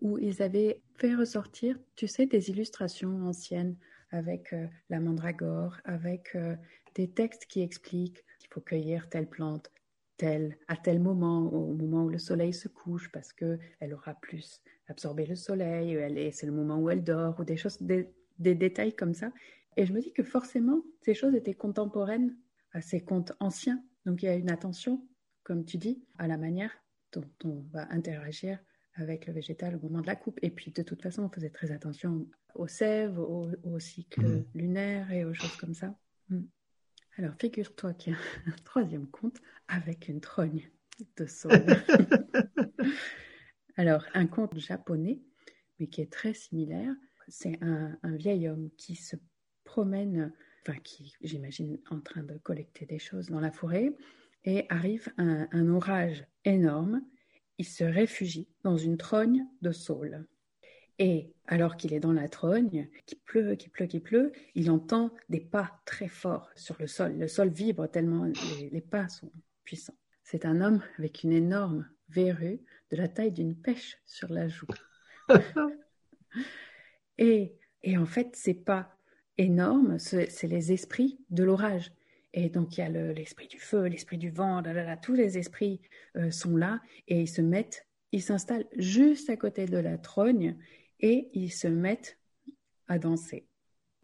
où 0.01 0.17
ils 0.17 0.41
avaient 0.41 0.81
fait 0.97 1.15
ressortir, 1.15 1.77
tu 1.95 2.07
sais, 2.07 2.25
des 2.25 2.49
illustrations 2.49 3.25
anciennes 3.27 3.75
avec 4.13 4.53
euh, 4.53 4.67
la 4.89 4.99
mandragore, 4.99 5.77
avec 5.83 6.35
euh, 6.35 6.55
des 6.95 7.09
textes 7.09 7.45
qui 7.47 7.61
expliquent 7.61 8.23
qu'il 8.39 8.49
faut 8.51 8.61
cueillir 8.61 9.09
telle 9.09 9.27
plante, 9.27 9.71
telle, 10.17 10.57
à 10.67 10.77
tel 10.77 10.99
moment, 10.99 11.51
au 11.51 11.73
moment 11.73 12.05
où 12.05 12.09
le 12.09 12.19
soleil 12.19 12.53
se 12.53 12.67
couche, 12.67 13.11
parce 13.11 13.33
que 13.33 13.57
elle 13.79 13.93
aura 13.93 14.13
plus 14.13 14.61
absorbé 14.87 15.25
le 15.25 15.35
soleil, 15.35 16.31
c'est 16.31 16.45
le 16.45 16.51
moment 16.51 16.77
où 16.77 16.89
elle 16.89 17.03
dort, 17.03 17.39
ou 17.39 17.43
des 17.43 17.57
choses, 17.57 17.79
des 17.81 18.05
détails 18.37 18.95
comme 18.95 19.15
ça. 19.15 19.31
Et 19.75 19.85
je 19.85 19.93
me 19.93 19.99
dis 19.99 20.13
que 20.13 20.23
forcément, 20.23 20.83
ces 21.01 21.15
choses 21.15 21.33
étaient 21.33 21.55
contemporaines 21.55 22.37
à 22.71 22.81
ces 22.81 23.01
contes 23.01 23.33
anciens. 23.39 23.83
Donc 24.05 24.21
il 24.21 24.27
y 24.27 24.29
a 24.29 24.35
une 24.35 24.51
attention, 24.51 25.07
comme 25.43 25.65
tu 25.65 25.77
dis, 25.77 26.05
à 26.19 26.27
la 26.27 26.37
manière 26.37 26.71
dont 27.11 27.29
on 27.43 27.65
va 27.71 27.91
interagir 27.91 28.59
avec 28.95 29.25
le 29.25 29.33
végétal 29.33 29.75
au 29.75 29.79
moment 29.79 30.01
de 30.01 30.07
la 30.07 30.15
coupe. 30.15 30.39
Et 30.43 30.51
puis, 30.51 30.71
de 30.71 30.83
toute 30.83 31.01
façon, 31.01 31.23
on 31.23 31.29
faisait 31.29 31.49
très 31.49 31.71
attention 31.71 32.27
aux 32.53 32.67
sèves, 32.67 33.19
au, 33.19 33.79
cycle 33.79 34.25
mmh. 34.25 34.45
lunaire 34.55 35.11
et 35.11 35.25
aux 35.25 35.33
choses 35.33 35.55
comme 35.57 35.73
ça. 35.73 35.95
Mmh. 36.29 36.41
Alors, 37.17 37.33
figure-toi 37.39 37.93
qu'il 37.93 38.13
y 38.13 38.15
a 38.15 38.19
un 38.47 38.55
troisième 38.63 39.07
conte 39.07 39.37
avec 39.67 40.07
une 40.07 40.21
trogne 40.21 40.69
de 41.17 41.25
saule. 41.25 41.53
Alors, 43.77 44.05
un 44.13 44.27
conte 44.27 44.57
japonais, 44.57 45.21
mais 45.79 45.87
qui 45.87 46.01
est 46.01 46.11
très 46.11 46.33
similaire, 46.33 46.93
c'est 47.27 47.57
un, 47.61 47.97
vieil 48.03 48.47
homme 48.47 48.69
qui 48.77 48.95
se 48.95 49.15
promène, 49.63 50.31
enfin, 50.61 50.77
qui, 50.79 51.15
j'imagine, 51.21 51.79
en 51.89 51.99
train 51.99 52.23
de 52.23 52.37
collecter 52.37 52.85
des 52.85 52.99
choses 52.99 53.29
dans 53.29 53.39
la 53.39 53.51
forêt, 53.51 53.95
et 54.45 54.65
arrive 54.69 55.07
un 55.17 55.69
orage 55.69 56.25
énorme 56.43 57.01
il 57.57 57.65
se 57.65 57.83
réfugie 57.83 58.47
dans 58.63 58.77
une 58.77 58.97
trogne 58.97 59.45
de 59.61 59.71
saule. 59.71 60.25
Et 61.05 61.33
alors 61.47 61.75
qu'il 61.75 61.93
est 61.93 61.99
dans 61.99 62.13
la 62.13 62.29
trogne, 62.29 62.87
qu'il 63.05 63.19
pleut, 63.19 63.55
qu'il 63.55 63.69
pleut, 63.71 63.87
qu'il 63.87 64.01
pleut, 64.01 64.31
il 64.55 64.71
entend 64.71 65.11
des 65.27 65.41
pas 65.41 65.81
très 65.83 66.07
forts 66.07 66.49
sur 66.55 66.77
le 66.79 66.87
sol. 66.87 67.17
Le 67.17 67.27
sol 67.27 67.49
vibre 67.49 67.89
tellement 67.89 68.31
les, 68.71 68.79
pas 68.79 69.09
sont 69.09 69.29
puissants. 69.65 69.97
C'est 70.23 70.45
un 70.45 70.61
homme 70.61 70.81
avec 70.97 71.23
une 71.23 71.33
énorme 71.33 71.89
verrue 72.07 72.61
de 72.89 72.95
la 72.95 73.09
taille 73.09 73.33
d'une 73.33 73.53
pêche 73.53 73.97
sur 74.05 74.31
la 74.31 74.47
joue. 74.47 74.65
et, 77.17 77.53
et 77.81 77.97
en 77.97 78.05
fait, 78.05 78.37
ces 78.37 78.53
pas 78.53 78.95
énormes, 79.37 79.99
c'est 79.99 80.43
les 80.43 80.71
esprits 80.71 81.19
de 81.31 81.43
l'orage. 81.43 81.91
Et 82.33 82.47
donc, 82.47 82.77
il 82.77 82.79
y 82.79 82.83
a 82.83 82.89
l'esprit 82.89 83.47
du 83.47 83.59
feu, 83.59 83.87
l'esprit 83.87 84.17
du 84.17 84.29
vent, 84.29 84.63
tous 85.01 85.15
les 85.15 85.37
esprits 85.37 85.81
euh, 86.15 86.31
sont 86.31 86.55
là 86.55 86.79
et 87.09 87.23
ils 87.23 87.27
se 87.27 87.41
mettent, 87.41 87.85
ils 88.13 88.21
s'installent 88.21 88.67
juste 88.77 89.29
à 89.29 89.35
côté 89.35 89.65
de 89.65 89.77
la 89.77 89.97
trogne 89.97 90.55
et 91.03 91.29
ils 91.33 91.51
se 91.51 91.67
mettent 91.67 92.17
à 92.87 92.97
danser. 92.97 93.45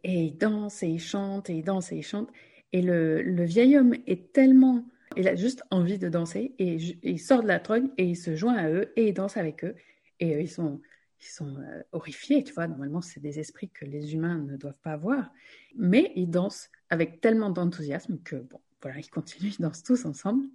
Et 0.04 0.26
ils 0.26 0.38
dansent 0.38 0.84
et 0.84 0.88
ils 0.88 1.00
chantent 1.00 1.50
et 1.50 1.56
ils 1.56 1.64
dansent 1.64 1.92
et 1.92 1.98
ils 1.98 2.04
chantent. 2.04 2.32
Et 2.74 2.84
le, 2.84 3.44
vieil 3.46 3.78
homme 3.78 3.96
est 4.06 4.32
tellement, 4.34 4.86
il 5.18 5.28
a 5.28 5.36
juste 5.36 5.64
envie 5.72 5.98
de 5.98 6.10
danser 6.10 6.54
et, 6.60 6.76
il 7.02 7.20
sort 7.20 7.42
de 7.42 7.48
la 7.48 7.60
trogne 7.60 7.90
et 7.98 8.06
il 8.06 8.16
se 8.16 8.36
joint 8.36 8.56
à 8.56 8.70
eux 8.70 8.94
et 8.96 9.08
il 9.08 9.14
danse 9.14 9.38
avec 9.38 9.64
eux. 9.64 9.76
Et 10.20 10.36
euh, 10.36 10.42
ils 10.42 10.52
sont, 10.52 10.82
ils 11.22 11.28
sont 11.28 11.56
euh, 11.58 11.82
horrifiés, 11.94 12.44
tu 12.44 12.54
vois. 12.54 12.68
Normalement, 12.68 13.02
c'est 13.02 13.22
des 13.22 13.40
esprits 13.40 13.70
que 13.70 13.86
les 13.86 14.14
humains 14.14 14.38
ne 14.38 14.58
doivent 14.58 14.80
pas 14.84 14.92
avoir. 14.92 15.32
Mais 15.76 16.12
ils 16.16 16.30
dansent 16.30 16.70
avec 16.90 17.22
tellement 17.22 17.50
d'enthousiasme 17.50 18.20
que, 18.24 18.36
bon, 18.36 18.60
voilà, 18.82 19.00
ils 19.00 19.10
continuent, 19.10 19.54
ils 19.58 19.62
dansent 19.62 19.84
tous 19.84 20.06
ensemble. 20.06 20.46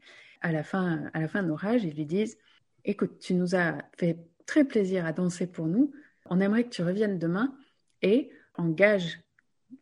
À 0.42 0.52
la 0.52 0.62
fin, 0.62 1.10
à 1.14 1.20
la 1.20 1.28
fin 1.28 1.42
de 1.42 1.48
l'orage, 1.48 1.84
ils 1.84 1.94
lui 1.94 2.06
disent 2.06 2.36
Écoute, 2.84 3.18
tu 3.18 3.32
nous 3.32 3.54
as 3.54 3.78
fait 3.96 4.18
très 4.44 4.64
plaisir 4.64 5.06
à 5.06 5.12
danser 5.12 5.46
pour 5.46 5.66
nous. 5.66 5.90
On 6.26 6.40
aimerait 6.40 6.64
que 6.64 6.70
tu 6.70 6.82
reviennes 6.82 7.18
demain 7.18 7.56
et 8.02 8.30
en 8.54 8.68
gage 8.68 9.20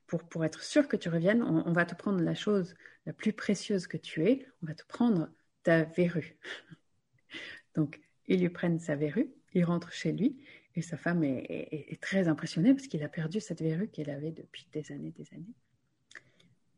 pour, 0.07 0.25
pour 0.25 0.45
être 0.45 0.63
sûr 0.63 0.89
que 0.89 0.97
tu 0.97 1.09
reviennes, 1.09 1.43
on, 1.43 1.73
va 1.73 1.85
te 1.85 1.95
prendre 1.95 2.21
la 2.21 2.35
chose 2.35 2.75
la 3.07 3.13
plus 3.13 3.33
précieuse 3.33 3.87
que 3.87 3.97
tu 3.97 4.27
es, 4.27 4.47
on 4.63 4.67
va 4.67 4.75
te 4.75 4.85
prendre 4.87 5.31
ta 5.63 5.85
verrue. 5.85 6.37
Donc, 7.75 8.01
ils 8.27 8.41
lui 8.41 8.49
prennent 8.49 8.79
sa 8.79 8.97
verrue, 8.97 9.31
il 9.55 9.65
rentre 9.65 9.93
chez 9.93 10.13
lui 10.13 10.43
et 10.75 10.83
sa 10.83 10.97
femme 10.97 11.23
est, 11.25 12.01
très 12.01 12.29
impressionnée 12.29 12.75
parce 12.75 12.87
qu'il 12.87 13.03
a 13.03 13.09
perdu 13.09 13.41
cette 13.41 13.61
verrue 13.61 13.89
qu'il 13.89 14.11
avait 14.11 14.33
depuis 14.33 14.67
des 14.73 14.93
années, 14.93 15.13
des 15.13 15.33
années. 15.35 15.55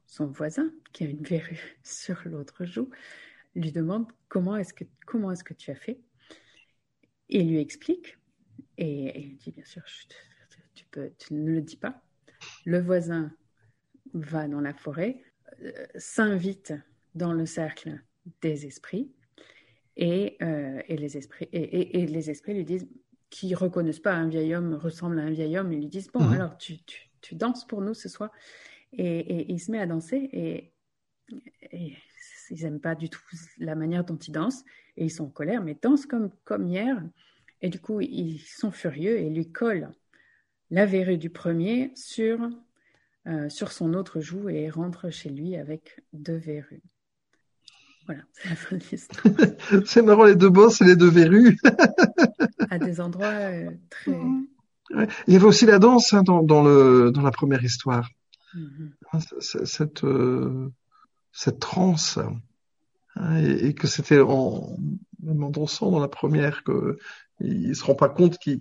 Son 0.06 0.26
voisin, 0.26 0.70
qui 0.92 1.04
a 1.04 1.08
une 1.08 1.22
verrue 1.22 1.76
sur 1.82 2.20
l'autre 2.26 2.64
joue, 2.64 2.90
lui 3.54 3.72
demande 3.72 4.06
comment 4.28 4.56
est-ce 4.56 4.74
que, 4.74 4.84
comment 5.06 5.30
est-ce 5.30 5.44
que 5.44 5.54
tu 5.54 5.70
as 5.70 5.76
fait? 5.76 6.00
il 7.28 7.48
lui 7.48 7.58
explique. 7.58 8.18
Et, 8.78 9.20
il 9.20 9.36
dit, 9.36 9.52
bien 9.52 9.64
sûr, 9.64 9.82
tu, 10.74 10.84
peux, 10.90 11.10
tu 11.18 11.34
ne 11.34 11.50
le 11.50 11.60
dis 11.60 11.76
pas. 11.76 12.02
Le 12.64 12.80
voisin 12.80 13.32
va 14.12 14.48
dans 14.48 14.60
la 14.60 14.74
forêt, 14.74 15.22
euh, 15.62 15.72
s'invite 15.96 16.74
dans 17.14 17.32
le 17.32 17.46
cercle 17.46 18.00
des 18.40 18.66
esprits. 18.66 19.10
Et, 19.96 20.36
euh, 20.42 20.82
et, 20.88 20.96
les 20.96 21.16
esprits, 21.16 21.48
et, 21.52 22.06
les 22.06 22.30
esprits 22.30 22.54
lui 22.54 22.64
disent 22.64 22.88
qui 23.30 23.54
reconnaissent 23.54 24.00
pas 24.00 24.14
un 24.14 24.28
vieil 24.28 24.54
homme 24.54 24.74
ressemble 24.74 25.18
à 25.18 25.22
un 25.22 25.30
vieil 25.30 25.58
homme, 25.58 25.72
ils 25.72 25.80
lui 25.80 25.88
disent 25.88 26.10
Bon, 26.12 26.22
mhm. 26.22 26.32
alors 26.32 26.56
tu, 26.56 26.78
tu, 27.20 27.34
danses 27.34 27.66
pour 27.66 27.80
nous 27.80 27.94
ce 27.94 28.08
soir. 28.08 28.30
Et, 28.92 29.50
il 29.52 29.58
se 29.58 29.70
met 29.70 29.80
à 29.80 29.86
danser 29.86 30.28
et, 30.32 30.72
ils 32.50 32.62
n'aiment 32.62 32.80
pas 32.80 32.94
du 32.94 33.08
tout 33.08 33.22
la 33.58 33.74
manière 33.74 34.04
dont 34.04 34.16
il 34.16 34.32
danse 34.32 34.64
et 34.96 35.04
ils 35.04 35.10
sont 35.10 35.24
en 35.24 35.30
colère, 35.30 35.62
mais 35.62 35.76
dansent 35.80 36.06
comme, 36.06 36.30
comme 36.44 36.68
hier. 36.68 37.02
Et 37.62 37.68
du 37.70 37.80
coup, 37.80 38.00
ils 38.00 38.40
sont 38.40 38.70
furieux 38.70 39.18
et 39.18 39.30
lui 39.30 39.50
collent 39.50 39.90
la 40.70 40.86
verrue 40.86 41.18
du 41.18 41.30
premier 41.30 41.92
sur, 41.94 42.38
euh, 43.26 43.48
sur 43.48 43.72
son 43.72 43.94
autre 43.94 44.20
joue 44.20 44.48
et 44.48 44.68
rentre 44.68 45.10
chez 45.10 45.30
lui 45.30 45.56
avec 45.56 46.00
deux 46.12 46.36
verrues. 46.36 46.82
Voilà, 48.06 48.22
c'est 48.32 48.48
la 48.50 48.56
fin 48.56 48.76
de 48.76 48.84
l'histoire. 48.90 49.34
c'est 49.86 50.02
marrant, 50.02 50.24
les 50.24 50.36
deux 50.36 50.50
bosses 50.50 50.80
et 50.82 50.84
les 50.84 50.96
deux 50.96 51.10
verrues. 51.10 51.58
à 52.70 52.78
des 52.78 53.00
endroits 53.00 53.26
euh, 53.26 53.70
très. 53.90 54.12
Il 55.26 55.32
y 55.32 55.36
avait 55.36 55.46
aussi 55.46 55.66
la 55.66 55.78
danse 55.78 56.12
hein, 56.12 56.22
dans, 56.22 56.42
dans, 56.42 56.62
le, 56.62 57.10
dans 57.10 57.22
la 57.22 57.30
première 57.30 57.64
histoire. 57.64 58.08
Mm-hmm. 58.54 58.90
Hein, 59.12 59.18
cette, 59.64 60.04
euh, 60.04 60.70
cette 61.32 61.58
transe. 61.58 62.18
Hein, 63.16 63.36
et, 63.36 63.74
que 63.74 63.86
c'était 63.86 64.20
en, 64.20 64.76
même 65.22 65.42
en 65.42 65.50
dansant 65.50 65.90
dans 65.90 66.00
la 66.00 66.08
première 66.08 66.64
que 66.64 66.98
il 67.40 67.74
se 67.74 67.84
rend 67.84 67.94
pas 67.94 68.08
compte 68.08 68.38
qu'il 68.38 68.60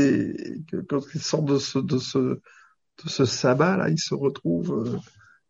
est 0.00 0.66
que, 0.66 0.76
quand 0.76 1.02
il 1.14 1.20
sort 1.20 1.42
de 1.42 1.58
ce 1.58 1.78
de 1.78 1.98
ce 1.98 2.18
de 2.18 3.08
ce 3.08 3.24
sabbat 3.24 3.76
là 3.76 3.88
il 3.88 3.98
se 3.98 4.14
retrouve 4.14 4.86
euh, 4.86 4.98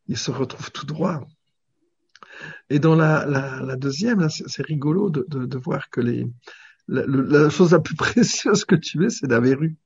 il 0.06 0.16
se 0.16 0.30
retrouve 0.30 0.70
tout 0.70 0.86
droit 0.86 1.26
et 2.70 2.78
dans 2.78 2.94
la, 2.94 3.26
la, 3.26 3.60
la 3.60 3.76
deuxième, 3.76 4.28
c'est 4.28 4.62
rigolo 4.62 5.10
de, 5.10 5.24
de, 5.28 5.46
de, 5.46 5.58
voir 5.58 5.90
que 5.90 6.00
les, 6.00 6.26
la, 6.86 7.04
la, 7.06 7.50
chose 7.50 7.72
la 7.72 7.80
plus 7.80 7.94
précieuse 7.96 8.64
que 8.64 8.74
tu 8.74 9.04
es, 9.04 9.10
c'est 9.10 9.26
la 9.26 9.40
verrue. 9.40 9.76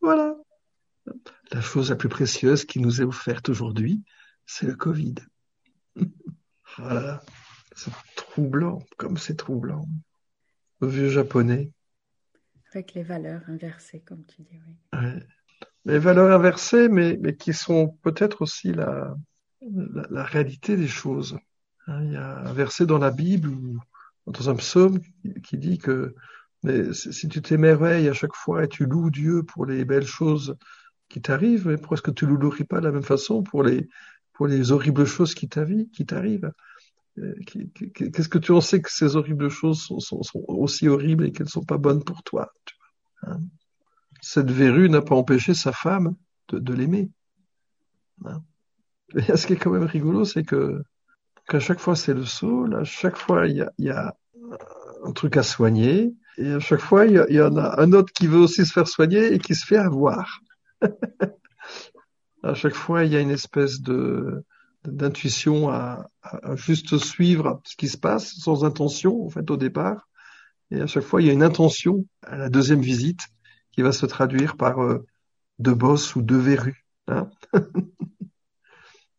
voilà. 0.00 0.36
La 1.52 1.60
chose 1.60 1.90
la 1.90 1.96
plus 1.96 2.08
précieuse 2.08 2.64
qui 2.64 2.80
nous 2.80 3.00
est 3.00 3.04
offerte 3.04 3.48
aujourd'hui, 3.48 4.02
c'est 4.46 4.66
le 4.66 4.76
Covid. 4.76 5.16
voilà. 6.78 7.22
C'est 7.74 7.92
troublant, 8.16 8.80
comme 8.96 9.16
c'est 9.16 9.36
troublant. 9.36 9.86
Vieux 10.80 11.08
japonais. 11.08 11.72
Avec 12.72 12.94
les 12.94 13.02
valeurs 13.02 13.42
inversées, 13.48 14.00
comme 14.00 14.24
tu 14.24 14.42
dis, 14.42 14.60
oui. 14.66 14.76
Ouais. 14.92 15.22
Les 15.84 15.98
valeurs 15.98 16.30
inversées, 16.30 16.88
mais, 16.88 17.18
mais 17.20 17.36
qui 17.36 17.52
sont 17.52 17.98
peut-être 18.02 18.42
aussi 18.42 18.72
la, 18.72 19.16
la, 20.10 20.24
réalité 20.24 20.76
des 20.76 20.88
choses. 20.88 21.38
Hein, 21.86 22.04
il 22.04 22.12
y 22.12 22.16
a 22.16 22.38
un 22.40 22.52
verset 22.52 22.86
dans 22.86 22.98
la 22.98 23.10
Bible 23.10 23.48
ou 23.48 23.78
dans 24.26 24.50
un 24.50 24.54
psaume 24.56 25.00
qui 25.42 25.58
dit 25.58 25.78
que 25.78 26.14
mais 26.62 26.92
si 26.92 27.28
tu 27.28 27.40
t'émerveilles 27.40 28.08
à 28.08 28.12
chaque 28.12 28.34
fois 28.34 28.64
et 28.64 28.68
tu 28.68 28.84
loues 28.84 29.10
Dieu 29.10 29.42
pour 29.42 29.64
les 29.64 29.84
belles 29.84 30.06
choses 30.06 30.56
qui 31.08 31.22
t'arrivent, 31.22 31.66
mais 31.66 31.76
pourquoi 31.76 31.96
est-ce 31.96 32.02
que 32.02 32.10
tu 32.10 32.26
ne 32.26 32.32
louerais 32.32 32.64
pas 32.64 32.80
de 32.80 32.86
la 32.86 32.92
même 32.92 33.02
façon 33.02 33.42
pour 33.42 33.62
les, 33.62 33.88
pour 34.34 34.46
les 34.46 34.70
horribles 34.70 35.06
choses 35.06 35.34
qui 35.34 35.48
t'arrivent? 35.48 36.52
Qu'est-ce 37.16 38.28
que 38.28 38.38
tu 38.38 38.52
en 38.52 38.60
sais 38.60 38.80
que 38.80 38.90
ces 38.90 39.16
horribles 39.16 39.50
choses 39.50 39.82
sont, 39.82 39.98
aussi 40.48 40.88
horribles 40.88 41.26
et 41.26 41.32
qu'elles 41.32 41.46
ne 41.46 41.50
sont 41.50 41.64
pas 41.64 41.78
bonnes 41.78 42.04
pour 42.04 42.22
toi 42.22 42.52
hein? 43.22 43.40
Cette 44.22 44.50
verrue 44.50 44.90
n'a 44.90 45.00
pas 45.00 45.14
empêché 45.14 45.54
sa 45.54 45.72
femme 45.72 46.14
de, 46.48 46.74
l'aimer. 46.74 47.10
Hein? 48.24 48.42
Ce 49.34 49.46
qui 49.46 49.54
est 49.54 49.56
quand 49.56 49.70
même 49.70 49.84
rigolo, 49.84 50.24
c'est 50.24 50.44
que 50.44 50.82
qu'à 51.48 51.58
chaque 51.58 51.80
fois 51.80 51.96
c'est 51.96 52.14
le 52.14 52.24
saut, 52.24 52.66
à 52.74 52.84
chaque 52.84 53.16
fois 53.16 53.46
il 53.46 53.66
y 53.78 53.90
a, 53.90 54.16
un 55.04 55.12
truc 55.12 55.36
à 55.36 55.42
soigner, 55.42 56.14
et 56.36 56.52
à 56.52 56.60
chaque 56.60 56.80
fois 56.80 57.06
il 57.06 57.14
y, 57.30 57.40
en 57.40 57.56
a 57.56 57.80
un 57.80 57.92
autre 57.92 58.12
qui 58.12 58.26
veut 58.26 58.38
aussi 58.38 58.66
se 58.66 58.72
faire 58.72 58.88
soigner 58.88 59.32
et 59.32 59.38
qui 59.38 59.54
se 59.54 59.66
fait 59.66 59.78
avoir. 59.78 60.40
à 62.42 62.54
chaque 62.54 62.74
fois 62.74 63.04
il 63.04 63.12
y 63.12 63.16
a 63.16 63.20
une 63.20 63.30
espèce 63.30 63.80
de 63.80 64.44
d'intuition 64.84 65.68
à, 65.70 66.08
à, 66.22 66.56
juste 66.56 66.98
suivre 66.98 67.60
ce 67.64 67.76
qui 67.76 67.88
se 67.88 67.98
passe 67.98 68.34
sans 68.34 68.64
intention 68.64 69.24
en 69.24 69.30
fait 69.30 69.50
au 69.50 69.56
départ, 69.56 70.08
et 70.70 70.80
à 70.80 70.86
chaque 70.86 71.04
fois 71.04 71.20
il 71.20 71.26
y 71.26 71.30
a 71.30 71.34
une 71.34 71.42
intention 71.42 72.06
à 72.22 72.36
la 72.36 72.48
deuxième 72.48 72.80
visite 72.80 73.20
qui 73.72 73.82
va 73.82 73.92
se 73.92 74.06
traduire 74.06 74.56
par 74.56 74.82
euh, 74.82 75.06
deux 75.58 75.74
bosses 75.74 76.16
ou 76.16 76.22
deux 76.22 76.38
verrues. 76.38 76.84
Hein 77.08 77.30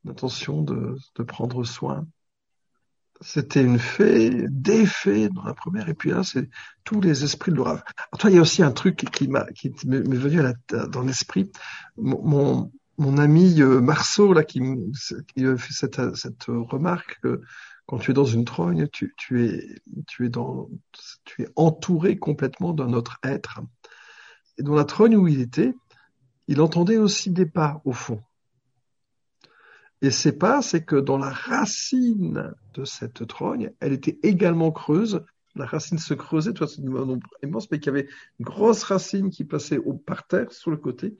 l'intention 0.03 0.62
de, 0.62 0.97
de, 1.16 1.24
prendre 1.24 1.64
soin. 1.64 2.07
C'était 3.22 3.64
une 3.64 3.78
fée, 3.78 4.47
des 4.49 4.86
fées 4.88 5.30
dans 5.30 5.43
la 5.43 5.53
première, 5.53 5.89
et 5.89 5.93
puis 5.93 6.09
là, 6.09 6.24
c'est 6.24 6.49
tous 6.84 7.01
les 7.01 7.24
esprits 7.24 7.51
de 7.51 7.57
l'orage. 7.57 7.82
Toi, 8.18 8.32
il 8.32 8.36
y 8.36 8.39
a 8.39 8.41
aussi 8.41 8.64
un 8.64 8.72
truc 8.72 8.95
qui 9.12 9.28
m'a, 9.28 9.45
qui 9.51 9.72
m'est 9.86 9.99
venu 9.99 10.39
à 10.39 10.43
la, 10.43 10.88
dans 10.88 11.01
l'esprit. 11.01 11.51
Mon, 11.97 12.22
mon, 12.24 12.72
ami 13.18 13.62
euh, 13.62 13.82
Marceau, 13.82 14.34
là, 14.34 14.43
qui, 14.43 14.62
qui 15.36 15.45
fait 15.58 15.74
cette, 15.74 16.45
remarque 16.47 17.20
que 17.22 17.41
quand 17.86 17.97
tu 17.97 18.12
es 18.12 18.14
dans 18.14 18.26
une 18.26 18.45
trogne, 18.45 18.88
tu 18.88 19.14
es 19.39 19.76
entouré 21.56 22.18
complètement 22.18 22.74
d'un 22.74 22.93
autre 22.93 23.20
être. 23.24 23.62
Et 24.58 24.64
dans 24.64 24.76
la 24.76 24.86
trogne 24.86 25.16
où 25.16 25.28
il 25.28 25.41
était, 25.41 25.74
il 26.47 26.62
entendait 26.62 26.97
aussi 26.97 27.32
des 27.32 27.45
pas 27.45 27.82
au 27.86 27.93
fond. 27.93 28.22
Et 30.02 30.10
ces 30.10 30.32
pas, 30.32 30.62
c'est 30.62 30.84
que 30.84 30.95
dans 30.95 31.18
la 31.18 31.30
racine 31.30 32.54
de 32.74 32.86
cette 32.86 33.28
trogne, 33.28 33.72
elle 33.80 33.93
était 33.93 34.20
également 34.24 34.72
creuse. 34.72 35.24
La 35.56 35.66
racine 35.66 35.99
se 35.99 36.14
creusait, 36.14 36.54
toi, 36.54 36.68
c'est 36.68 36.82
un 36.82 37.06
nombre 37.06 37.28
immense, 37.43 37.70
mais 37.70 37.80
qu'il 37.80 37.93
y 37.93 37.97
avait 37.97 38.08
une 38.39 38.45
grosse 38.45 38.84
racine 38.84 39.30
qui 39.30 39.43
passait 39.43 39.78
au, 39.78 39.93
par 39.93 40.26
terre, 40.26 40.52
sur 40.52 40.72
le 40.72 40.78
côté, 40.78 41.18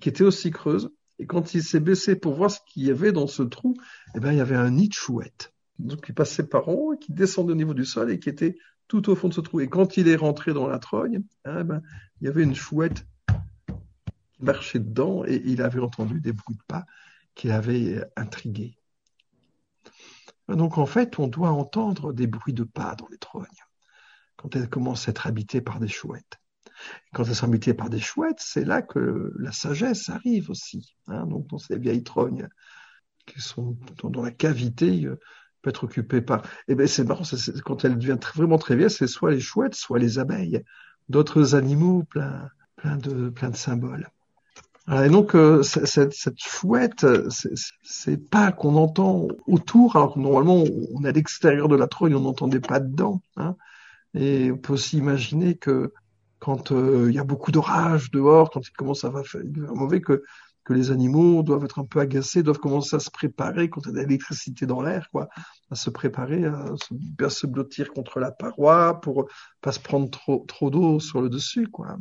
qui 0.00 0.08
était 0.08 0.22
aussi 0.22 0.50
creuse. 0.50 0.90
Et 1.20 1.26
quand 1.26 1.52
il 1.52 1.62
s'est 1.62 1.80
baissé 1.80 2.16
pour 2.16 2.34
voir 2.34 2.50
ce 2.50 2.60
qu'il 2.66 2.82
y 2.84 2.90
avait 2.90 3.12
dans 3.12 3.26
ce 3.26 3.42
trou, 3.42 3.76
eh 4.14 4.20
ben, 4.20 4.32
il 4.32 4.38
y 4.38 4.40
avait 4.40 4.56
un 4.56 4.70
nid 4.70 4.88
de 4.88 4.94
chouette. 4.94 5.52
Donc, 5.78 6.06
qui 6.06 6.14
passait 6.14 6.46
par 6.46 6.70
en 6.70 6.96
qui 6.96 7.12
descendait 7.12 7.52
au 7.52 7.56
niveau 7.56 7.74
du 7.74 7.84
sol 7.84 8.10
et 8.10 8.18
qui 8.18 8.30
était 8.30 8.56
tout 8.88 9.10
au 9.10 9.14
fond 9.14 9.28
de 9.28 9.34
ce 9.34 9.42
trou. 9.42 9.60
Et 9.60 9.68
quand 9.68 9.98
il 9.98 10.08
est 10.08 10.16
rentré 10.16 10.54
dans 10.54 10.66
la 10.66 10.78
trogne, 10.78 11.22
eh 11.46 11.62
ben, 11.62 11.82
il 12.20 12.24
y 12.24 12.28
avait 12.28 12.42
une 12.42 12.54
chouette 12.54 13.06
qui 14.32 14.42
marchait 14.42 14.78
dedans 14.78 15.22
et 15.26 15.42
il 15.44 15.60
avait 15.60 15.80
entendu 15.80 16.22
des 16.22 16.32
bruits 16.32 16.56
de 16.56 16.62
pas 16.66 16.86
qui 17.34 17.50
avait 17.50 18.02
intrigué. 18.16 18.78
Donc 20.48 20.78
en 20.78 20.86
fait, 20.86 21.18
on 21.18 21.28
doit 21.28 21.50
entendre 21.50 22.14
des 22.14 22.26
bruits 22.26 22.54
de 22.54 22.64
pas 22.64 22.94
dans 22.96 23.08
les 23.08 23.18
trognes, 23.18 23.46
quand 24.36 24.56
elles 24.56 24.70
commencent 24.70 25.06
à 25.06 25.10
être 25.10 25.26
habitées 25.26 25.60
par 25.60 25.80
des 25.80 25.88
chouettes. 25.88 26.40
Quand 27.12 27.24
elles 27.24 27.34
sont 27.34 27.46
habitées 27.46 27.74
par 27.74 27.90
des 27.90 28.00
chouettes, 28.00 28.40
c'est 28.40 28.64
là 28.64 28.82
que 28.82 29.32
la 29.38 29.52
sagesse 29.52 30.08
arrive 30.08 30.50
aussi. 30.50 30.94
Hein. 31.08 31.26
donc 31.26 31.46
dans 31.48 31.58
ces 31.58 31.78
vieilles 31.78 32.04
trognes 32.04 32.48
qui 33.26 33.40
sont 33.40 33.76
dans, 34.02 34.22
la 34.22 34.30
cavité, 34.30 35.04
euh, 35.04 35.18
peut 35.62 35.70
être 35.70 35.84
occupée 35.84 36.20
par. 36.20 36.42
Eh 36.68 36.74
bien 36.74 36.86
c'est 36.86 37.04
marrant, 37.04 37.24
quand 37.64 37.84
elle 37.84 37.98
devient 37.98 38.18
vraiment 38.34 38.58
très 38.58 38.76
vieille, 38.76 38.90
c'est 38.90 39.06
soit 39.06 39.30
les 39.30 39.40
chouettes, 39.40 39.74
soit 39.74 39.98
les 39.98 40.18
abeilles, 40.18 40.62
d'autres 41.08 41.54
animaux 41.54 42.04
plein, 42.04 42.50
de, 42.96 43.32
symboles. 43.54 44.08
Et 44.90 45.08
donc 45.08 45.36
euh, 45.36 45.62
cette, 45.62 46.14
cette, 46.14 46.38
chouette, 46.38 47.06
c'est 47.82 48.16
pas 48.16 48.50
qu'on 48.50 48.74
entend 48.76 49.28
autour, 49.46 49.96
alors 49.96 50.14
que 50.14 50.18
normalement 50.18 50.64
on 50.94 51.04
est 51.04 51.08
à 51.08 51.12
l'extérieur 51.12 51.68
de 51.68 51.76
la 51.76 51.86
trogne, 51.86 52.14
on 52.14 52.20
n'entendait 52.20 52.60
pas 52.60 52.80
dedans. 52.80 53.22
Hein. 53.36 53.54
Et 54.14 54.50
on 54.50 54.56
peut 54.56 54.72
aussi 54.72 54.98
imaginer 54.98 55.54
que 55.56 55.92
quand 56.40 56.72
euh, 56.72 57.06
il 57.08 57.14
y 57.14 57.18
a 57.18 57.24
beaucoup 57.24 57.52
d'orage 57.52 58.10
dehors, 58.10 58.50
quand 58.50 58.66
il 58.66 58.72
commence 58.72 59.04
à 59.04 59.12
faire 59.12 59.42
mauvais, 59.74 60.00
que, 60.00 60.22
les 60.68 60.92
animaux 60.92 61.42
doivent 61.42 61.64
être 61.64 61.80
un 61.80 61.84
peu 61.84 61.98
agacés, 61.98 62.44
doivent 62.44 62.60
commencer 62.60 62.94
à 62.94 63.00
se 63.00 63.10
préparer 63.10 63.68
quand 63.68 63.80
il 63.80 63.88
y 63.88 63.90
a 63.90 63.92
de 63.92 63.98
l'électricité 63.98 64.66
dans 64.66 64.82
l'air, 64.82 65.08
quoi, 65.10 65.28
à 65.68 65.74
se 65.74 65.90
préparer, 65.90 66.44
à 66.44 66.76
se, 67.28 67.46
blottir 67.48 67.92
contre 67.92 68.20
la 68.20 68.30
paroi 68.30 69.00
pour 69.00 69.28
pas 69.60 69.72
se 69.72 69.80
prendre 69.80 70.08
trop, 70.08 70.70
d'eau 70.70 71.00
sur 71.00 71.22
le 71.22 71.28
dessus, 71.28 71.66
quoi. 71.66 71.98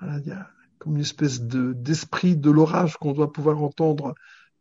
Y 0.00 0.30
a, 0.30 0.48
comme 0.78 0.94
une 0.94 1.02
espèce 1.02 1.42
de, 1.42 1.74
d'esprit 1.74 2.34
de 2.34 2.50
l'orage 2.50 2.96
qu'on 2.96 3.12
doit 3.12 3.30
pouvoir 3.30 3.62
entendre 3.62 4.14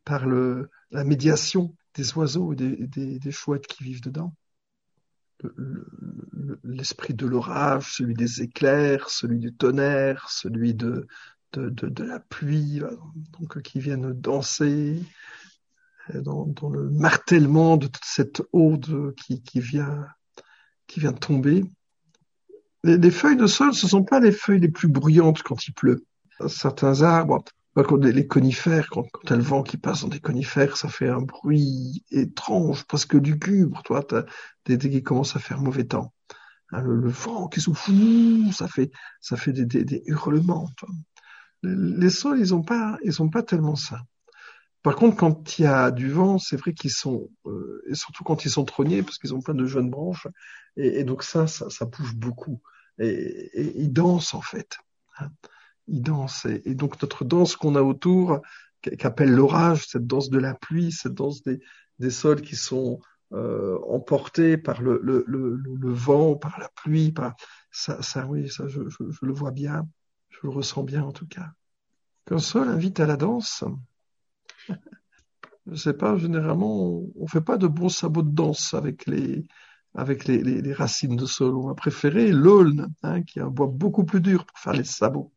par 0.04 0.28
la 0.28 1.04
médiation 1.06 1.74
des 1.96 2.14
oiseaux 2.18 2.54
et 2.54 2.56
des, 2.56 3.32
chouettes 3.32 3.66
qui 3.66 3.84
vivent 3.84 4.02
dedans. 4.02 4.36
L'esprit 6.64 7.14
de 7.14 7.26
l'orage, 7.26 7.96
celui 7.96 8.14
des 8.14 8.42
éclairs, 8.42 9.10
celui 9.10 9.40
du 9.40 9.54
tonnerre, 9.54 10.30
celui 10.30 10.74
de, 10.74 11.08
de, 11.54 11.70
de, 11.70 12.04
la 12.04 12.20
pluie, 12.20 12.82
donc 13.40 13.62
qui 13.62 13.80
viennent 13.80 14.14
danser 14.14 15.02
dans, 16.14 16.46
dans, 16.46 16.70
le 16.70 16.90
martèlement 16.90 17.78
de 17.78 17.88
toute 17.88 18.06
cette 18.06 18.42
eau 18.52 18.78
qui, 19.16 19.42
qui, 19.42 19.60
vient, 19.60 20.08
qui 20.88 21.00
vient 21.00 21.14
tomber. 21.14 21.64
Les, 22.84 22.98
les, 22.98 23.12
feuilles 23.12 23.38
de 23.38 23.48
sol, 23.48 23.74
ce 23.74 23.88
sont 23.88 24.04
pas 24.04 24.20
les 24.20 24.32
feuilles 24.32 24.60
les 24.60 24.70
plus 24.70 24.88
bruyantes 24.88 25.44
quand 25.44 25.68
il 25.68 25.74
pleut 25.74 26.06
certains 26.48 27.02
arbres, 27.02 27.44
les 27.82 28.28
conifères, 28.28 28.90
quand, 28.90 29.06
quand 29.12 29.36
le 29.36 29.42
vent 29.42 29.64
qui 29.64 29.78
passe 29.78 30.02
dans 30.02 30.08
des 30.08 30.20
conifères, 30.20 30.78
ça 30.78 30.90
fait 30.90 31.10
un 31.10 31.22
bruit 31.22 32.04
étrange, 32.12 32.86
presque 32.86 33.14
lugubre, 33.14 33.84
toi, 33.84 34.06
dès, 34.66 34.78
dès 34.78 34.90
qu'il 34.90 35.04
commence 35.04 35.36
à 35.36 35.40
faire 35.40 35.60
mauvais 35.60 35.86
temps. 35.86 36.14
Hein, 36.72 36.82
le, 36.82 37.10
vent 37.10 37.48
qui 37.48 37.62
souffle, 37.62 37.92
ça 38.54 38.68
fait, 38.68 38.92
ça 39.22 39.38
fait 39.38 39.54
des, 39.54 40.04
hurlements. 40.06 40.70
Les, 41.64 42.10
sols, 42.10 42.40
ils 42.40 42.54
ont 42.54 42.64
pas, 42.64 42.98
ils 43.04 43.14
sont 43.14 43.30
pas 43.30 43.44
tellement 43.44 43.76
ça. 43.76 44.02
Par 44.82 44.96
contre, 44.96 45.18
quand 45.18 45.60
il 45.60 45.64
y 45.64 45.68
a 45.68 45.92
du 45.92 46.10
vent, 46.10 46.38
c'est 46.38 46.56
vrai 46.56 46.74
qu'ils 46.74 46.92
sont, 46.92 47.30
euh, 47.46 47.84
et 47.90 47.96
surtout 47.96 48.24
quand 48.24 48.46
ils 48.46 48.52
sont 48.52 48.64
trognés, 48.66 49.04
parce 49.04 49.18
qu'ils 49.18 49.34
ont 49.34 49.42
plein 49.42 49.54
de 49.54 49.66
jeunes 49.66 49.90
branches, 49.90 50.28
et, 50.78 51.00
et 51.00 51.04
donc 51.04 51.24
ça, 51.24 51.48
ça, 51.48 51.70
ça, 51.70 51.86
bouge 51.86 52.16
beaucoup. 52.16 52.62
Et, 52.98 53.10
et, 53.10 53.82
ils 53.82 53.92
dansent 53.92 54.34
en 54.34 54.42
fait. 54.42 54.78
Hein 55.20 55.30
il 55.90 56.02
danse. 56.02 56.46
Et, 56.46 56.76
donc 56.76 57.02
notre 57.02 57.26
danse 57.26 57.56
qu'on 57.56 57.76
a 57.76 57.82
autour, 57.82 58.42
qu'appelle 58.82 59.32
l'orage, 59.32 59.88
cette 59.88 60.08
danse 60.08 60.30
de 60.30 60.40
la 60.40 60.54
pluie, 60.54 60.92
cette 60.92 61.14
danse 61.14 61.42
des, 61.44 62.10
sols 62.10 62.42
qui 62.42 62.56
sont 62.56 63.00
euh, 63.34 63.78
emportés 63.88 64.58
par 64.58 64.82
le, 64.82 65.00
le, 65.04 65.24
le, 65.28 65.56
le, 65.56 65.92
vent, 65.92 66.36
par 66.36 66.60
la 66.60 66.70
pluie, 66.70 67.12
par 67.12 67.36
ça, 67.72 68.02
ça 68.02 68.26
oui, 68.26 68.50
ça 68.50 68.68
je, 68.68 68.88
je, 68.88 69.10
je, 69.10 69.26
le 69.26 69.34
vois 69.34 69.52
bien, 69.52 69.88
je 70.30 70.40
le 70.44 70.50
ressens 70.50 70.84
bien 70.84 71.04
en 71.04 71.12
tout 71.12 71.28
cas. 71.28 71.52
Qu'un 72.26 72.40
sol 72.40 72.70
invite 72.70 73.00
à 73.00 73.06
la 73.06 73.18
danse. 73.18 73.64
je 75.68 75.76
sais 75.76 75.94
pas, 75.94 76.18
généralement, 76.18 76.84
on, 76.84 77.12
on 77.16 77.28
fait 77.28 77.42
pas 77.42 77.58
de 77.58 77.68
bons 77.68 77.90
sabots 77.90 78.24
de 78.24 78.34
danse 78.34 78.74
avec 78.74 79.06
les 79.06 79.46
avec 79.96 80.26
les, 80.26 80.44
les, 80.44 80.62
les 80.62 80.74
racines 80.74 81.16
de 81.16 81.26
sol. 81.26 81.56
On 81.56 81.68
va 81.68 81.76
préférer 81.76 82.32
l'aulne, 82.32 82.94
hein, 83.04 83.24
qui 83.24 83.40
est 83.40 83.42
un 83.42 83.50
bois 83.50 83.68
beaucoup 83.68 84.06
plus 84.06 84.22
dur 84.22 84.46
pour 84.46 84.60
faire 84.60 84.74
les 84.74 84.84
sabots. 84.84 85.34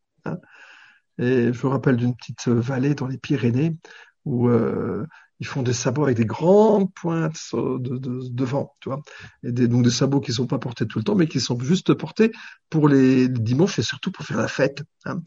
Et 1.19 1.53
je 1.53 1.67
me 1.67 1.73
rappelle 1.73 1.97
d'une 1.97 2.17
petite 2.17 2.49
vallée 2.49 2.95
dans 2.95 3.07
les 3.07 3.19
Pyrénées 3.19 3.77
où 4.25 4.49
euh, 4.49 5.07
ils 5.41 5.47
font 5.47 5.63
des 5.63 5.73
sabots 5.73 6.05
avec 6.05 6.17
des 6.17 6.25
grandes 6.25 6.93
pointes 6.95 7.37
de, 7.53 7.99
de, 7.99 8.47
tu 8.81 8.89
vois, 8.89 9.03
donc 9.43 9.83
des 9.83 9.91
sabots 9.91 10.21
qui 10.21 10.33
sont 10.33 10.47
pas 10.47 10.61
portés 10.61 10.87
tout 10.87 10.99
le 10.99 11.05
temps, 11.05 11.17
mais 11.17 11.27
qui 11.27 11.41
sont 11.41 11.59
juste 11.59 11.95
portés 11.95 12.31
pour 12.71 12.89
les, 12.89 13.29
dimanches 13.29 13.79
et 13.81 13.83
surtout 13.83 14.13
pour 14.13 14.25
faire 14.25 14.37
la 14.37 14.47
fête, 14.47 14.85
hein. 15.05 15.21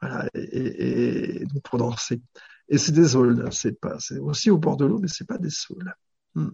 voilà, 0.00 0.28
et, 0.34 1.42
et, 1.42 1.44
donc 1.44 1.62
pour 1.62 1.78
danser. 1.78 2.22
Et 2.70 2.78
c'est 2.78 2.92
des 2.92 3.08
saules, 3.08 3.48
c'est 3.52 3.78
pas, 3.78 3.98
c'est 3.98 4.18
aussi 4.18 4.50
au 4.50 4.56
bord 4.56 4.78
de 4.78 4.86
l'eau, 4.86 4.98
mais 4.98 5.08
c'est 5.08 5.26
pas 5.26 5.38
des 5.38 5.50
saules. 5.50 5.92
Hmm. 6.34 6.48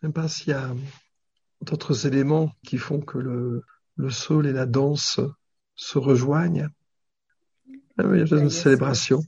Je 0.00 0.06
sais 0.06 0.12
pas 0.12 0.28
s'il 0.28 0.50
y 0.50 0.52
a 0.52 0.72
d'autres 1.62 2.06
éléments 2.06 2.52
qui 2.64 2.78
font 2.78 3.00
que 3.00 3.18
le, 3.18 3.62
le 3.96 4.10
saule 4.10 4.46
et 4.46 4.52
la 4.52 4.66
danse 4.66 5.18
se 5.74 5.98
rejoignent. 5.98 6.68
Ah 7.98 8.06
oui, 8.06 8.20
il 8.20 8.28
y 8.28 8.34
a 8.34 8.40
une 8.40 8.50
célébration. 8.50 9.22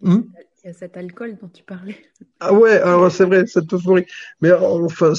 Hmm 0.00 0.22
il 0.62 0.66
y 0.66 0.70
a 0.70 0.72
cet 0.74 0.96
alcool 0.96 1.38
dont 1.40 1.48
tu 1.48 1.62
parlais. 1.62 1.96
Ah 2.38 2.52
ouais, 2.52 2.78
alors 2.80 3.10
c'est 3.10 3.24
vrai, 3.24 3.46
cette 3.46 3.72
euphorie. 3.72 4.04
Mais 4.40 4.52
enfin, 4.52 5.12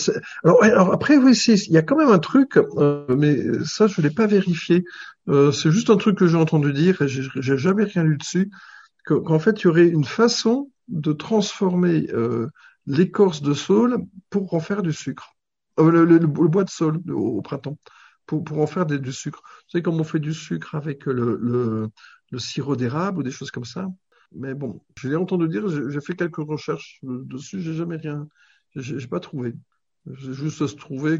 alors, 0.43 0.63
alors, 0.63 0.93
après 0.93 1.17
oui, 1.17 1.35
si, 1.35 1.53
il 1.53 1.73
y 1.73 1.77
a 1.77 1.81
quand 1.81 1.97
même 1.97 2.09
un 2.09 2.19
truc, 2.19 2.57
euh, 2.57 3.05
mais 3.15 3.37
ça 3.65 3.87
je 3.87 4.01
l'ai 4.01 4.11
pas 4.11 4.27
vérifié. 4.27 4.83
Euh, 5.29 5.51
c'est 5.51 5.71
juste 5.71 5.89
un 5.89 5.97
truc 5.97 6.17
que 6.17 6.27
j'ai 6.27 6.37
entendu 6.37 6.73
dire 6.73 7.01
et 7.01 7.07
j'ai 7.07 7.57
jamais 7.57 7.85
rien 7.85 8.03
lu 8.03 8.17
dessus. 8.17 8.51
Qu'en 9.05 9.39
fait, 9.39 9.61
il 9.61 9.63
y 9.65 9.67
aurait 9.67 9.87
une 9.87 10.05
façon 10.05 10.69
de 10.87 11.11
transformer 11.11 12.07
euh, 12.13 12.47
l'écorce 12.85 13.41
de 13.41 13.53
saule 13.53 13.97
pour 14.29 14.53
en 14.53 14.59
faire 14.59 14.83
du 14.83 14.93
sucre. 14.93 15.33
Euh, 15.79 15.89
le, 15.89 16.05
le, 16.05 16.19
le, 16.19 16.27
bois 16.27 16.63
de 16.63 16.69
saule 16.69 16.99
au, 17.09 17.37
au 17.37 17.41
printemps 17.41 17.77
pour, 18.27 18.43
pour 18.43 18.59
en 18.59 18.67
faire 18.67 18.85
des, 18.85 18.99
du 18.99 19.11
sucre. 19.11 19.41
Vous 19.43 19.71
savez, 19.71 19.81
comme 19.81 19.99
on 19.99 20.03
fait 20.03 20.19
du 20.19 20.35
sucre 20.35 20.75
avec 20.75 21.05
le, 21.07 21.39
le, 21.41 21.89
le 22.31 22.39
sirop 22.39 22.75
d'érable 22.75 23.19
ou 23.19 23.23
des 23.23 23.31
choses 23.31 23.51
comme 23.51 23.65
ça. 23.65 23.87
Mais 24.33 24.53
bon, 24.53 24.81
je 24.97 25.09
l'ai 25.09 25.15
entendu 25.15 25.47
dire, 25.47 25.67
j'ai 25.67 26.01
fait 26.01 26.15
quelques 26.15 26.37
recherches 26.37 26.99
dessus, 27.03 27.61
j'ai 27.61 27.73
jamais 27.73 27.97
rien, 27.97 28.27
j'ai 28.75 29.07
pas 29.07 29.19
trouvé. 29.19 29.53
J'ai 30.13 30.33
juste 30.33 30.77
trouvé 30.77 31.19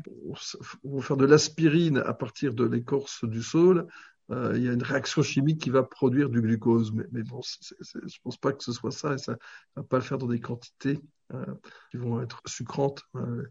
pour 0.82 1.06
faire 1.06 1.18
de 1.18 1.26
l'aspirine 1.26 1.98
à 1.98 2.14
partir 2.14 2.54
de 2.54 2.64
l'écorce 2.64 3.26
du 3.26 3.44
saule, 3.44 3.88
euh, 4.32 4.54
il 4.56 4.64
y 4.64 4.70
a 4.70 4.74
une 4.74 4.84
réaction 4.84 5.22
chimique 5.22 5.62
qui 5.62 5.70
va 5.70 5.84
produire 5.84 6.30
du 6.30 6.42
glucose. 6.42 6.94
Mais, 6.94 7.24
bon, 7.24 7.42
je 7.42 8.18
pense 8.24 8.38
pas 8.38 8.54
que 8.54 8.64
ce 8.64 8.72
soit 8.72 8.92
ça 8.92 9.14
et 9.14 9.18
ça 9.18 9.38
va 9.76 9.84
pas 9.84 9.98
le 9.98 10.04
faire 10.04 10.18
dans 10.18 10.28
des 10.28 10.40
quantités 10.40 11.00
euh, 11.34 11.46
qui 11.92 11.98
vont 11.98 12.22
être 12.22 12.42
sucrantes. 12.46 13.04
Euh, 13.16 13.44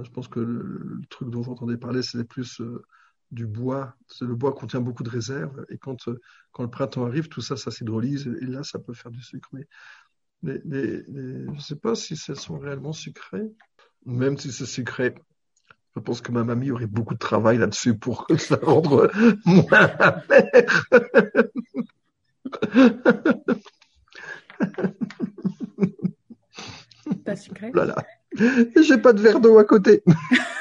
je 0.00 0.10
pense 0.10 0.28
que 0.28 0.40
le, 0.40 1.00
truc 1.08 1.30
dont 1.30 1.40
vous 1.40 1.52
entendez 1.52 1.76
parler, 1.76 2.02
c'est 2.02 2.24
plus 2.24 2.60
du 3.30 3.46
bois. 3.46 3.94
Le 4.20 4.34
bois 4.34 4.52
contient 4.52 4.80
beaucoup 4.80 5.02
de 5.02 5.10
réserves 5.10 5.64
et 5.68 5.78
quand, 5.78 6.08
euh, 6.08 6.20
quand 6.52 6.62
le 6.62 6.70
printemps 6.70 7.06
arrive, 7.06 7.28
tout 7.28 7.40
ça, 7.40 7.56
ça 7.56 7.70
s'hydrolyse 7.70 8.30
et 8.40 8.46
là, 8.46 8.62
ça 8.62 8.78
peut 8.78 8.94
faire 8.94 9.10
du 9.10 9.22
sucre. 9.22 9.48
Mais 9.52 9.66
les, 10.42 10.60
les, 10.64 11.02
les, 11.08 11.44
je 11.44 11.50
ne 11.50 11.58
sais 11.60 11.76
pas 11.76 11.94
si 11.94 12.18
elles 12.28 12.36
sont 12.36 12.58
réellement 12.58 12.92
sucrées. 12.92 13.50
Même 14.06 14.38
si 14.38 14.52
c'est 14.52 14.66
sucré, 14.66 15.14
je 15.96 16.00
pense 16.00 16.20
que 16.20 16.30
ma 16.32 16.44
mamie 16.44 16.70
aurait 16.70 16.86
beaucoup 16.86 17.14
de 17.14 17.18
travail 17.18 17.58
là-dessus 17.58 17.98
pour 17.98 18.26
ça 18.38 18.58
rendre 18.62 19.10
moins 19.44 19.90
amer. 19.98 20.86
Pas 27.24 27.36
sucré 27.36 27.70
Voilà. 27.74 27.96
J'ai 28.80 28.98
pas 28.98 29.12
de 29.12 29.20
verre 29.20 29.40
d'eau 29.40 29.58
à 29.58 29.64
côté. 29.64 30.02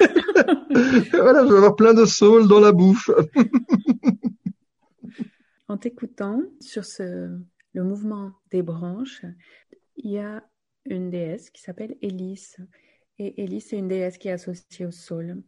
voilà, 1.12 1.46
je 1.46 1.52
vais 1.52 1.58
avoir 1.58 1.76
plein 1.76 1.94
de 1.94 2.06
saules 2.06 2.48
dans 2.48 2.60
la 2.60 2.72
bouffe. 2.72 3.10
en 5.68 5.78
t'écoutant 5.78 6.42
sur 6.60 6.86
ce, 6.86 7.38
le 7.74 7.84
mouvement 7.84 8.34
des 8.52 8.62
branches, 8.62 9.24
il 9.98 10.12
y 10.12 10.20
a 10.20 10.44
une 10.86 11.10
déesse 11.10 11.50
qui 11.50 11.62
s'appelle 11.62 11.96
Élise. 12.02 12.58
Et 13.20 13.44
Élise, 13.44 13.68
c'est 13.70 13.78
une 13.78 13.88
déesse 13.88 14.18
qui 14.18 14.28
est 14.28 14.32
associée 14.32 14.86
au 14.86 14.92
saule. 14.92 15.42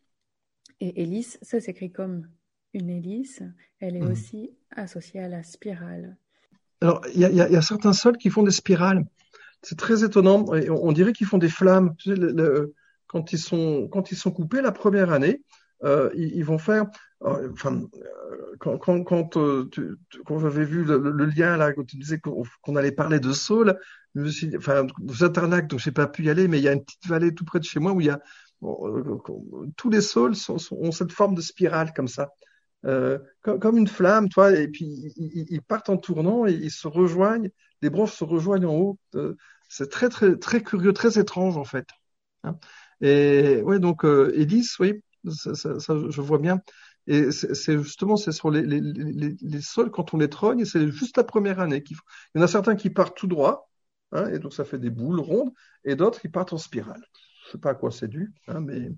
Et 0.80 1.02
Élise, 1.02 1.38
ça 1.42 1.60
s'écrit 1.60 1.92
comme 1.92 2.28
une 2.74 2.90
hélice. 2.90 3.42
Elle 3.80 3.96
est 3.96 4.02
mmh. 4.02 4.12
aussi 4.12 4.52
associée 4.76 5.22
à 5.22 5.28
la 5.28 5.44
spirale. 5.44 6.18
Alors, 6.82 7.02
il 7.14 7.20
y, 7.20 7.42
a, 7.42 7.62
certains 7.62 7.92
sols 7.92 8.18
qui 8.18 8.30
font 8.30 8.44
des 8.44 8.52
spirales. 8.52 9.06
C'est 9.62 9.78
très 9.78 10.06
étonnant. 10.06 10.46
On, 10.48 10.92
dirait 10.94 11.12
qu'ils 11.12 11.28
font 11.28 11.38
des 11.38 11.50
flammes. 11.50 11.94
Quand, 13.10 13.34
ils 13.34 13.40
sont, 13.40 13.90
quand 13.92 14.12
ils 14.12 14.18
sont 14.18 14.32
coupés 14.32 14.62
la 14.62 14.72
première 14.72 15.12
année, 15.12 15.42
euh, 15.84 16.10
ils, 16.16 16.44
vont 16.44 16.58
faire. 16.58 16.86
Euh, 17.24 17.50
enfin, 17.52 17.82
euh, 17.82 18.56
quand, 18.60 18.78
quand, 18.78 19.04
quand, 19.04 20.40
j'avais 20.40 20.66
vu 20.66 20.84
le, 20.84 21.26
lien 21.26 21.58
là, 21.58 21.74
quand 21.74 21.86
tu 21.86 21.98
disais 21.98 22.20
qu'on 22.20 22.76
allait 22.76 22.94
parler 22.94 23.20
de 23.20 23.34
Saul, 23.34 23.78
je 24.16 24.22
me 24.22 24.30
suis 24.30 24.48
dit, 24.48 24.58
enfin, 24.58 24.88
Zatarnac, 25.10 25.68
donc 25.68 25.80
j'ai 25.80 25.92
pas 25.92 26.08
pu 26.08 26.24
y 26.24 26.30
aller, 26.30 26.48
mais 26.48 26.60
il 26.60 26.64
y 26.64 26.70
a 26.70 26.74
une 26.74 26.84
petite 26.84 27.08
vallée 27.08 27.36
tout 27.36 27.46
près 27.46 27.60
de 27.60 27.66
chez 27.66 27.80
moi 27.80 27.92
où 27.92 28.02
il 28.02 28.08
y 28.08 28.10
a 28.10 28.20
tous 29.78 29.90
les 29.90 30.02
saules 30.02 30.34
ont 30.72 30.92
cette 30.92 31.12
forme 31.12 31.36
de 31.36 31.42
spirale 31.42 31.94
comme 31.94 32.08
ça. 32.08 32.30
Euh, 32.86 33.20
comme, 33.42 33.78
une 33.78 33.88
flamme, 33.88 34.30
toi, 34.30 34.52
et 34.54 34.68
puis 34.70 34.86
ils, 35.18 35.62
partent 35.62 35.90
en 35.90 35.98
tournant 35.98 36.46
et 36.46 36.54
ils 36.54 36.72
se 36.72 36.88
rejoignent, 36.88 37.50
les 37.82 37.90
branches 37.90 38.14
se 38.14 38.24
rejoignent 38.24 38.68
en 38.68 38.76
haut. 38.76 39.00
Euh, 39.16 39.36
c'est 39.68 39.90
très 39.90 40.08
très 40.08 40.38
très 40.38 40.64
curieux, 40.64 40.94
très 40.94 41.20
étrange 41.20 41.58
en 41.58 41.66
fait. 41.66 41.88
Hein. 42.44 42.58
Et 43.02 43.62
ouais, 43.62 43.80
donc 43.80 44.06
euh, 44.06 44.34
oui, 44.80 45.02
ça, 45.32 45.54
je 45.54 46.22
vois 46.22 46.40
bien. 46.40 46.62
Et 47.08 47.32
c'est 47.32 47.82
justement 47.82 48.18
c'est 48.18 48.32
sur 48.32 48.52
les, 48.52 48.62
les, 48.62 48.82
les, 48.82 49.36
les, 49.42 49.62
sols 49.62 49.90
quand 49.90 50.14
on 50.14 50.18
les 50.18 50.30
trogne, 50.30 50.66
c'est 50.66 50.92
juste 50.92 51.18
la 51.18 51.24
première 51.24 51.60
année 51.60 51.82
qu'il 51.82 51.96
faut. 51.96 52.04
Il 52.36 52.40
y 52.40 52.42
en 52.42 52.46
a 52.46 52.48
certains 52.48 52.76
qui 52.76 52.90
partent 52.90 53.18
tout 53.18 53.28
droit, 53.28 53.70
hein, 54.12 54.28
et 54.30 54.40
donc 54.40 54.54
ça 54.54 54.66
fait 54.66 54.78
des 54.78 54.92
boules 54.92 55.20
rondes, 55.20 55.52
et 55.84 55.96
d'autres 55.96 56.22
qui 56.22 56.30
partent 56.30 56.54
en 56.54 56.58
spirale. 56.58 57.04
Je 57.46 57.54
sais 57.54 57.58
pas 57.58 57.72
à 57.72 57.76
quoi 57.76 57.92
c'est 57.92 58.08
dû, 58.08 58.34
hein, 58.48 58.60
mais 58.60 58.92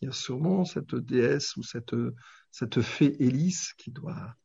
il 0.00 0.06
y 0.06 0.08
a 0.08 0.12
sûrement 0.12 0.64
cette 0.64 0.94
déesse 0.94 1.56
ou 1.56 1.62
cette 1.62 1.94
cette 2.50 2.80
fée 2.80 3.16
Hélice 3.20 3.74
qui 3.74 3.90
doit 3.90 4.36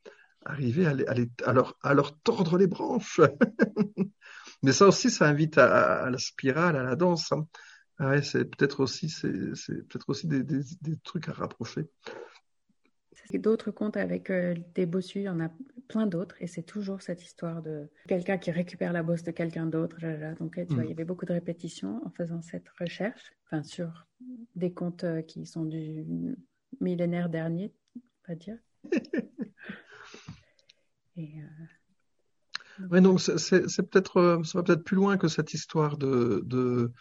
arriver 0.46 0.86
à, 0.86 1.54
leur, 1.54 2.20
tordre 2.22 2.58
les 2.58 2.68
branches. 2.68 3.20
Mais 4.64 4.72
ça 4.72 4.88
aussi, 4.88 5.10
ça 5.10 5.28
invite 5.28 5.58
à, 5.58 6.10
la 6.10 6.18
spirale, 6.18 6.76
à 6.76 6.84
la 6.84 6.96
danse. 6.96 7.32
Hein. 7.32 7.48
Ah 7.98 8.22
c'est 8.22 8.44
peut-être 8.46 8.82
aussi, 8.82 9.10
c'est, 9.10 9.30
peut-être 9.30 10.10
aussi 10.10 10.28
des, 10.28 10.46
trucs 11.04 11.30
à 11.30 11.32
rapprocher. 11.32 11.88
D'autres 13.34 13.72
contes 13.72 13.98
avec 13.98 14.30
euh, 14.30 14.54
des 14.76 14.86
bossus, 14.86 15.20
il 15.20 15.24
y 15.24 15.30
en 15.30 15.40
a 15.40 15.50
plein 15.88 16.06
d'autres, 16.06 16.36
et 16.42 16.48
c'est 16.48 16.62
toujours 16.64 17.02
cette 17.02 17.24
histoire 17.24 17.64
de 17.64 17.90
quelqu'un 18.08 18.38
qui 18.38 18.52
récupère 18.52 18.94
la 18.94 19.02
bosse 19.02 19.24
de 19.24 19.32
quelqu'un 19.32 19.66
d'autre. 19.66 19.98
Donc, 20.38 20.56
tu 20.56 20.76
vois, 20.76 20.84
il 20.84 20.88
y 20.88 20.90
mm. 20.90 20.98
avait 20.98 21.06
beaucoup 21.06 21.26
de 21.26 21.34
répétitions 21.34 22.06
en 22.06 22.12
faisant 22.12 22.42
cette 22.44 22.70
recherche, 22.80 23.34
enfin, 23.46 23.64
sur 23.64 24.06
des 24.56 24.74
contes 24.74 25.06
euh, 25.06 25.22
qui 25.22 25.48
sont 25.48 25.66
du 25.66 26.36
millénaire 26.82 27.30
dernier, 27.30 27.74
pas 28.28 28.36
dire. 28.36 28.58
Et, 31.18 31.40
euh, 31.40 32.86
Oui, 32.92 33.02
donc 33.02 33.22
c'est 33.22 33.90
peut-être 33.90 34.42
ça 34.44 34.60
va 34.60 34.64
peut-être 34.64 34.84
plus 34.84 34.98
loin 34.98 35.18
que 35.18 35.30
cette 35.30 35.54
histoire 35.54 35.98
de, 35.98 36.44
de 36.46 36.92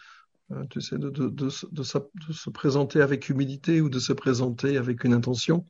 tu 0.69 0.81
sais, 0.81 0.97
de, 0.97 1.09
de, 1.09 1.29
de, 1.29 1.49
se 1.49 2.49
présenter 2.49 3.01
avec 3.01 3.29
humilité 3.29 3.81
ou 3.81 3.89
de 3.89 3.99
se 3.99 4.13
présenter 4.13 4.77
avec 4.77 5.03
une 5.03 5.13
intention. 5.13 5.65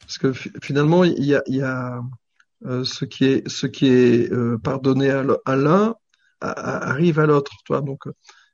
Parce 0.00 0.18
que 0.18 0.32
finalement, 0.62 1.04
il 1.04 1.24
y 1.24 1.34
a, 1.34 1.42
il 1.46 1.56
y 1.56 1.62
a 1.62 2.00
ce 2.84 3.04
qui 3.04 3.24
est, 3.24 3.48
ce 3.48 3.66
qui 3.66 3.88
est 3.88 4.32
pardonné 4.62 5.10
à 5.10 5.56
l'un 5.56 5.94
arrive 6.40 7.18
à 7.18 7.26
l'autre. 7.26 7.52
Donc 7.68 8.04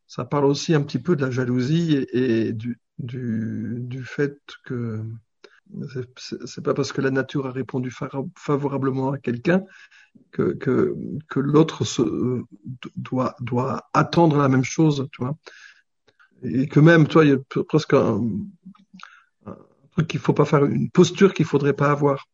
ça 0.07 0.24
parle 0.24 0.47
aussi 0.47 0.74
un 0.74 0.82
petit 0.82 0.99
peu 0.99 1.16
de 1.16 1.24
la 1.24 1.30
jalousie 1.30 1.95
et, 1.95 2.47
et 2.49 2.53
du, 2.53 2.78
du, 2.99 3.76
du 3.80 4.05
fait 4.05 4.38
que 4.64 5.05
c'est 6.17 6.62
pas 6.62 6.75
parce 6.75 6.93
que 6.93 7.01
la 7.01 7.11
nature 7.11 7.47
a 7.47 7.51
répondu 7.51 7.93
favorablement 8.37 9.12
à 9.12 9.19
quelqu'un 9.19 9.65
que, 10.31 10.53
que, 10.53 11.41
l'autre 11.41 11.85
doit, 12.97 13.35
doit 13.41 13.89
attendre 13.93 14.37
la 14.39 14.49
même 14.49 14.65
chose, 14.65 15.09
tu 15.12 15.23
vois. 15.23 15.37
Et 16.43 16.69
que 16.69 16.81
même, 16.81 17.07
toi, 17.07 17.25
il 17.25 17.31
y 17.31 17.35
a 17.35 17.62
presque 17.65 17.95
un, 17.95 18.21
truc 19.93 20.09
qu'il 20.09 20.21
faut 20.21 20.35
pas 20.35 20.45
faire, 20.45 20.65
une 20.65 20.91
posture 20.91 21.33
qu'il 21.33 21.47
faudrait 21.47 21.73
pas 21.73 21.91
avoir, 21.91 22.27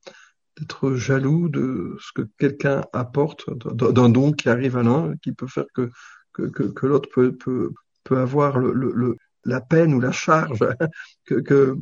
d'être 0.58 0.94
jaloux 0.94 1.48
de 1.48 1.96
ce 2.00 2.12
que 2.12 2.28
quelqu'un 2.38 2.84
apporte, 2.92 3.48
d'un 3.54 4.08
don 4.08 4.32
qui 4.32 4.48
arrive 4.48 4.76
à 4.76 4.82
l'un, 4.82 5.16
qui 5.18 5.32
peut 5.32 5.46
faire 5.46 5.66
que, 5.74 5.90
que, 6.32 6.42
que, 6.46 6.86
l'autre 6.86 7.08
peut, 7.12 7.36
peut, 7.36 7.72
peut 8.04 8.18
avoir 8.18 8.58
le, 8.58 8.72
le, 8.72 9.16
la 9.44 9.60
peine 9.60 9.94
ou 9.94 10.00
la 10.00 10.12
charge 10.12 10.60
que, 11.24 11.76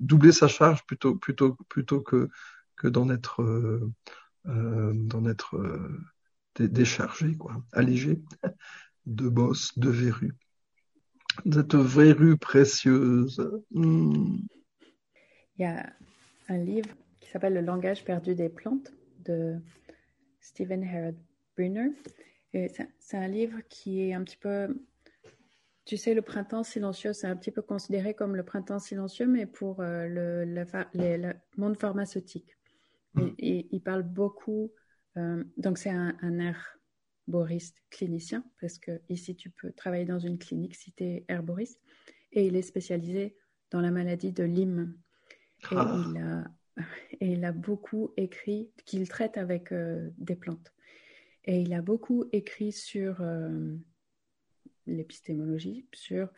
doubler 0.00 0.32
sa 0.32 0.48
charge 0.48 0.84
plutôt 0.86 1.14
plutôt 1.14 1.56
plutôt 1.68 2.00
que 2.00 2.28
que 2.76 2.88
d'en 2.88 3.08
être 3.10 3.42
euh, 3.42 3.92
euh 4.46 4.92
d'en 4.94 5.26
être 5.26 5.56
euh, 5.56 6.00
déchargé 6.58 7.36
quoi 7.36 7.62
allégé 7.72 8.22
de 9.06 9.28
bosses 9.28 9.78
de 9.78 9.90
verrues 9.90 10.34
cette 11.50 11.74
verrue 11.74 12.36
précieuse. 12.36 13.40
Hmm. 13.70 14.38
il 15.58 15.62
y 15.62 15.64
a 15.64 15.92
un 16.48 16.58
livre 16.58 16.88
qui 17.20 17.30
s'appelle 17.30 17.54
le 17.54 17.60
langage 17.60 18.04
perdu 18.04 18.34
des 18.34 18.48
plantes 18.48 18.92
de 19.24 19.56
Stephen 20.40 20.84
Harold 20.84 21.16
Brunner. 21.56 21.90
C'est 22.52 23.16
un 23.16 23.28
livre 23.28 23.58
qui 23.68 24.00
est 24.00 24.14
un 24.14 24.24
petit 24.24 24.36
peu 24.36 24.68
tu 25.86 25.96
sais, 25.96 26.14
le 26.14 26.22
printemps 26.22 26.64
silencieux, 26.64 27.12
c'est 27.12 27.28
un 27.28 27.36
petit 27.36 27.52
peu 27.52 27.62
considéré 27.62 28.12
comme 28.12 28.34
le 28.34 28.42
printemps 28.42 28.80
silencieux, 28.80 29.26
mais 29.26 29.46
pour 29.46 29.80
euh, 29.80 30.08
le, 30.08 31.32
monde 31.56 31.78
pharmaceutique. 31.78 32.56
Mm. 33.14 33.28
il 33.38 33.80
parle 33.80 34.02
beaucoup, 34.02 34.72
euh, 35.16 35.42
donc 35.56 35.78
c'est 35.78 35.90
un, 35.90 36.14
un 36.20 36.38
herboriste 36.38 37.76
clinicien, 37.88 38.44
parce 38.60 38.78
que 38.78 39.00
ici 39.08 39.36
tu 39.36 39.48
peux 39.48 39.72
travailler 39.72 40.04
dans 40.04 40.18
une 40.18 40.38
clinique 40.38 40.74
si 40.74 40.92
tu 40.92 41.04
es 41.04 41.24
herboriste, 41.28 41.80
et 42.32 42.46
il 42.46 42.56
est 42.56 42.62
spécialisé 42.62 43.36
dans 43.70 43.80
la 43.80 43.92
maladie 43.92 44.32
de 44.32 44.42
Lyme. 44.42 44.92
Et, 45.70 45.76
ah. 45.76 46.04
il, 46.10 46.18
a, 46.18 46.44
et 47.20 47.32
il 47.32 47.44
a 47.44 47.52
beaucoup 47.52 48.12
écrit, 48.16 48.70
qu'il 48.84 49.08
traite 49.08 49.38
avec 49.38 49.70
euh, 49.70 50.10
des 50.18 50.36
plantes. 50.36 50.72
Et 51.44 51.60
il 51.60 51.72
a 51.74 51.80
beaucoup 51.80 52.24
écrit 52.32 52.72
sur 52.72 53.22
l'épistémologie, 54.86 55.86
sur 55.92 56.28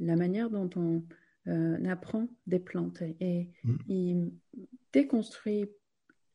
la 0.00 0.16
manière 0.16 0.50
dont 0.50 0.70
on 0.76 1.02
euh, 1.48 1.84
apprend 1.86 2.28
des 2.46 2.58
plantes. 2.58 3.02
Et 3.20 3.48
mm. 3.64 3.76
il 3.88 4.32
déconstruit 4.92 5.70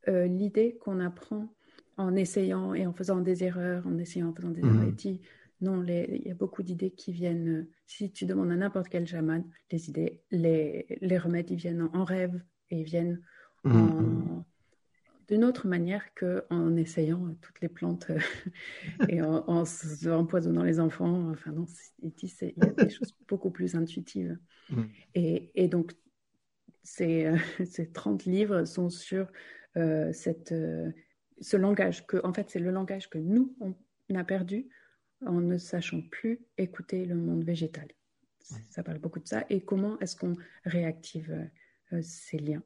euh, 0.07 0.25
l'idée 0.27 0.77
qu'on 0.81 0.99
apprend 0.99 1.53
en 1.97 2.15
essayant 2.15 2.73
et 2.73 2.85
en 2.85 2.93
faisant 2.93 3.21
des 3.21 3.43
erreurs, 3.43 3.85
en 3.87 3.97
essayant, 3.97 4.29
en 4.29 4.33
faisant 4.33 4.49
des 4.49 4.61
erreurs. 4.61 4.87
Mm. 4.87 4.95
dit, 4.95 5.21
non, 5.61 5.83
il 5.83 6.23
y 6.25 6.31
a 6.31 6.35
beaucoup 6.35 6.63
d'idées 6.63 6.91
qui 6.91 7.13
viennent, 7.13 7.67
si 7.87 8.11
tu 8.11 8.25
demandes 8.25 8.51
à 8.51 8.55
n'importe 8.55 8.89
quel 8.89 9.07
chaman, 9.07 9.43
les 9.71 9.89
idées, 9.89 10.21
les, 10.31 10.85
les 11.01 11.17
remèdes, 11.17 11.51
ils 11.51 11.57
viennent 11.57 11.89
en, 11.93 12.03
rêve 12.03 12.41
et 12.69 12.81
ils 12.81 12.85
viennent 12.85 13.21
mm, 13.63 13.71
en, 13.71 14.45
d'une 15.27 15.43
autre 15.43 15.67
manière 15.67 16.13
qu'en 16.15 16.75
essayant 16.75 17.35
toutes 17.41 17.61
les 17.61 17.69
plantes 17.69 18.07
euh, 18.09 18.19
et 19.09 19.21
en, 19.21 19.65
empoisonnant 20.07 20.63
les 20.63 20.79
enfants. 20.79 21.29
Enfin, 21.29 21.51
non, 21.51 21.65
il 22.01 22.11
y 22.19 22.53
a 22.61 22.83
des 22.83 22.89
choses 22.89 23.15
beaucoup 23.27 23.51
plus 23.51 23.75
intuitives. 23.75 24.37
Mm. 24.69 24.83
Et, 25.15 25.67
donc, 25.67 25.93
ces, 26.83 27.25
euh, 27.25 27.37
ces, 27.65 27.91
30 27.91 28.25
livres 28.25 28.65
sont 28.65 28.89
sur 28.89 29.27
euh, 29.77 30.11
cette, 30.13 30.53
ce 31.41 31.57
langage, 31.57 32.05
que, 32.05 32.17
en 32.25 32.33
fait, 32.33 32.49
c'est 32.49 32.59
le 32.59 32.71
langage 32.71 33.09
que 33.09 33.17
nous, 33.17 33.55
on 33.59 34.15
a 34.15 34.23
perdu 34.23 34.67
en 35.25 35.39
ne 35.39 35.57
sachant 35.57 36.01
plus 36.01 36.41
écouter 36.57 37.05
le 37.05 37.15
monde 37.15 37.43
végétal. 37.43 37.87
Ça 38.69 38.83
parle 38.83 38.99
beaucoup 38.99 39.19
de 39.19 39.27
ça. 39.27 39.45
Et 39.49 39.61
comment 39.61 39.97
est-ce 39.99 40.17
qu'on 40.17 40.35
réactive 40.65 41.49
ces 42.01 42.37
liens? 42.37 42.61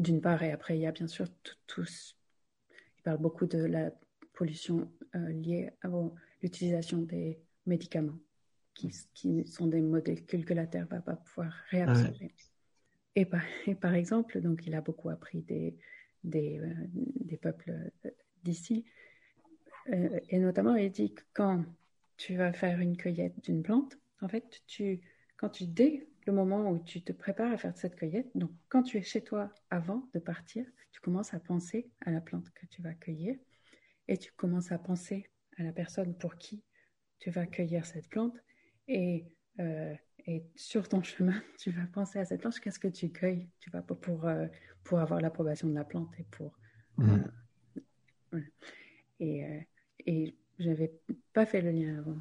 D'une 0.00 0.20
part, 0.20 0.42
et 0.42 0.52
après, 0.52 0.76
il 0.76 0.80
y 0.80 0.86
a 0.86 0.92
bien 0.92 1.06
sûr 1.06 1.26
tous. 1.66 2.16
Il 2.98 3.02
parle 3.02 3.18
beaucoup 3.18 3.46
de 3.46 3.58
la 3.58 3.92
pollution 4.32 4.90
euh, 5.14 5.28
liée 5.30 5.70
à 5.82 5.88
l'utilisation 6.42 6.98
des 6.98 7.38
médicaments, 7.66 8.18
qui, 8.74 8.90
qui, 9.14 9.46
sont 9.46 9.66
des 9.66 9.80
molécules 9.80 10.44
que 10.44 10.54
la 10.54 10.66
Terre 10.66 10.86
va 10.88 11.00
pas 11.00 11.16
pouvoir 11.16 11.52
réabsorber. 11.70 12.32
Et, 13.16 13.24
par, 13.24 13.42
et, 13.66 13.74
par, 13.74 13.94
exemple, 13.94 14.40
donc, 14.40 14.66
il 14.66 14.74
a 14.74 14.80
beaucoup 14.80 15.10
appris 15.10 15.42
des, 15.42 15.76
des, 16.24 16.58
euh, 16.58 16.74
des 16.92 17.36
peuples 17.36 17.70
euh, 18.06 18.10
d'ici. 18.42 18.84
et 19.86 20.38
notamment, 20.38 20.76
il 20.76 20.90
dit 20.90 21.12
que 21.12 21.22
quand 21.32 21.64
tu 22.16 22.36
vas 22.36 22.52
faire 22.52 22.80
une 22.80 22.96
cueillette 22.96 23.42
d'une 23.42 23.62
plante, 23.62 23.98
en 24.20 24.28
fait, 24.28 24.62
tu, 24.66 25.00
quand 25.36 25.48
tu, 25.48 25.66
dès 25.66 26.06
le 26.30 26.36
moment 26.36 26.70
où 26.70 26.78
tu 26.78 27.02
te 27.02 27.12
prépares 27.12 27.52
à 27.52 27.58
faire 27.58 27.76
cette 27.76 27.96
cueillette, 27.96 28.30
donc 28.34 28.50
quand 28.68 28.82
tu 28.82 28.96
es 28.96 29.02
chez 29.02 29.22
toi 29.22 29.52
avant 29.70 30.08
de 30.14 30.18
partir, 30.18 30.64
tu 30.92 31.00
commences 31.00 31.34
à 31.34 31.40
penser 31.40 31.90
à 32.00 32.10
la 32.10 32.20
plante 32.20 32.50
que 32.50 32.66
tu 32.66 32.82
vas 32.82 32.94
cueillir 32.94 33.36
et 34.08 34.16
tu 34.16 34.32
commences 34.32 34.72
à 34.72 34.78
penser 34.78 35.28
à 35.58 35.62
la 35.62 35.72
personne 35.72 36.14
pour 36.14 36.36
qui 36.36 36.62
tu 37.18 37.30
vas 37.30 37.46
cueillir 37.46 37.84
cette 37.84 38.08
plante. 38.08 38.36
Et, 38.88 39.24
euh, 39.58 39.94
et 40.26 40.44
sur 40.56 40.88
ton 40.88 41.02
chemin, 41.02 41.42
tu 41.58 41.70
vas 41.70 41.86
penser 41.86 42.18
à 42.18 42.24
cette 42.24 42.40
plante, 42.40 42.58
qu'est-ce 42.60 42.78
que 42.78 42.88
tu 42.88 43.10
cueilles 43.10 43.48
tu 43.58 43.70
vas 43.70 43.82
pour, 43.82 44.26
euh, 44.26 44.46
pour 44.84 45.00
avoir 45.00 45.20
l'approbation 45.20 45.68
de 45.68 45.74
la 45.74 45.84
plante 45.84 46.12
et 46.18 46.24
pour... 46.30 46.58
Mmh. 46.96 47.24
Euh, 48.34 48.40
et, 49.18 49.66
et 50.06 50.36
je 50.58 50.68
n'avais 50.68 50.92
pas 51.32 51.44
fait 51.44 51.60
le 51.60 51.72
lien 51.72 51.98
avant, 51.98 52.18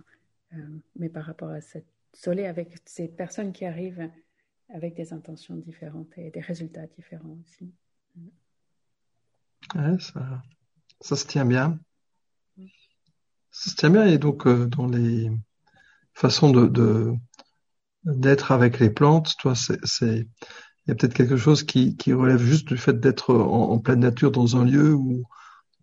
mais 0.96 1.10
par 1.10 1.26
rapport 1.26 1.50
à 1.50 1.62
cette 1.62 1.86
soleil 2.14 2.46
avec 2.46 2.78
ces 2.86 3.08
personnes 3.08 3.52
qui 3.52 3.66
arrivent 3.66 4.10
avec 4.74 4.96
des 4.96 5.14
intentions 5.14 5.56
différentes 5.56 6.18
et 6.18 6.32
des 6.32 6.42
résultats 6.42 6.88
différents 6.88 7.38
aussi. 7.44 7.72
Ouais, 9.76 10.00
ça, 10.00 10.42
ça 11.02 11.16
se 11.16 11.26
tient 11.26 11.46
bien. 11.46 11.80
Ça 13.52 13.72
se 13.72 13.76
tient 13.76 13.90
bien 13.90 14.06
et 14.06 14.18
donc 14.18 14.46
euh, 14.46 14.68
dans 14.68 14.88
les 14.88 15.32
façons 16.14 16.52
de 16.52 17.14
d'être 18.06 18.52
avec 18.52 18.80
les 18.80 18.90
plantes, 18.90 19.36
toi, 19.40 19.54
c'est 19.56 20.28
il 20.90 20.90
y 20.90 20.92
a 20.92 20.96
peut-être 20.96 21.14
quelque 21.14 21.38
chose 21.38 21.64
qui, 21.64 21.96
qui 21.98 22.14
relève 22.14 22.42
juste 22.42 22.68
du 22.68 22.78
fait 22.78 23.00
d'être 23.00 23.36
en, 23.36 23.78
pleine 23.78 24.00
nature 24.00 24.32
dans 24.32 24.58
un 24.58 24.66
lieu 24.66 24.94
où, 24.96 25.24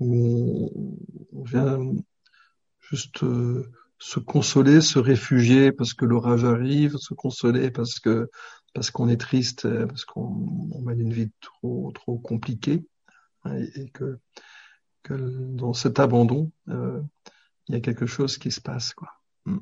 où 0.01 0.72
on, 1.33 1.45
vient 1.45 1.79
juste 2.81 3.22
euh, 3.22 3.70
se 3.99 4.20
consoler, 4.20 4.80
se 4.80 4.99
réfugier 4.99 5.72
parce 5.72 5.94
que 5.94 6.05
l'orage 6.05 6.44
arrive, 6.44 6.97
se 6.97 7.14
consoler 7.14 7.70
parce 7.70 7.99
que 7.99 8.30
parce 8.74 8.90
qu'on 8.90 9.09
est 9.09 9.16
triste, 9.16 9.66
parce 9.86 10.05
qu'on 10.05 10.82
mène 10.82 11.01
une 11.01 11.12
vie 11.12 11.30
trop 11.40 11.92
trop 11.92 12.18
compliquée 12.18 12.84
hein, 13.44 13.57
et, 13.74 13.88
que, 13.88 14.18
que 15.03 15.14
dans 15.14 15.72
cet 15.72 15.99
abandon, 15.99 16.53
euh, 16.68 17.01
il 17.68 17.74
y 17.74 17.78
a 17.78 17.80
quelque 17.80 18.07
chose 18.07 18.36
qui 18.36 18.51
se 18.51 18.61
passe 18.61 18.92
quoi. 18.92 19.09
Hmm. 19.47 19.61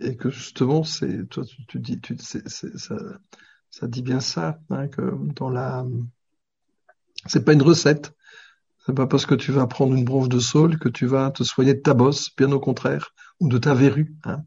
Et 0.00 0.16
que 0.16 0.28
justement, 0.28 0.82
c'est 0.82 1.28
toi 1.28 1.44
tu, 1.68 1.78
dis, 1.78 2.00
tu, 2.00 2.16
ça, 2.18 2.96
ça 3.70 3.88
dit 3.88 4.02
bien 4.02 4.20
ça, 4.20 4.60
hein, 4.70 4.88
que 4.88 5.02
dans 5.34 5.50
la, 5.50 5.84
c'est 7.26 7.44
pas 7.44 7.52
une 7.52 7.62
recette, 7.62 8.14
c'est 8.86 8.94
pas 8.94 9.06
parce 9.06 9.24
que 9.26 9.34
tu 9.34 9.50
vas 9.50 9.66
prendre 9.66 9.94
une 9.94 10.04
branche 10.04 10.28
de 10.28 10.38
saule 10.38 10.78
que 10.78 10.88
tu 10.88 11.06
vas 11.06 11.30
te 11.30 11.42
soigner 11.42 11.74
de 11.74 11.80
ta 11.80 11.94
bosse, 11.94 12.34
bien 12.36 12.52
au 12.52 12.60
contraire, 12.60 13.14
ou 13.40 13.48
de 13.48 13.56
ta 13.58 13.74
verrue. 13.74 14.14
Hein. 14.24 14.42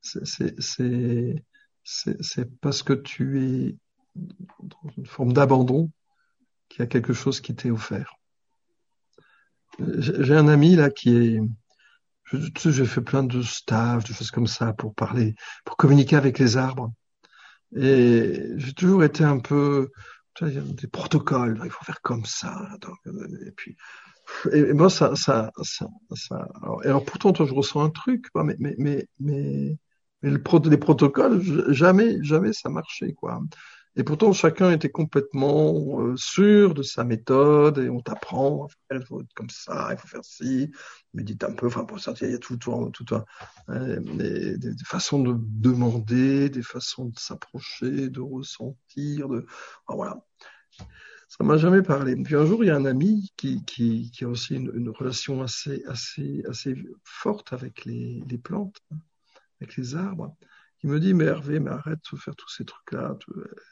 C'est 0.00 0.54
parce 2.60 2.82
que 2.82 2.94
tu 2.94 3.42
es 3.42 3.76
dans 4.14 4.90
une 4.96 5.06
forme 5.06 5.32
d'abandon 5.32 5.90
qu'il 6.68 6.80
y 6.80 6.82
a 6.82 6.86
quelque 6.86 7.12
chose 7.12 7.40
qui 7.40 7.54
t'est 7.54 7.70
offert. 7.70 8.14
J'ai 9.78 10.34
un 10.34 10.48
ami 10.48 10.74
là 10.74 10.88
qui 10.90 11.14
est, 11.14 11.40
tu 12.54 12.72
j'ai 12.72 12.86
fait 12.86 13.02
plein 13.02 13.24
de 13.24 13.42
staffs, 13.42 14.04
de 14.08 14.14
choses 14.14 14.30
comme 14.30 14.46
ça 14.46 14.72
pour 14.72 14.94
parler, 14.94 15.34
pour 15.66 15.76
communiquer 15.76 16.16
avec 16.16 16.38
les 16.38 16.56
arbres. 16.56 16.92
Et 17.74 18.52
j'ai 18.56 18.72
toujours 18.72 19.04
été 19.04 19.22
un 19.22 19.38
peu, 19.38 19.90
des 20.42 20.88
protocoles, 20.88 21.60
il 21.64 21.70
faut 21.70 21.84
faire 21.84 22.00
comme 22.02 22.24
ça. 22.24 22.68
et 23.46 23.50
puis, 23.52 23.76
et, 24.52 24.72
moi, 24.72 24.90
ça, 24.90 25.14
ça, 25.16 25.50
ça, 25.62 25.86
ça 26.14 26.48
alors, 26.84 27.04
pourtant, 27.04 27.32
toi, 27.32 27.46
je 27.46 27.54
ressens 27.54 27.82
un 27.82 27.90
truc, 27.90 28.26
mais, 28.34 28.56
mais, 28.58 28.74
mais, 28.78 29.08
mais, 29.18 29.76
mais 30.22 30.30
le 30.30 30.68
les 30.68 30.76
protocoles, 30.78 31.42
jamais, 31.72 32.22
jamais 32.22 32.52
ça 32.52 32.68
marchait, 32.68 33.12
quoi. 33.12 33.40
Et 33.98 34.04
pourtant, 34.04 34.32
chacun 34.34 34.70
était 34.72 34.90
complètement 34.90 36.00
euh, 36.00 36.16
sûr 36.16 36.74
de 36.74 36.82
sa 36.82 37.02
méthode 37.02 37.78
et 37.78 37.88
on 37.88 38.00
t'apprend, 38.00 38.68
il 38.90 39.02
faut 39.02 39.22
être 39.22 39.32
comme 39.34 39.48
ça, 39.48 39.88
il 39.90 39.96
faut 39.96 40.06
faire 40.06 40.24
ci, 40.24 40.70
médite 41.14 41.42
un 41.44 41.52
peu, 41.52 41.66
enfin, 41.66 41.84
pour 41.84 41.98
ça, 41.98 42.12
il 42.20 42.30
y 42.30 42.34
a 42.34 42.38
tout, 42.38 42.58
tout, 42.58 42.90
tout, 42.92 43.06
euh, 43.70 44.00
des, 44.00 44.72
façons 44.84 45.22
de 45.22 45.34
demander, 45.38 46.50
des 46.50 46.62
façons 46.62 47.06
de 47.06 47.18
s'approcher, 47.18 48.10
de 48.10 48.20
ressentir, 48.20 49.28
de, 49.28 49.46
voilà. 49.88 50.22
Ça 51.28 51.42
m'a 51.42 51.56
jamais 51.56 51.82
parlé. 51.82 52.16
Puis 52.16 52.36
un 52.36 52.44
jour, 52.44 52.62
il 52.62 52.68
y 52.68 52.70
a 52.70 52.76
un 52.76 52.84
ami 52.84 53.32
qui, 53.36 53.64
qui, 53.64 54.10
qui 54.10 54.24
a 54.24 54.28
aussi 54.28 54.56
une, 54.56 54.90
relation 54.90 55.42
assez, 55.42 55.82
assez, 55.86 56.44
assez 56.48 56.76
forte 57.02 57.54
avec 57.54 57.86
les, 57.86 58.22
les 58.28 58.38
plantes, 58.38 58.78
avec 59.60 59.76
les 59.76 59.96
arbres 59.96 60.36
il 60.82 60.90
me 60.90 61.00
dit, 61.00 61.14
mais 61.14 61.24
Hervé, 61.24 61.58
mais 61.58 61.70
arrête 61.70 62.00
de 62.12 62.18
faire 62.18 62.36
tous 62.36 62.48
ces 62.50 62.64
trucs-là. 62.64 63.16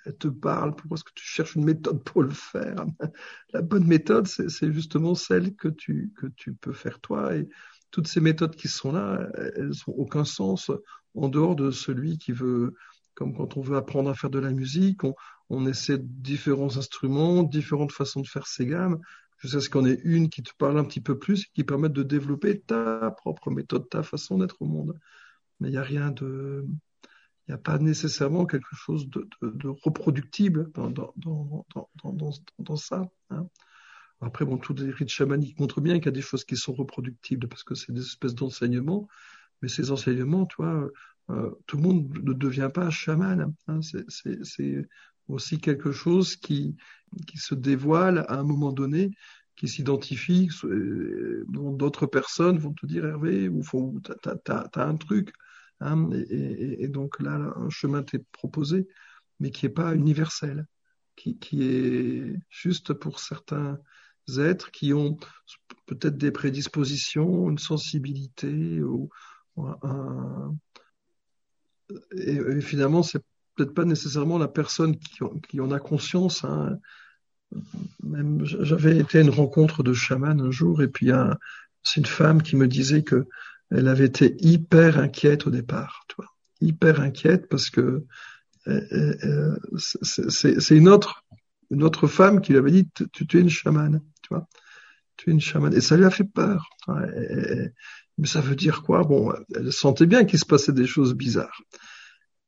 Elle 0.06 0.16
te 0.16 0.28
parle, 0.28 0.74
pourquoi 0.74 0.96
est-ce 0.96 1.04
que 1.04 1.12
tu 1.14 1.24
cherches 1.24 1.54
une 1.54 1.64
méthode 1.64 2.02
pour 2.02 2.22
le 2.22 2.30
faire? 2.30 2.86
La 3.52 3.62
bonne 3.62 3.86
méthode, 3.86 4.26
c'est 4.26 4.72
justement 4.72 5.14
celle 5.14 5.54
que 5.54 5.68
tu, 5.68 6.12
que 6.16 6.26
tu 6.28 6.54
peux 6.54 6.72
faire 6.72 7.00
toi. 7.00 7.36
Et 7.36 7.48
toutes 7.90 8.08
ces 8.08 8.20
méthodes 8.20 8.56
qui 8.56 8.68
sont 8.68 8.92
là, 8.92 9.28
elles 9.56 9.72
n'ont 9.86 9.94
aucun 9.94 10.24
sens 10.24 10.70
en 11.14 11.28
dehors 11.28 11.56
de 11.56 11.70
celui 11.70 12.18
qui 12.18 12.32
veut, 12.32 12.74
comme 13.14 13.36
quand 13.36 13.56
on 13.56 13.60
veut 13.60 13.76
apprendre 13.76 14.10
à 14.10 14.14
faire 14.14 14.30
de 14.30 14.40
la 14.40 14.50
musique, 14.50 15.04
on, 15.04 15.14
on 15.50 15.66
essaie 15.66 15.98
différents 15.98 16.76
instruments, 16.76 17.42
différentes 17.42 17.92
façons 17.92 18.20
de 18.20 18.26
faire 18.26 18.46
ses 18.46 18.66
gammes 18.66 18.98
jusqu'à 19.38 19.60
ce 19.60 19.68
qu'on 19.68 19.84
ait 19.84 20.00
une 20.04 20.30
qui 20.30 20.42
te 20.42 20.52
parle 20.56 20.78
un 20.78 20.84
petit 20.84 21.02
peu 21.02 21.18
plus 21.18 21.42
et 21.42 21.48
qui 21.54 21.64
permette 21.64 21.92
de 21.92 22.02
développer 22.02 22.60
ta 22.60 23.10
propre 23.10 23.50
méthode, 23.50 23.88
ta 23.90 24.02
façon 24.02 24.38
d'être 24.38 24.62
au 24.62 24.66
monde. 24.66 24.98
Mais 25.60 25.68
il 25.68 25.72
n'y 25.72 25.76
a 25.76 25.82
rien 25.82 26.10
de, 26.10 26.66
il 27.46 27.50
n'y 27.50 27.54
a 27.54 27.58
pas 27.58 27.78
nécessairement 27.78 28.46
quelque 28.46 28.74
chose 28.74 29.08
de, 29.10 29.28
de, 29.42 29.50
de 29.50 29.68
reproductible 29.68 30.70
dans, 30.72 30.90
dans, 30.90 31.14
dans, 31.16 32.32
dans, 32.58 32.76
ça. 32.76 33.08
Hein. 33.30 33.46
Après, 34.20 34.44
bon, 34.46 34.56
tous 34.56 34.74
les 34.74 34.90
rites 34.90 35.10
chamaniques 35.10 35.58
montrent 35.60 35.82
bien 35.82 35.98
qu'il 35.98 36.06
y 36.06 36.08
a 36.08 36.12
des 36.12 36.22
choses 36.22 36.44
qui 36.44 36.56
sont 36.56 36.72
reproductibles 36.72 37.48
parce 37.48 37.62
que 37.62 37.74
c'est 37.74 37.92
des 37.92 38.00
espèces 38.00 38.34
d'enseignements, 38.34 39.08
mais 39.60 39.68
ces 39.68 39.90
enseignements, 39.90 40.46
tu 40.46 40.56
vois, 40.58 40.88
euh, 41.30 41.50
tout 41.66 41.76
le 41.76 41.82
monde 41.82 42.18
ne 42.22 42.32
devient 42.32 42.70
pas 42.72 42.88
chaman. 42.90 43.54
Hein. 43.68 43.80
C'est 43.82 44.88
aussi 45.28 45.58
quelque 45.58 45.92
chose 45.92 46.36
qui, 46.36 46.76
qui 47.26 47.38
se 47.38 47.54
dévoile 47.54 48.24
à 48.28 48.38
un 48.38 48.44
moment 48.44 48.72
donné, 48.72 49.10
qui 49.56 49.68
s'identifie, 49.68 50.48
euh, 50.64 51.44
dont 51.48 51.72
d'autres 51.72 52.06
personnes 52.06 52.58
vont 52.58 52.72
te 52.72 52.86
dire 52.86 53.04
Hervé, 53.04 53.48
ou 53.48 53.62
t'as 54.00 54.64
as, 54.74 54.82
un 54.82 54.96
truc. 54.96 55.32
Hein, 55.80 56.10
et, 56.30 56.88
donc 56.88 57.20
là, 57.20 57.52
un 57.56 57.70
chemin 57.70 58.02
t'est 58.02 58.24
proposé, 58.32 58.88
mais 59.40 59.50
qui 59.50 59.66
n'est 59.66 59.72
pas 59.72 59.94
universel, 59.94 60.66
qui, 61.16 61.38
est 61.62 62.36
juste 62.50 62.92
pour 62.94 63.18
certains 63.20 63.78
êtres 64.38 64.70
qui 64.70 64.92
ont 64.92 65.18
peut-être 65.86 66.16
des 66.16 66.30
prédispositions, 66.30 67.50
une 67.50 67.58
sensibilité, 67.58 68.82
ou, 68.82 69.10
un, 69.56 70.54
et, 72.16 72.60
finalement, 72.60 73.02
c'est 73.02 73.22
peut-être 73.54 73.74
pas 73.74 73.84
nécessairement 73.84 74.38
la 74.38 74.48
personne 74.48 74.96
qui, 74.96 75.60
en 75.60 75.70
a 75.70 75.78
conscience. 75.78 76.44
Hein. 76.44 76.78
J'avais 78.42 78.98
été 78.98 79.18
à 79.18 79.22
une 79.22 79.30
rencontre 79.30 79.82
de 79.82 79.92
chaman 79.92 80.40
un 80.40 80.50
jour, 80.50 80.82
et 80.82 80.88
puis 80.88 81.10
c'est 81.82 82.00
une 82.00 82.06
femme 82.06 82.42
qui 82.42 82.56
me 82.56 82.66
disait 82.66 83.02
que 83.02 83.26
elle 83.70 83.88
avait 83.88 84.06
été 84.06 84.36
hyper 84.40 84.98
inquiète 84.98 85.46
au 85.46 85.50
départ, 85.50 86.04
tu 86.08 86.16
vois, 86.16 86.28
hyper 86.60 87.00
inquiète 87.00 87.48
parce 87.48 87.70
que 87.70 88.04
euh, 88.66 88.80
euh, 88.92 89.16
euh, 89.24 90.30
c'est 90.30 90.76
une 90.76 90.88
autre, 90.88 91.24
une 91.70 91.82
autre 91.82 92.06
femme 92.06 92.40
qui 92.40 92.52
lui 92.52 92.58
avait 92.58 92.70
dit 92.70 92.88
tu, 93.12 93.26
tu 93.26 93.38
es 93.38 93.40
une 93.40 93.50
chamane, 93.50 94.00
tu 94.22 94.28
vois, 94.30 94.46
tu 95.16 95.30
es 95.30 95.32
une 95.32 95.40
chamane, 95.40 95.74
et 95.74 95.80
ça 95.80 95.96
lui 95.96 96.04
a 96.04 96.10
fait 96.10 96.24
peur. 96.24 96.70
mais 98.18 98.26
ça 98.26 98.40
veut 98.40 98.56
dire 98.56 98.82
quoi? 98.82 99.02
Bon, 99.02 99.32
elle 99.54 99.72
sentait 99.72 100.06
bien 100.06 100.24
qu'il 100.24 100.38
se 100.38 100.46
passait 100.46 100.72
des 100.72 100.86
choses 100.86 101.14
bizarres. 101.14 101.60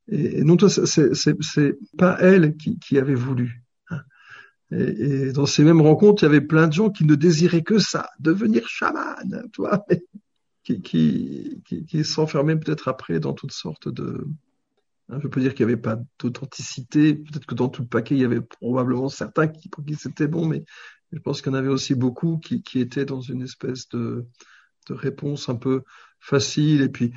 Et, 0.09 0.45
non, 0.45 0.57
c'est 0.69 1.79
pas 1.99 2.17
elle 2.21 2.57
qui, 2.57 2.79
qui 2.79 2.99
avait 2.99 3.14
voulu. 3.14 3.64
Hein. 3.91 4.01
Et, 4.71 5.29
et, 5.29 5.33
dans 5.33 5.47
ces 5.47 5.64
mêmes 5.64 5.81
rencontres, 5.81 6.23
il 6.23 6.27
y 6.27 6.29
avait 6.29 6.41
plein 6.41 6.69
de 6.69 6.73
gens 6.73 6.91
qui 6.91 7.05
ne 7.05 7.17
désiraient 7.17 7.64
que 7.64 7.79
ça, 7.79 8.09
devenir 8.21 8.69
chaman, 8.69 9.49
tu 9.53 9.62
vois 9.62 9.85
qui, 10.75 12.05
s'enfermait 12.05 12.57
peut-être 12.57 12.89
après 12.89 13.21
dans 13.21 13.33
toutes 13.33 13.53
sortes 13.53 13.89
de... 13.89 14.27
Hein, 15.09 15.21
je 15.23 15.29
peux 15.29 15.41
dire 15.41 15.55
qu'il 15.55 15.67
n'y 15.67 15.73
avait 15.73 15.81
pas 15.81 15.99
d'authenticité. 16.19 17.14
Peut-être 17.14 17.47
que 17.47 17.55
dans 17.55 17.69
tout 17.69 17.83
le 17.83 17.89
paquet, 17.89 18.17
il 18.17 18.21
y 18.21 18.25
avait 18.25 18.41
probablement 18.41 19.09
certains 19.09 19.47
pour 19.71 19.85
qui 19.85 19.95
c'était 19.95 20.27
bon, 20.27 20.47
mais 20.47 20.64
je 21.12 21.21
pense 21.21 21.41
qu'il 21.41 21.53
y 21.53 21.55
en 21.55 21.59
avait 21.59 21.69
aussi 21.69 21.95
beaucoup 21.95 22.39
qui, 22.39 22.62
étaient 22.81 23.05
dans 23.05 23.21
une 23.21 23.43
espèce 23.43 23.89
de, 23.91 24.27
réponse 24.91 25.49
un 25.49 25.55
peu 25.55 25.83
facile. 26.19 26.83
Et 26.83 26.89
puis, 26.89 27.12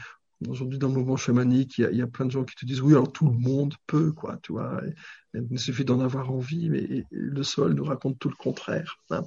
aujourd'hui, 0.47 0.78
dans 0.78 0.89
le 0.89 0.93
mouvement 0.93 1.18
chamanique, 1.18 1.80
il 1.80 1.95
y, 1.95 2.02
a, 2.02 2.08
plein 2.08 2.26
de 2.26 2.32
gens 2.32 2.43
qui 2.43 2.56
te 2.56 2.66
disent, 2.66 2.82
oui, 2.82 2.93
alors 2.93 3.12
tout 3.12 3.28
le 3.28 3.38
monde 3.38 3.74
peut, 3.88 4.12
quoi, 4.12 4.38
tu 4.43 4.52
vois. 4.52 4.82
il 5.34 5.60
suffit 5.60 5.86
d'en 5.86 6.00
avoir 6.00 6.32
envie, 6.32 6.70
mais 6.70 7.06
le 7.10 7.43
sol 7.43 7.74
nous 7.74 7.84
raconte 7.84 8.20
tout 8.20 8.30
le 8.30 8.36
contraire. 8.36 8.97
Hein. 9.10 9.24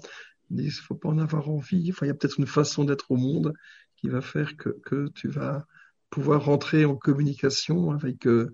Il 0.51 0.67
ne 0.67 0.71
faut 0.71 0.95
pas 0.95 1.09
en 1.09 1.19
avoir 1.19 1.49
envie. 1.49 1.91
Enfin, 1.91 2.07
il 2.07 2.09
y 2.09 2.13
a 2.13 2.15
peut-être 2.15 2.39
une 2.39 2.47
façon 2.47 2.85
d'être 2.85 3.11
au 3.11 3.17
monde 3.17 3.55
qui 4.03 4.09
va 4.09 4.21
faire 4.21 4.57
que, 4.57 5.09
tu 5.15 5.29
vas 5.29 5.65
pouvoir 6.11 6.45
rentrer 6.45 6.85
en 6.85 6.97
communication 6.97 7.93
avec, 7.93 8.27
euh, 8.27 8.53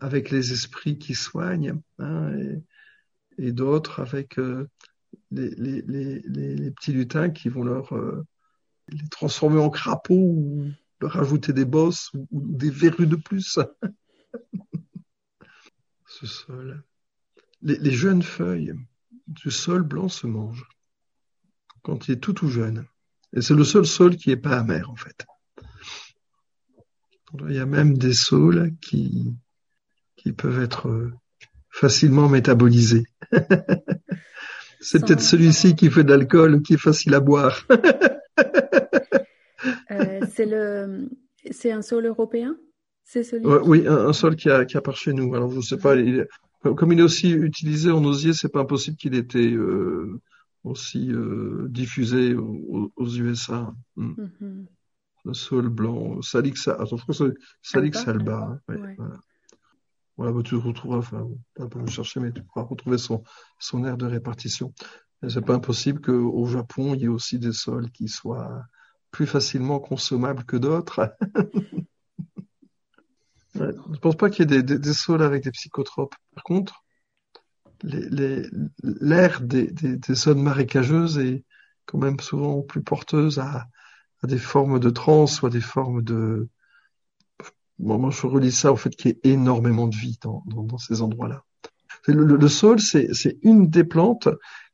avec 0.00 0.30
les 0.30 0.52
esprits 0.52 0.98
qui 0.98 1.14
soignent 1.14 1.80
hein, 2.00 2.32
et, 3.38 3.52
d'autres 3.52 4.00
avec 4.00 4.40
euh, 4.40 4.68
les, 5.30 6.72
petits 6.72 6.92
lutins 6.92 7.30
qui 7.30 7.48
vont 7.48 7.62
leur 7.62 7.94
euh, 7.94 8.26
les 8.88 9.08
transformer 9.08 9.60
en 9.60 9.70
crapauds 9.70 10.14
ou 10.14 10.68
leur 11.00 11.16
ajouter 11.18 11.52
des 11.52 11.64
bosses 11.64 12.12
ou, 12.12 12.26
ou 12.32 12.40
des 12.40 12.70
verrues 12.70 13.06
de 13.06 13.16
plus. 13.16 13.60
Ce 16.06 16.26
sol. 16.26 16.82
Les, 17.62 17.92
jeunes 17.92 18.24
feuilles 18.24 18.74
du 19.28 19.52
sol 19.52 19.84
blanc 19.84 20.08
se 20.08 20.26
mangent 20.26 20.68
quand 21.82 22.08
il 22.08 22.14
est 22.14 22.20
tout 22.20 22.32
tout 22.32 22.48
jeune. 22.48 22.84
Et 23.34 23.42
c'est 23.42 23.54
le 23.54 23.64
seul 23.64 23.86
sol 23.86 24.16
qui 24.16 24.30
n'est 24.30 24.36
pas 24.36 24.58
amer 24.58 24.90
en 24.90 24.96
fait. 24.96 25.26
Il 27.48 27.54
y 27.54 27.60
a 27.60 27.66
même 27.66 27.96
des 27.96 28.12
sols 28.12 28.72
qui, 28.80 29.32
qui 30.16 30.32
peuvent 30.32 30.60
être 30.60 30.88
euh, 30.88 31.12
facilement 31.70 32.28
métabolisés. 32.28 33.04
c'est 34.80 35.04
peut-être 35.06 35.20
celui-ci 35.20 35.76
qui 35.76 35.90
fait 35.90 36.02
de 36.02 36.10
l'alcool, 36.10 36.62
qui 36.62 36.74
est 36.74 36.78
facile 36.78 37.14
à 37.14 37.20
boire. 37.20 37.66
euh, 39.92 40.20
c'est 40.34 40.46
le, 40.46 41.08
c'est 41.52 41.70
un 41.70 41.82
sol 41.82 42.06
européen? 42.06 42.56
C'est 43.04 43.22
celui. 43.22 43.46
oui, 43.46 43.86
un, 43.86 44.12
sol 44.12 44.34
qui 44.36 44.50
a, 44.50 44.64
qui 44.64 44.76
a 44.76 44.80
par 44.80 44.96
chez 44.96 45.12
nous. 45.12 45.34
Alors 45.34 45.50
je 45.52 45.60
sais 45.60 45.76
pas, 45.76 45.94
il, 45.96 46.26
comme 46.62 46.92
il 46.92 47.00
est 47.00 47.02
aussi 47.02 47.30
utilisé 47.30 47.90
en 47.90 48.04
osier, 48.04 48.32
c'est 48.32 48.48
pas 48.48 48.60
impossible 48.60 48.96
qu'il 48.96 49.14
ait 49.14 49.18
été 49.18 49.52
euh, 49.52 50.20
aussi 50.64 51.10
euh, 51.12 51.66
diffusé 51.70 52.34
aux, 52.34 52.92
aux 52.96 53.08
USA. 53.08 53.74
Mm. 53.96 54.12
Mm-hmm 54.12 54.66
le 55.24 55.34
sol 55.34 55.68
blanc, 55.68 56.22
Salix, 56.22 56.68
attends, 56.68 56.96
Salix 57.62 58.06
Alba. 58.06 58.60
Hein, 58.68 58.74
ouais, 58.74 58.94
Voilà. 58.96 59.20
voilà 60.16 60.32
bah, 60.32 60.42
tu 60.42 60.54
retrouveras, 60.56 60.98
enfin, 60.98 61.28
pas 61.54 61.66
pour 61.66 61.80
le 61.80 61.86
chercher, 61.88 62.20
mais 62.20 62.32
tu 62.32 62.42
pourras 62.42 62.62
retrouver 62.64 62.98
son, 62.98 63.22
son 63.58 63.84
aire 63.84 63.96
de 63.96 64.06
répartition. 64.06 64.72
C'est 65.28 65.44
pas 65.44 65.54
impossible 65.54 66.00
qu'au 66.00 66.46
Japon, 66.46 66.94
il 66.94 67.02
y 67.02 67.04
ait 67.04 67.08
aussi 67.08 67.38
des 67.38 67.52
sols 67.52 67.90
qui 67.90 68.08
soient 68.08 68.64
plus 69.10 69.26
facilement 69.26 69.78
consommables 69.78 70.44
que 70.44 70.56
d'autres. 70.56 71.14
Je 73.54 73.64
ne 73.64 73.96
pense 73.98 74.16
pas 74.16 74.30
qu'il 74.30 74.50
y 74.50 74.54
ait 74.54 74.62
des, 74.62 74.78
des, 74.78 74.94
sols 74.94 75.22
avec 75.22 75.42
des 75.44 75.50
psychotropes. 75.50 76.14
Par 76.34 76.44
contre, 76.44 76.84
l'air 77.82 79.40
des, 79.40 79.70
zones 80.10 80.42
marécageuses 80.42 81.18
est 81.18 81.44
quand 81.86 81.98
même 81.98 82.20
souvent 82.20 82.62
plus 82.62 82.82
porteuse 82.82 83.38
à, 83.38 83.66
des 84.22 84.38
formes 84.38 84.78
de 84.78 84.90
transe 84.90 85.40
ou 85.40 85.46
à 85.46 85.50
des 85.50 85.60
formes 85.60 86.02
de... 86.02 86.48
moi, 87.78 88.10
je 88.10 88.26
relis 88.26 88.52
ça 88.52 88.72
au 88.72 88.76
fait 88.76 88.90
qu'il 88.90 89.10
y 89.10 89.14
ait 89.14 89.32
énormément 89.32 89.88
de 89.88 89.96
vie 89.96 90.18
dans, 90.22 90.78
ces 90.78 91.00
endroits-là. 91.02 91.44
Le, 92.06 92.24
le, 92.24 92.36
le, 92.36 92.48
sol, 92.48 92.80
c'est 92.80 93.38
une 93.42 93.68
des 93.68 93.84
plantes 93.84 94.28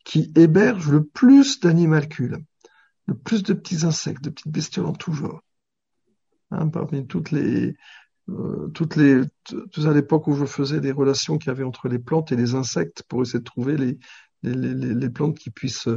qui 0.05 0.33
héberge 0.37 0.89
le 0.89 1.05
plus 1.05 1.61
d'animalcules, 1.61 2.39
le 3.07 3.15
plus 3.15 3.43
de 3.43 3.55
petits 3.55 3.85
insectes, 3.85 4.23
de 4.23 4.31
petites 4.31 4.53
bestioles 4.53 4.87
en 4.87 4.93
tout 4.93 5.13
genre. 5.13 5.43
Hein, 6.53 6.69
parmi 6.69 7.07
toutes 7.07 7.33
les, 7.33 7.75
euh, 8.29 8.69
toutes 8.75 8.97
les, 8.97 9.21
à 9.21 9.93
l'époque 9.93 10.27
où 10.27 10.35
je 10.35 10.45
faisais 10.45 10.81
des 10.81 10.93
relations 10.93 11.39
qu'il 11.39 11.49
y 11.49 11.51
avait 11.51 11.65
entre 11.65 11.89
les 11.89 11.99
plantes 11.99 12.33
et 12.33 12.37
les 12.37 12.55
insectes 12.55 13.03
pour 13.09 13.23
essayer 13.23 13.39
de 13.39 13.45
trouver 13.45 13.77
les, 13.77 13.99
les, 14.43 14.75
les, 14.75 14.95
les 14.95 15.11
plantes 15.11 15.39
qui 15.39 15.51
puissent 15.51 15.89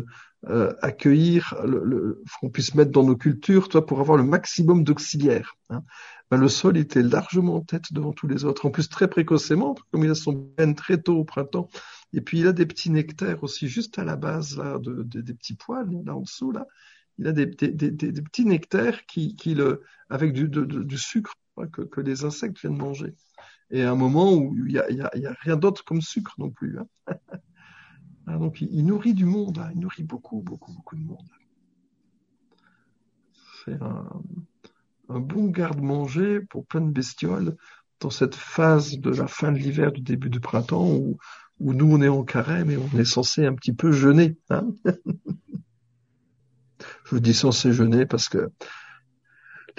euh, 0.47 0.73
accueillir, 0.81 1.55
le, 1.65 1.83
le 1.83 2.23
qu'on 2.39 2.49
puisse 2.49 2.75
mettre 2.75 2.91
dans 2.91 3.03
nos 3.03 3.17
cultures, 3.17 3.67
toi, 3.67 3.85
pour 3.85 3.99
avoir 3.99 4.17
le 4.17 4.23
maximum 4.23 4.83
d'auxiliaires. 4.83 5.55
Hein. 5.69 5.83
Ben, 6.31 6.37
le 6.37 6.47
sol 6.47 6.77
était 6.77 7.01
largement 7.01 7.55
en 7.55 7.61
tête 7.61 7.91
devant 7.91 8.13
tous 8.13 8.27
les 8.27 8.45
autres, 8.45 8.67
en 8.67 8.69
plus 8.69 8.87
très 8.87 9.09
précocement, 9.09 9.75
comme 9.91 10.03
il 10.03 10.11
a 10.11 10.15
son 10.15 10.35
peine 10.55 10.75
très 10.75 11.01
tôt 11.01 11.17
au 11.17 11.25
printemps. 11.25 11.69
Et 12.13 12.21
puis 12.21 12.39
il 12.39 12.47
a 12.47 12.53
des 12.53 12.65
petits 12.65 12.91
nectaires 12.91 13.43
aussi 13.43 13.67
juste 13.67 13.99
à 13.99 14.03
la 14.03 14.15
base 14.15 14.57
là, 14.57 14.77
de, 14.79 15.03
de, 15.03 15.21
des 15.21 15.33
petits 15.33 15.55
poils 15.55 15.89
là 16.05 16.15
en 16.15 16.21
dessous 16.21 16.51
là. 16.51 16.65
Il 17.17 17.27
a 17.27 17.33
des, 17.33 17.47
des, 17.47 17.71
des, 17.71 17.91
des 17.91 18.21
petits 18.21 18.45
nectaires 18.45 19.05
qui, 19.05 19.35
qui 19.35 19.53
le, 19.53 19.81
avec 20.09 20.31
du, 20.31 20.47
de, 20.47 20.63
du 20.63 20.97
sucre 20.97 21.33
que, 21.67 21.81
que, 21.81 22.01
les 22.01 22.23
insectes 22.23 22.59
viennent 22.59 22.77
manger. 22.77 23.15
Et 23.71 23.83
à 23.83 23.91
un 23.91 23.95
moment 23.95 24.33
où 24.33 24.55
il 24.65 24.73
y 24.73 24.79
a, 24.79 24.89
y 24.91 25.01
a, 25.01 25.35
rien 25.41 25.55
d'autre 25.55 25.83
comme 25.83 26.01
sucre 26.01 26.33
non 26.37 26.49
plus. 26.49 26.79
Hein. 26.79 26.87
Ah, 28.25 28.37
donc 28.39 28.61
il, 28.61 28.85
nourrit 28.85 29.13
du 29.13 29.25
monde, 29.25 29.59
hein. 29.59 29.69
il 29.73 29.79
nourrit 29.79 30.03
beaucoup, 30.03 30.41
beaucoup, 30.41 30.73
beaucoup 30.73 30.95
de 30.95 31.03
monde. 31.03 31.27
C'est 33.65 33.81
un, 33.81 34.21
bon 35.07 35.47
garde-manger 35.47 36.41
pour 36.41 36.65
plein 36.65 36.81
de 36.81 36.91
bestioles 36.91 37.55
dans 37.99 38.09
cette 38.09 38.35
phase 38.35 38.99
de 38.99 39.09
la 39.09 39.27
fin 39.27 39.51
de 39.51 39.57
l'hiver, 39.57 39.91
du 39.91 40.01
début 40.01 40.29
du 40.29 40.39
printemps, 40.39 40.87
où, 40.87 41.17
nous 41.59 41.91
on 41.91 42.01
est 42.01 42.07
en 42.07 42.23
carême 42.23 42.71
et 42.71 42.77
on 42.77 42.97
est 42.97 43.05
censé 43.05 43.45
un 43.45 43.53
petit 43.53 43.73
peu 43.73 43.91
jeûner. 43.91 44.37
Hein 44.49 44.69
je 47.05 47.17
dis 47.17 47.33
censé 47.33 47.73
jeûner 47.73 48.05
parce 48.05 48.29
que 48.29 48.49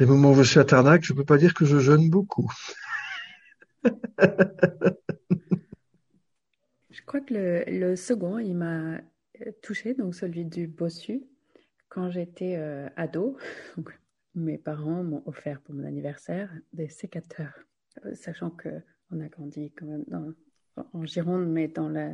les 0.01 0.07
moments 0.07 0.31
où 0.31 0.35
je 0.35 0.43
suis 0.43 0.59
à 0.59 0.65
Tarnac, 0.65 1.05
je 1.05 1.13
ne 1.13 1.19
peux 1.19 1.27
pas 1.27 1.37
dire 1.37 1.53
que 1.53 1.67
je 1.67 1.79
jeûne 1.79 2.09
beaucoup. 2.09 2.51
Je 6.91 7.03
crois 7.07 7.21
que 7.21 7.35
le, 7.67 7.97
second, 7.97 8.39
il 8.39 8.57
m'a 8.57 9.01
touché, 9.63 9.95
donc 9.95 10.15
celui 10.15 10.45
du 10.45 10.69
bossu, 10.69 11.23
quand 11.89 12.09
j'étais 12.09 12.55
euh, 12.57 12.89
ado. 12.97 13.37
mes 14.37 14.59
parents 14.59 15.03
m'ont 15.03 15.25
offert 15.27 15.61
pour 15.61 15.75
mon 15.75 15.85
anniversaire 15.85 16.53
des 16.73 16.89
sécateurs, 16.89 17.59
euh, 18.05 18.15
sachant 18.15 18.51
que 18.51 18.69
on 19.11 19.21
a 19.21 19.27
grandi 19.27 19.73
quand 19.73 19.87
même 19.87 20.05
en 20.93 21.05
Gironde, 21.05 21.49
mais 21.49 21.67
dans 21.67 21.89
la, 21.89 22.13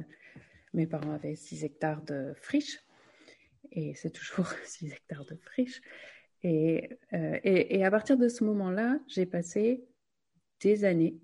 mes 0.73 0.87
parents 0.87 1.13
avaient 1.13 1.37
6 1.37 1.65
hectares 1.65 2.01
de 2.03 2.33
friche, 2.37 2.81
et 3.71 3.95
c'est 3.95 4.11
toujours 4.11 4.49
6 4.65 4.93
hectares 4.93 5.27
de 5.27 5.37
friche. 5.37 5.83
Et, 6.43 6.91
et, 7.13 7.79
et 7.79 7.85
à 7.85 7.91
partir 7.91 8.17
de 8.17 8.29
ce 8.29 8.45
moment-là, 8.45 8.99
j'ai 9.09 9.27
passé 9.27 9.85
des 10.61 10.85
années 10.85 11.19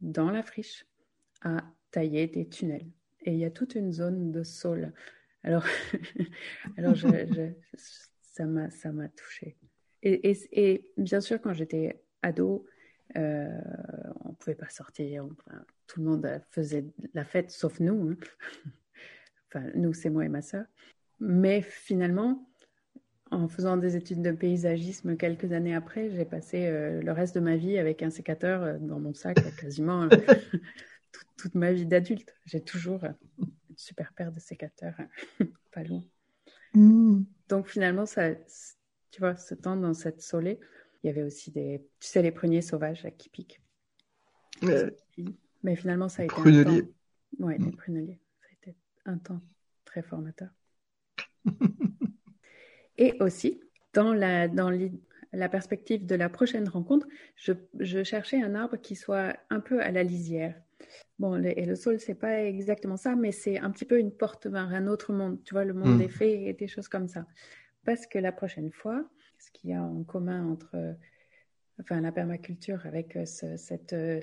dans 0.00 0.30
la 0.30 0.42
friche 0.42 0.86
à 1.42 1.64
tailler 1.90 2.26
des 2.26 2.48
tunnels 2.48 2.86
et 3.26 3.32
il 3.32 3.38
y 3.38 3.44
a 3.44 3.50
toute 3.50 3.74
une 3.74 3.92
zone 3.92 4.30
de 4.30 4.42
sol. 4.42 4.92
Alors, 5.42 5.64
alors 6.78 6.94
ça 8.22 8.46
m'a 8.46 8.70
ça 8.70 8.92
m'a 8.92 9.08
touché. 9.08 9.56
Et, 10.02 10.32
et, 10.52 10.88
bien 10.96 11.20
sûr, 11.20 11.40
quand 11.40 11.52
j'étais 11.52 12.00
ado, 12.22 12.66
euh, 13.16 13.48
on 14.24 14.34
pouvait 14.34 14.54
pas 14.54 14.68
sortir. 14.68 15.26
Tout 15.88 16.00
le 16.00 16.06
monde 16.06 16.42
faisait 16.50 16.84
la 17.12 17.24
fête, 17.24 17.50
sauf 17.50 17.80
nous. 17.80 18.10
Hein. 18.10 18.16
enfin, 19.48 19.66
nous, 19.74 19.92
c'est 19.92 20.10
moi 20.10 20.24
et 20.24 20.28
ma 20.28 20.42
sœur. 20.42 20.64
Mais 21.18 21.62
finalement, 21.62 22.48
en 23.30 23.48
faisant 23.48 23.76
des 23.76 23.96
études 23.96 24.22
de 24.22 24.30
paysagisme 24.30 25.16
quelques 25.16 25.52
années 25.52 25.74
après, 25.74 26.10
j'ai 26.10 26.24
passé 26.24 26.66
euh, 26.66 27.02
le 27.02 27.12
reste 27.12 27.34
de 27.34 27.40
ma 27.40 27.56
vie 27.56 27.78
avec 27.78 28.02
un 28.02 28.10
sécateur 28.10 28.62
euh, 28.62 28.78
dans 28.78 29.00
mon 29.00 29.14
sac, 29.14 29.36
quasiment 29.56 30.02
euh, 30.04 30.08
toute 31.36 31.54
ma 31.54 31.72
vie 31.72 31.86
d'adulte. 31.86 32.36
J'ai 32.44 32.60
toujours 32.60 33.04
une 33.38 33.76
super 33.76 34.12
paire 34.12 34.32
de 34.32 34.38
sécateurs 34.38 34.96
pas 35.72 35.82
loin. 35.82 36.04
Mm. 36.74 37.22
Donc 37.48 37.68
finalement, 37.68 38.06
ça, 38.06 38.34
tu 39.10 39.20
vois, 39.20 39.36
ce 39.36 39.54
temps 39.54 39.76
dans 39.76 39.94
cette 39.94 40.22
solée, 40.22 40.60
il 41.02 41.08
y 41.08 41.10
avait 41.10 41.22
aussi 41.22 41.50
des, 41.50 41.84
tu 42.00 42.08
sais, 42.08 42.22
les 42.22 42.32
pruniers 42.32 42.62
sauvages 42.62 43.06
qui 43.18 43.28
piquent. 43.28 43.60
Mais 45.62 45.74
finalement, 45.74 46.08
ça 46.08 46.22
a 46.22 46.24
été 46.26 46.34
un 46.34 46.64
temps. 46.64 46.86
Ouais, 47.40 47.58
les 47.58 47.66
mm. 47.66 47.76
pruneliers. 47.76 48.20
Ça 48.40 48.46
a 48.48 48.52
été 48.52 48.78
un 49.04 49.18
temps 49.18 49.40
très 49.84 50.02
formateur. 50.02 50.50
Et 52.98 53.14
aussi, 53.20 53.60
dans 53.92 54.12
la, 54.12 54.48
dans 54.48 54.70
la 55.32 55.48
perspective 55.48 56.06
de 56.06 56.14
la 56.14 56.28
prochaine 56.28 56.68
rencontre, 56.68 57.06
je, 57.36 57.52
je, 57.78 58.02
cherchais 58.02 58.40
un 58.42 58.54
arbre 58.54 58.76
qui 58.76 58.94
soit 58.94 59.36
un 59.50 59.60
peu 59.60 59.80
à 59.80 59.90
la 59.90 60.02
lisière. 60.02 60.54
Bon, 61.18 61.42
et 61.42 61.64
le 61.64 61.74
sol, 61.74 61.98
c'est 61.98 62.14
pas 62.14 62.44
exactement 62.44 62.96
ça, 62.96 63.16
mais 63.16 63.32
c'est 63.32 63.58
un 63.58 63.70
petit 63.70 63.86
peu 63.86 63.98
une 63.98 64.12
porte 64.12 64.46
vers 64.46 64.68
un 64.68 64.86
autre 64.86 65.12
monde, 65.12 65.42
tu 65.44 65.54
vois, 65.54 65.64
le 65.64 65.72
monde 65.72 65.94
mm. 65.94 65.98
des 65.98 66.08
fées 66.08 66.48
et 66.48 66.52
des 66.52 66.68
choses 66.68 66.88
comme 66.88 67.08
ça. 67.08 67.26
Parce 67.84 68.06
que 68.06 68.18
la 68.18 68.32
prochaine 68.32 68.70
fois, 68.70 69.08
ce 69.38 69.50
qu'il 69.52 69.70
y 69.70 69.74
a 69.74 69.82
en 69.82 70.04
commun 70.04 70.46
entre 70.46 70.96
enfin, 71.80 72.00
la 72.00 72.12
permaculture 72.12 72.84
avec 72.84 73.16
euh, 73.16 73.24
ce, 73.24 73.56
cette 73.56 73.92
euh, 73.92 74.20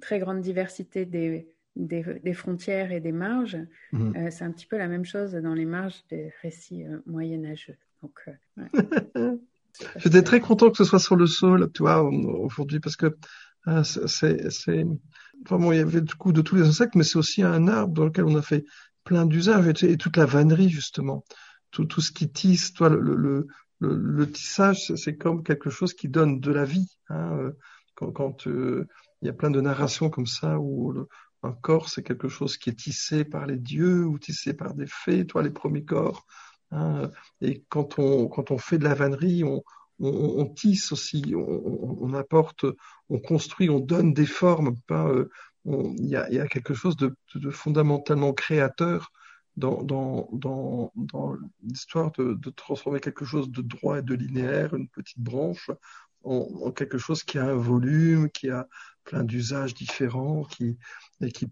très 0.00 0.18
grande 0.18 0.40
diversité 0.40 1.04
des, 1.04 1.48
des, 1.76 2.02
des, 2.22 2.34
frontières 2.34 2.92
et 2.92 3.00
des 3.00 3.12
marges, 3.12 3.58
mm. 3.92 4.16
euh, 4.16 4.30
c'est 4.30 4.44
un 4.44 4.50
petit 4.50 4.66
peu 4.66 4.78
la 4.78 4.88
même 4.88 5.04
chose 5.04 5.32
dans 5.32 5.54
les 5.54 5.66
marges 5.66 6.04
des 6.08 6.32
récits 6.42 6.84
euh, 6.84 6.98
moyenâgeux. 7.06 7.76
Donc, 8.06 8.20
ouais. 8.56 9.38
J'étais 9.96 10.22
très 10.22 10.40
content 10.40 10.70
que 10.70 10.76
ce 10.78 10.84
soit 10.84 10.98
sur 10.98 11.16
le 11.16 11.26
sol, 11.26 11.70
tu 11.72 11.82
aujourd'hui, 11.82 12.80
parce 12.80 12.96
que 12.96 13.16
c'est 13.84 14.86
Vraiment, 15.44 15.70
il 15.70 15.78
y 15.78 15.82
avait 15.82 16.00
du 16.00 16.14
coup 16.14 16.32
de 16.32 16.40
tous 16.40 16.56
les 16.56 16.66
insectes, 16.66 16.94
mais 16.94 17.04
c'est 17.04 17.18
aussi 17.18 17.42
un 17.42 17.68
arbre 17.68 17.92
dans 17.92 18.06
lequel 18.06 18.24
on 18.24 18.36
a 18.36 18.42
fait 18.42 18.64
plein 19.04 19.26
d'usages 19.26 19.84
et, 19.84 19.98
toute 19.98 20.16
la 20.16 20.24
vannerie 20.24 20.70
justement, 20.70 21.24
tout, 21.70 22.00
ce 22.00 22.10
qui 22.10 22.30
tisse, 22.30 22.72
toi, 22.72 22.88
le, 22.88 23.46
tissage, 24.32 24.94
c'est 24.96 25.16
comme 25.16 25.42
quelque 25.42 25.68
chose 25.68 25.92
qui 25.92 26.08
donne 26.08 26.40
de 26.40 26.50
la 26.50 26.64
vie. 26.64 26.88
Hein. 27.10 27.52
Quand, 27.94 28.12
quand 28.12 28.46
il 28.46 28.86
y 29.22 29.28
a 29.28 29.34
plein 29.34 29.50
de 29.50 29.60
narrations 29.60 30.08
comme 30.08 30.26
ça 30.26 30.58
où 30.58 31.06
un 31.42 31.52
corps, 31.52 31.90
c'est 31.90 32.02
quelque 32.02 32.28
chose 32.28 32.56
qui 32.56 32.70
est 32.70 32.78
tissé 32.78 33.24
par 33.24 33.46
les 33.46 33.58
dieux 33.58 34.06
ou 34.06 34.18
tissé 34.18 34.54
par 34.54 34.74
des 34.74 34.86
fées, 34.88 35.26
toi, 35.26 35.42
les 35.42 35.50
premiers 35.50 35.84
corps. 35.84 36.26
Hein. 36.70 37.10
Et 37.40 37.64
quand 37.68 37.98
on, 37.98 38.28
quand 38.28 38.50
on 38.50 38.58
fait 38.58 38.78
de 38.78 38.84
la 38.84 38.94
vannerie, 38.94 39.44
on, 39.44 39.62
on, 40.00 40.40
on 40.40 40.46
tisse 40.46 40.92
aussi, 40.92 41.34
on, 41.34 42.02
on, 42.02 42.14
apporte, 42.14 42.66
on 43.08 43.18
construit, 43.18 43.70
on 43.70 43.80
donne 43.80 44.12
des 44.14 44.26
formes. 44.26 44.74
Euh, 44.90 45.28
il 45.64 46.06
y, 46.06 46.16
a, 46.16 46.30
y, 46.30 46.38
a, 46.38 46.46
quelque 46.46 46.74
chose 46.74 46.96
de, 46.96 47.16
de 47.34 47.50
fondamentalement 47.50 48.32
créateur 48.32 49.10
dans, 49.56 49.82
dans, 49.82 50.28
dans, 50.32 50.92
dans 50.94 51.36
l'histoire 51.62 52.12
de, 52.12 52.34
de, 52.34 52.50
transformer 52.50 53.00
quelque 53.00 53.24
chose 53.24 53.50
de 53.50 53.62
droit 53.62 53.98
et 53.98 54.02
de 54.02 54.14
linéaire, 54.14 54.74
une 54.74 54.88
petite 54.88 55.18
branche, 55.18 55.70
en, 56.22 56.48
en 56.66 56.72
quelque 56.72 56.98
chose 56.98 57.24
qui 57.24 57.38
a 57.38 57.46
un 57.46 57.54
volume, 57.54 58.30
qui 58.30 58.50
a 58.50 58.68
plein 59.06 59.24
d'usages 59.24 59.72
différents, 59.72 60.44
qui, 60.44 60.76
et 61.22 61.32
qui, 61.32 61.46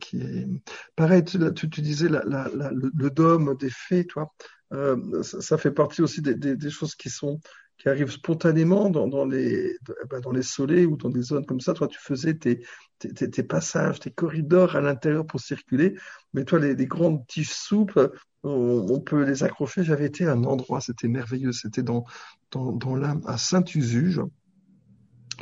qui 0.00 0.20
est 0.20 0.46
pareil. 0.94 1.24
Tu, 1.24 1.38
tu, 1.54 1.80
disais 1.80 2.08
la, 2.08 2.22
la, 2.24 2.50
la, 2.54 2.70
le, 2.70 3.10
dôme 3.10 3.56
des 3.56 3.70
fées, 3.70 4.06
toi. 4.06 4.34
Euh, 4.72 5.22
ça, 5.22 5.40
ça, 5.40 5.58
fait 5.58 5.70
partie 5.70 6.02
aussi 6.02 6.20
des, 6.20 6.34
des, 6.34 6.56
des, 6.56 6.70
choses 6.70 6.96
qui 6.96 7.08
sont 7.08 7.40
qui 7.78 7.88
arrivent 7.88 8.10
spontanément 8.10 8.90
dans, 8.90 9.06
dans 9.06 9.24
les 9.24 9.76
bah, 10.10 10.18
dans 10.20 10.32
les 10.32 10.42
soleils 10.42 10.86
ou 10.86 10.96
dans 10.96 11.10
des 11.10 11.22
zones 11.22 11.46
comme 11.46 11.60
ça. 11.60 11.72
Toi, 11.72 11.86
tu 11.86 12.00
faisais 12.00 12.34
tes, 12.34 12.66
tes, 12.98 13.30
tes, 13.30 13.42
passages, 13.44 14.00
tes 14.00 14.10
corridors 14.10 14.74
à 14.74 14.80
l'intérieur 14.80 15.24
pour 15.24 15.40
circuler. 15.40 15.94
Mais 16.34 16.44
toi, 16.44 16.58
les, 16.58 16.74
les 16.74 16.86
grandes 16.86 17.24
tiges 17.28 17.52
souples, 17.52 18.10
on, 18.42 19.00
peut 19.00 19.24
les 19.24 19.44
accrocher. 19.44 19.84
J'avais 19.84 20.06
été 20.06 20.26
à 20.26 20.32
un 20.32 20.44
endroit, 20.44 20.80
c'était 20.80 21.08
merveilleux. 21.08 21.52
C'était 21.52 21.82
dans 21.82 22.04
dans, 22.50 22.72
dans 22.72 22.96
l'âme 22.96 23.22
à 23.26 23.38
Saint-Usuge. 23.38 24.20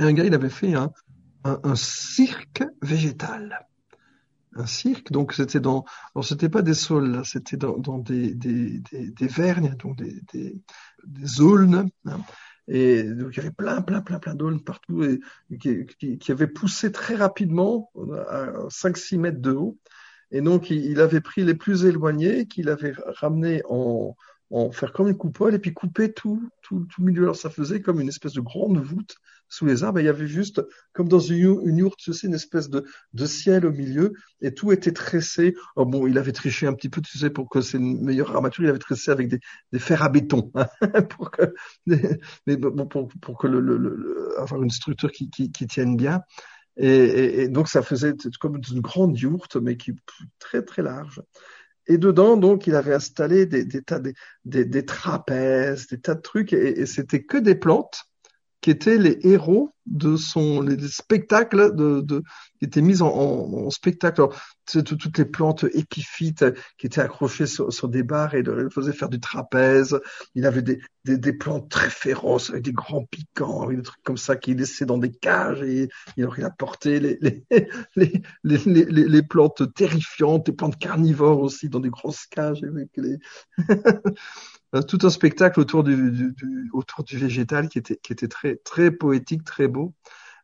Et 0.00 0.02
un 0.02 0.12
gars, 0.12 0.24
il 0.24 0.34
avait 0.34 0.50
fait 0.50 0.74
un, 0.74 0.90
un, 1.45 1.76
cirque 1.76 2.64
végétal 2.82 3.66
un 4.57 4.66
cirque. 4.66 5.11
Donc 5.11 5.32
c'était 5.32 5.61
dans, 5.61 5.84
c'était 6.22 6.49
pas 6.49 6.62
des 6.62 6.74
saules, 6.74 7.24
c'était 7.24 7.57
dans, 7.57 7.99
des, 7.99 8.34
des, 8.34 9.26
vergnes, 9.26 9.74
donc 9.76 9.97
des, 9.97 10.22
des, 11.05 11.40
aulnes. 11.40 11.90
Hein. 12.07 12.20
Et 12.68 13.03
donc 13.03 13.32
il 13.32 13.36
y 13.38 13.40
avait 13.40 13.51
plein, 13.51 13.82
plein, 13.82 14.01
plein, 14.01 14.18
plein 14.18 14.34
d'aulnes 14.34 14.62
partout 14.62 15.05
et 15.05 15.20
qui, 15.59 16.18
qui, 16.18 16.32
avaient 16.32 16.47
poussé 16.47 16.92
très 16.92 17.14
rapidement 17.14 17.90
à 18.28 18.68
5-6 18.68 19.18
mètres 19.18 19.40
de 19.40 19.53
haut. 19.53 19.78
Et 20.30 20.40
donc 20.40 20.70
il, 20.70 21.01
avait 21.01 21.20
pris 21.20 21.45
les 21.45 21.55
plus 21.55 21.84
éloignés, 21.84 22.47
qu'il 22.47 22.68
avait 22.68 22.95
ramené 22.97 23.62
en, 23.68 24.16
en 24.51 24.70
faire 24.72 24.92
comme 24.92 25.09
une 25.09 25.16
coupole 25.16 25.55
et 25.55 25.59
puis 25.59 25.74
couper 25.74 26.12
tout, 26.12 26.49
tout, 26.62 26.86
tout 26.86 27.03
milieu. 27.03 27.24
Alors 27.24 27.36
ça 27.36 27.51
faisait 27.51 27.80
comme 27.80 28.01
une 28.01 28.09
espèce 28.09 28.32
de 28.32 28.40
grande 28.40 28.78
voûte 28.78 29.16
sous 29.55 29.66
les 29.66 29.84
arbres. 29.84 30.00
il 30.00 30.07
y 30.07 30.09
avait 30.09 30.26
juste, 30.26 30.62
comme 30.92 31.09
dans 31.09 31.18
une, 31.18 31.61
une 31.64 31.78
yourte, 31.78 31.98
tu 31.98 32.12
sais, 32.12 32.26
une 32.26 32.34
espèce 32.34 32.68
de, 32.68 32.84
de 33.12 33.26
ciel 33.26 33.66
au 33.66 33.72
milieu 33.72 34.12
et 34.40 34.52
tout 34.52 34.72
était 34.72 34.92
tressé. 34.92 35.55
Oh 35.76 35.86
bon, 35.86 36.07
il 36.07 36.18
avait 36.18 36.32
triché 36.32 36.66
un 36.66 36.74
petit 36.74 36.88
peu, 36.88 37.00
tu 37.00 37.18
sais, 37.18 37.30
pour 37.30 37.48
que 37.48 37.61
c'est 37.61 37.78
une 37.78 38.02
meilleure 38.02 38.34
armature. 38.34 38.64
Il 38.64 38.70
avait 38.70 38.78
tressé 38.78 39.11
avec 39.11 39.28
des, 39.28 39.38
des 39.72 39.78
fers 39.78 40.02
à 40.02 40.09
béton 40.09 40.50
hein, 40.55 40.66
pour 41.11 41.30
que, 41.30 41.55
mais 41.86 42.57
bon, 42.57 42.86
pour, 42.86 43.09
pour 43.20 43.38
que 43.38 43.46
le, 43.46 43.61
le, 43.61 43.76
le, 43.76 44.40
avoir 44.40 44.62
une 44.62 44.70
structure 44.70 45.12
qui, 45.12 45.30
qui, 45.30 45.52
qui 45.52 45.66
tienne 45.66 45.96
bien. 45.96 46.22
Et, 46.76 46.88
et, 46.88 47.42
et, 47.42 47.48
donc 47.48 47.68
ça 47.68 47.82
faisait 47.82 48.14
comme 48.40 48.57
une 48.57 48.80
grande 48.80 49.16
yourte, 49.18 49.57
mais 49.57 49.76
qui 49.76 49.92
très 50.40 50.62
très 50.62 50.82
large. 50.82 51.22
Et 51.86 51.98
dedans, 51.98 52.36
donc, 52.38 52.66
il 52.66 52.74
avait 52.76 52.94
installé 52.94 53.46
des, 53.46 53.64
des 53.64 53.82
tas, 53.82 53.98
des, 54.00 54.14
des, 54.44 54.64
des, 54.64 54.86
trapèzes, 54.86 55.86
des 55.88 56.00
tas 56.00 56.14
de 56.14 56.22
trucs, 56.22 56.52
et, 56.55 56.80
et 56.80 56.86
c'était 56.86 57.22
que 57.24 57.36
des 57.36 57.55
plantes 57.55 58.07
qui 58.64 58.70
étaient 58.70 58.96
les 58.96 59.18
héros 59.24 59.74
de 59.87 60.16
son 60.16 60.62
les 60.62 60.89
spectacles 60.89 61.74
qui 62.59 62.64
étaient 62.64 62.82
mis 62.82 63.03
en, 63.03 63.68
spectacle. 63.70 64.22
Alors, 64.22 64.41
toutes 64.66 65.18
les 65.18 65.26
plantes 65.26 65.64
épiphytes 65.74 66.45
qui 66.78 66.87
étaient 66.87 67.03
accrochées 67.03 67.47
sur, 67.47 67.89
des 67.89 68.03
barres 68.03 68.35
et 68.35 68.41
il 68.41 68.70
faisait 68.70 68.93
faire 68.93 69.11
du 69.11 69.20
trapèze. 69.20 70.01
Il 70.35 70.47
avait 70.47 70.62
des, 70.62 70.80
des, 71.05 71.32
plantes 71.32 71.70
très 71.70 71.91
féroces 71.91 72.51
avec 72.51 72.62
des 72.62 72.72
grands 72.72 73.05
piquants, 73.05 73.62
avec 73.62 73.76
des 73.76 73.82
trucs 73.82 74.03
comme 74.03 74.16
ça 74.16 74.37
qu'il 74.37 74.57
laissait 74.57 74.87
dans 74.87 74.99
des 74.99 75.12
cages 75.12 75.62
et 75.62 75.89
il 76.16 76.24
apporté 76.45 76.99
les, 77.01 77.18
les, 77.55 77.68
les, 77.97 78.22
les, 78.43 78.59
les, 78.64 78.85
les 78.87 79.22
plantes 79.22 79.74
terrifiantes, 79.74 80.47
des 80.47 80.53
plantes 80.53 80.78
carnivores 80.78 81.41
aussi 81.41 81.68
dans 81.68 81.80
des 81.80 81.91
grosses 81.91 82.26
cages 82.26 82.64
avec 82.64 82.89
les 82.97 83.18
Euh, 84.74 84.82
tout 84.82 84.99
un 85.03 85.11
spectacle 85.11 85.61
autour 85.61 85.85
du, 85.85 86.11
du, 86.11 86.32
du, 86.32 86.70
autour 86.72 87.05
du 87.05 87.16
végétal 87.16 87.68
qui 87.68 87.78
était, 87.78 87.97
qui 87.97 88.12
était 88.12 88.26
très, 88.26 88.57
très 88.57 88.91
poétique, 88.91 89.45
très 89.45 89.68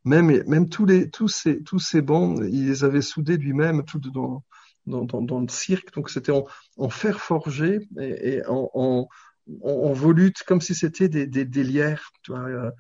Même, 0.05 0.69
tous 0.69 1.29
ces, 1.29 2.03
bancs, 2.03 2.41
il 2.51 2.67
les 2.67 2.85
avait 2.85 3.03
soudés 3.03 3.37
lui-même, 3.37 3.85
tout 3.85 4.01
dans, 4.01 4.45
dans, 4.87 5.41
le 5.41 5.49
cirque. 5.49 5.93
Donc 5.95 6.11
c'était 6.11 6.33
en, 6.33 6.89
fer 6.89 7.21
forgé 7.21 7.89
et, 7.99 8.43
en, 8.47 9.09
volute, 9.93 10.43
comme 10.45 10.61
si 10.61 10.75
c'était 10.75 11.09
des, 11.09 11.27
des, 11.27 11.63
vois, 12.33 12.49
euh, 12.49 12.71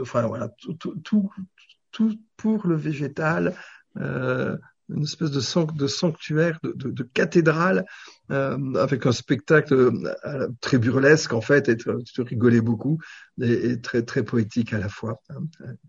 enfin 0.00 0.26
voilà, 0.26 0.50
tout, 0.60 2.18
pour 2.36 2.66
le 2.66 2.76
végétal. 2.76 3.54
Euh, 3.96 4.56
une 4.88 5.04
espèce 5.04 5.30
de, 5.30 5.86
sanctuaire, 5.86 6.58
de, 6.62 7.02
cathédrale, 7.02 7.84
euh, 8.30 8.74
avec 8.74 9.06
un 9.06 9.12
spectacle 9.12 9.74
euh, 9.74 10.48
très 10.60 10.78
burlesque 10.78 11.32
en 11.32 11.40
fait, 11.40 11.68
et 11.68 11.76
tu 11.76 12.20
rigolais 12.20 12.60
beaucoup, 12.60 12.98
et, 13.40 13.80
très 13.80 14.02
très 14.02 14.22
poétique 14.22 14.72
à 14.72 14.78
la 14.78 14.88
fois. 14.88 15.20
Hein. 15.30 15.44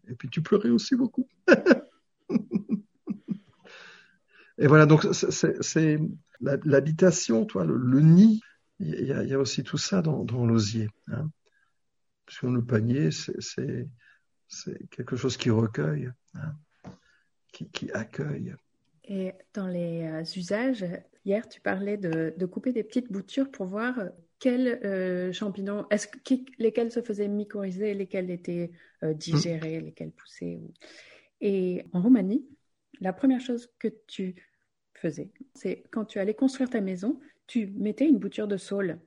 Et 0.08 0.16
puis 0.16 0.30
tu 0.30 0.42
pleurais 0.42 0.70
aussi 0.70 0.96
beaucoup. 0.96 1.28
et 4.58 4.68
voilà, 4.68 4.86
donc 4.86 5.06
c'est 5.12 6.00
l'habitation, 6.42 7.46
toi, 7.46 7.66
le, 7.66 8.00
nid. 8.00 8.42
Il 8.80 9.06
y, 9.06 9.34
a, 9.34 9.40
aussi 9.40 9.64
tout 9.64 9.78
ça 9.78 10.02
dans, 10.02 10.46
l'osier. 10.46 10.90
Hein. 11.08 11.30
Sur 12.28 12.50
le 12.50 12.64
panier, 12.64 13.10
c'est 13.12 13.88
quelque 14.90 15.16
chose 15.16 15.38
qui 15.38 15.50
recueille, 15.50 16.12
hein, 16.34 16.56
qui 17.72 17.92
accueille. 17.92 18.56
Et 19.08 19.34
dans 19.54 19.68
les 19.68 20.04
euh, 20.04 20.24
usages, 20.36 20.86
hier, 21.26 21.48
tu 21.48 21.62
parlais 21.62 21.98
de, 21.98 22.46
couper 22.46 22.72
des 22.72 22.84
petites 22.84 23.12
boutures 23.12 23.52
pour 23.52 23.68
voir 23.68 24.00
quels 24.40 24.80
euh, 24.84 25.32
champignons, 25.32 25.86
est-ce 25.90 26.08
lesquels 26.60 26.92
se 26.92 27.02
faisaient 27.02 27.28
mycorhizer, 27.28 27.94
lesquels 27.94 28.32
étaient 28.32 28.72
euh, 29.04 29.14
digérés, 29.14 29.80
lesquels 29.80 30.12
poussaient. 30.12 30.56
Ou... 30.56 30.74
Et 31.42 31.86
en 31.94 32.02
Roumanie, 32.02 32.46
la 33.00 33.14
première 33.14 33.42
chose 33.42 33.72
que 33.80 33.90
tu 34.08 34.36
faisais, 34.94 35.32
c'est 35.54 35.84
quand 35.92 36.06
tu 36.06 36.20
allais 36.20 36.34
construire 36.34 36.70
ta 36.70 36.82
maison, 36.82 37.20
tu 37.48 37.68
mettais 37.68 38.08
une 38.08 38.18
bouture 38.18 38.48
de 38.48 38.58
saule. 38.58 39.00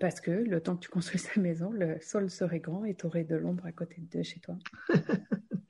Parce 0.00 0.20
que 0.20 0.32
le 0.32 0.60
temps 0.60 0.74
que 0.74 0.80
tu 0.80 0.88
construis 0.88 1.20
ta 1.20 1.40
maison, 1.40 1.70
le 1.70 2.00
sol 2.00 2.28
serait 2.28 2.58
grand 2.58 2.84
et 2.84 2.96
tu 2.96 3.06
aurais 3.06 3.22
de 3.22 3.36
l'ombre 3.36 3.64
à 3.64 3.70
côté 3.70 4.02
de 4.10 4.22
chez 4.24 4.40
toi. 4.40 4.58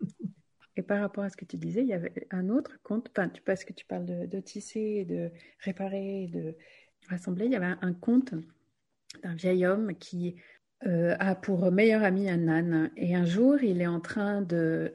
Par 0.87 1.01
rapport 1.01 1.25
à 1.25 1.31
ce 1.31 1.37
que 1.37 1.45
tu 1.45 1.57
disais, 1.57 1.83
il 1.83 1.89
y 1.89 1.93
avait 1.93 2.27
un 2.31 2.49
autre 2.49 2.79
conte, 2.83 3.09
enfin, 3.11 3.31
parce 3.45 3.65
que 3.65 3.73
tu 3.73 3.85
parles 3.85 4.07
de, 4.07 4.41
tisser, 4.41 5.05
de 5.05 5.31
réparer, 5.61 6.29
de 6.33 6.57
rassembler, 7.09 7.47
il 7.47 7.53
y 7.53 7.57
avait 7.57 7.75
un, 7.81 7.93
conte 7.95 8.35
d'un 9.23 9.35
vieil 9.35 9.67
homme 9.67 9.95
qui 9.95 10.37
euh, 10.87 11.17
a 11.19 11.35
pour 11.35 11.71
meilleur 11.71 12.03
ami 12.03 12.29
un 12.29 12.49
âne. 12.49 12.91
Et 12.97 13.15
un 13.15 13.25
jour, 13.25 13.63
il 13.63 13.81
est 13.81 13.87
en 13.87 14.01
train 14.01 14.43
de 14.43 14.93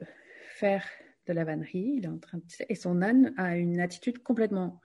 faire 0.54 0.84
de 1.26 1.32
la 1.32 1.44
vannerie, 1.44 1.94
il 1.96 2.04
est 2.04 2.08
en 2.08 2.18
train 2.18 2.40
et 2.68 2.74
son 2.74 3.02
âne 3.02 3.32
a 3.36 3.56
une 3.56 3.80
attitude 3.80 4.22
complètement 4.22 4.80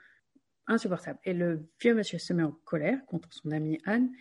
insupportable. 0.67 1.19
Et 1.23 1.33
le 1.33 1.67
vieux 1.81 1.93
monsieur 1.93 2.19
se 2.19 2.33
met 2.33 2.43
en 2.43 2.51
colère 2.51 3.03
contre 3.05 3.31
son 3.33 3.51
ami 3.51 3.79
âne, 3.85 4.11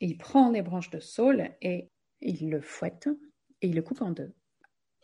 et 0.00 0.06
il 0.06 0.18
prend 0.18 0.50
des 0.50 0.62
branches 0.62 0.90
de 0.90 1.00
saule 1.00 1.50
et 1.62 1.90
il 2.20 2.50
le 2.50 2.60
fouette 2.60 3.08
et 3.62 3.68
il 3.68 3.74
le 3.74 3.82
coupe 3.82 4.02
en 4.02 4.10
deux 4.10 4.32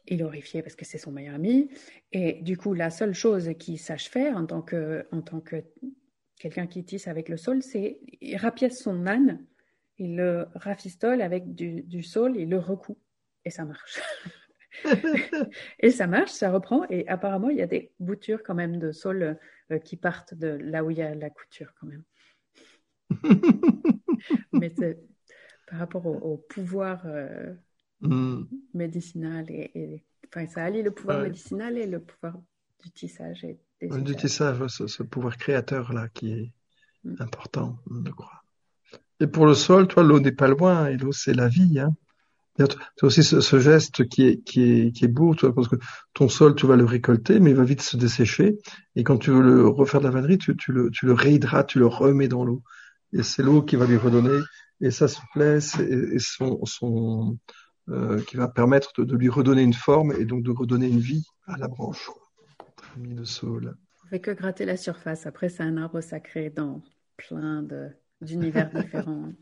il 0.06 0.20
est 0.20 0.24
horrifié 0.24 0.62
parce 0.62 0.74
que 0.74 0.84
c'est 0.84 0.98
son 0.98 1.12
meilleur 1.12 1.34
ami. 1.34 1.70
Et 2.12 2.42
du 2.42 2.56
coup, 2.56 2.74
la 2.74 2.90
seule 2.90 3.14
chose 3.14 3.50
qu'il 3.58 3.78
sache 3.78 4.08
faire 4.08 4.36
en 4.36 4.46
tant 4.46 4.62
que, 4.62 5.06
en 5.12 5.22
tant 5.22 5.40
que 5.40 5.62
quelqu'un 6.38 6.66
qui 6.66 6.84
tisse 6.84 7.08
avec 7.08 7.28
le 7.28 7.36
sol, 7.36 7.62
c'est 7.62 8.00
il 8.20 8.36
rapièce 8.36 8.82
son 8.82 9.06
âne, 9.06 9.44
il 9.98 10.16
le 10.16 10.46
rafistole 10.54 11.22
avec 11.22 11.54
du, 11.54 11.82
du 11.82 12.02
saule, 12.02 12.36
il 12.36 12.48
le 12.48 12.58
recoue. 12.58 12.98
Et 13.44 13.50
ça 13.50 13.64
marche. 13.64 14.00
et 15.80 15.90
ça 15.90 16.06
marche, 16.06 16.30
ça 16.30 16.50
reprend. 16.50 16.84
Et 16.88 17.06
apparemment, 17.08 17.50
il 17.50 17.58
y 17.58 17.62
a 17.62 17.66
des 17.66 17.92
boutures 18.00 18.42
quand 18.42 18.54
même 18.54 18.78
de 18.78 18.92
saule 18.92 19.38
euh, 19.70 19.78
qui 19.78 19.96
partent 19.96 20.34
de 20.34 20.48
là 20.48 20.84
où 20.84 20.90
il 20.90 20.98
y 20.98 21.02
a 21.02 21.14
la 21.14 21.30
couture 21.30 21.72
quand 21.80 21.86
même. 21.86 22.04
Mais 24.52 24.72
par 25.66 25.78
rapport 25.78 26.06
au, 26.06 26.14
au 26.14 26.36
pouvoir 26.36 27.06
euh, 27.06 27.54
Mm. 28.02 28.46
médicinal 28.74 29.46
et, 29.48 29.70
et, 29.74 30.02
enfin, 30.28 30.46
ça 30.48 30.64
allie 30.64 30.82
le 30.82 30.90
pouvoir 30.90 31.18
ouais. 31.18 31.24
médicinal 31.24 31.78
et 31.78 31.86
le 31.86 32.00
pouvoir 32.00 32.34
du 32.82 32.90
tissage. 32.90 33.44
Et 33.44 33.58
des 33.80 34.00
du 34.00 34.16
tissage, 34.16 34.66
ce, 34.66 34.86
ce, 34.86 35.02
pouvoir 35.02 35.36
créateur 35.36 35.92
là 35.92 36.08
qui 36.08 36.32
est 36.32 36.52
mm. 37.04 37.16
important, 37.20 37.78
je 38.04 38.10
crois. 38.10 38.42
Et 39.20 39.28
pour 39.28 39.46
le 39.46 39.54
sol, 39.54 39.86
toi, 39.86 40.02
l'eau 40.02 40.18
n'est 40.18 40.32
pas 40.32 40.48
loin, 40.48 40.88
et 40.88 40.96
l'eau, 40.96 41.12
c'est 41.12 41.32
la 41.32 41.46
vie. 41.46 41.78
Hein. 41.78 41.94
C'est 42.58 43.04
aussi 43.04 43.22
ce, 43.22 43.60
geste 43.60 44.08
qui 44.08 44.24
est, 44.24 44.42
qui 44.42 44.62
est, 44.62 44.92
qui 44.92 45.04
est 45.04 45.08
beau, 45.08 45.34
toi, 45.34 45.54
parce 45.54 45.68
que 45.68 45.76
ton 46.12 46.28
sol, 46.28 46.54
tu 46.56 46.66
vas 46.66 46.76
le 46.76 46.84
récolter, 46.84 47.38
mais 47.38 47.50
il 47.50 47.56
va 47.56 47.64
vite 47.64 47.82
se 47.82 47.96
dessécher. 47.96 48.58
Et 48.96 49.04
quand 49.04 49.18
tu 49.18 49.30
veux 49.30 49.42
le 49.42 49.68
refaire 49.68 50.00
de 50.00 50.06
la 50.06 50.10
vannerie, 50.10 50.38
tu, 50.38 50.56
tu, 50.56 50.72
le, 50.72 50.90
tu 50.90 51.06
le 51.06 51.12
réhydrates, 51.12 51.68
tu 51.68 51.78
le 51.78 51.86
remets 51.86 52.28
dans 52.28 52.44
l'eau. 52.44 52.62
Et 53.12 53.22
c'est 53.22 53.42
l'eau 53.42 53.62
qui 53.62 53.76
va 53.76 53.86
lui 53.86 53.96
redonner, 53.96 54.40
et 54.80 54.90
sa 54.90 55.06
souplesse, 55.06 55.78
et, 55.78 56.14
et 56.14 56.18
son, 56.18 56.64
son 56.64 57.38
euh, 57.88 58.20
qui 58.22 58.36
va 58.36 58.48
permettre 58.48 58.92
de, 58.98 59.04
de, 59.04 59.16
lui 59.16 59.28
redonner 59.28 59.62
une 59.62 59.74
forme, 59.74 60.12
et 60.12 60.24
donc 60.24 60.42
de 60.42 60.50
redonner 60.50 60.86
une 60.86 61.00
vie 61.00 61.24
à 61.46 61.56
la 61.56 61.68
branche. 61.68 62.10
Ami 62.96 63.14
de 63.14 63.24
saule. 63.24 63.76
On 64.04 64.08
fait 64.08 64.20
que 64.20 64.30
gratter 64.30 64.64
la 64.64 64.76
surface. 64.76 65.26
Après, 65.26 65.48
c'est 65.48 65.62
un 65.62 65.76
arbre 65.76 66.00
sacré 66.00 66.50
dans 66.50 66.82
plein 67.16 67.66
d'univers 68.20 68.70
différents. 68.74 69.32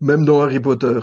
Même 0.00 0.24
dans 0.24 0.42
Harry 0.42 0.60
Potter. 0.60 1.00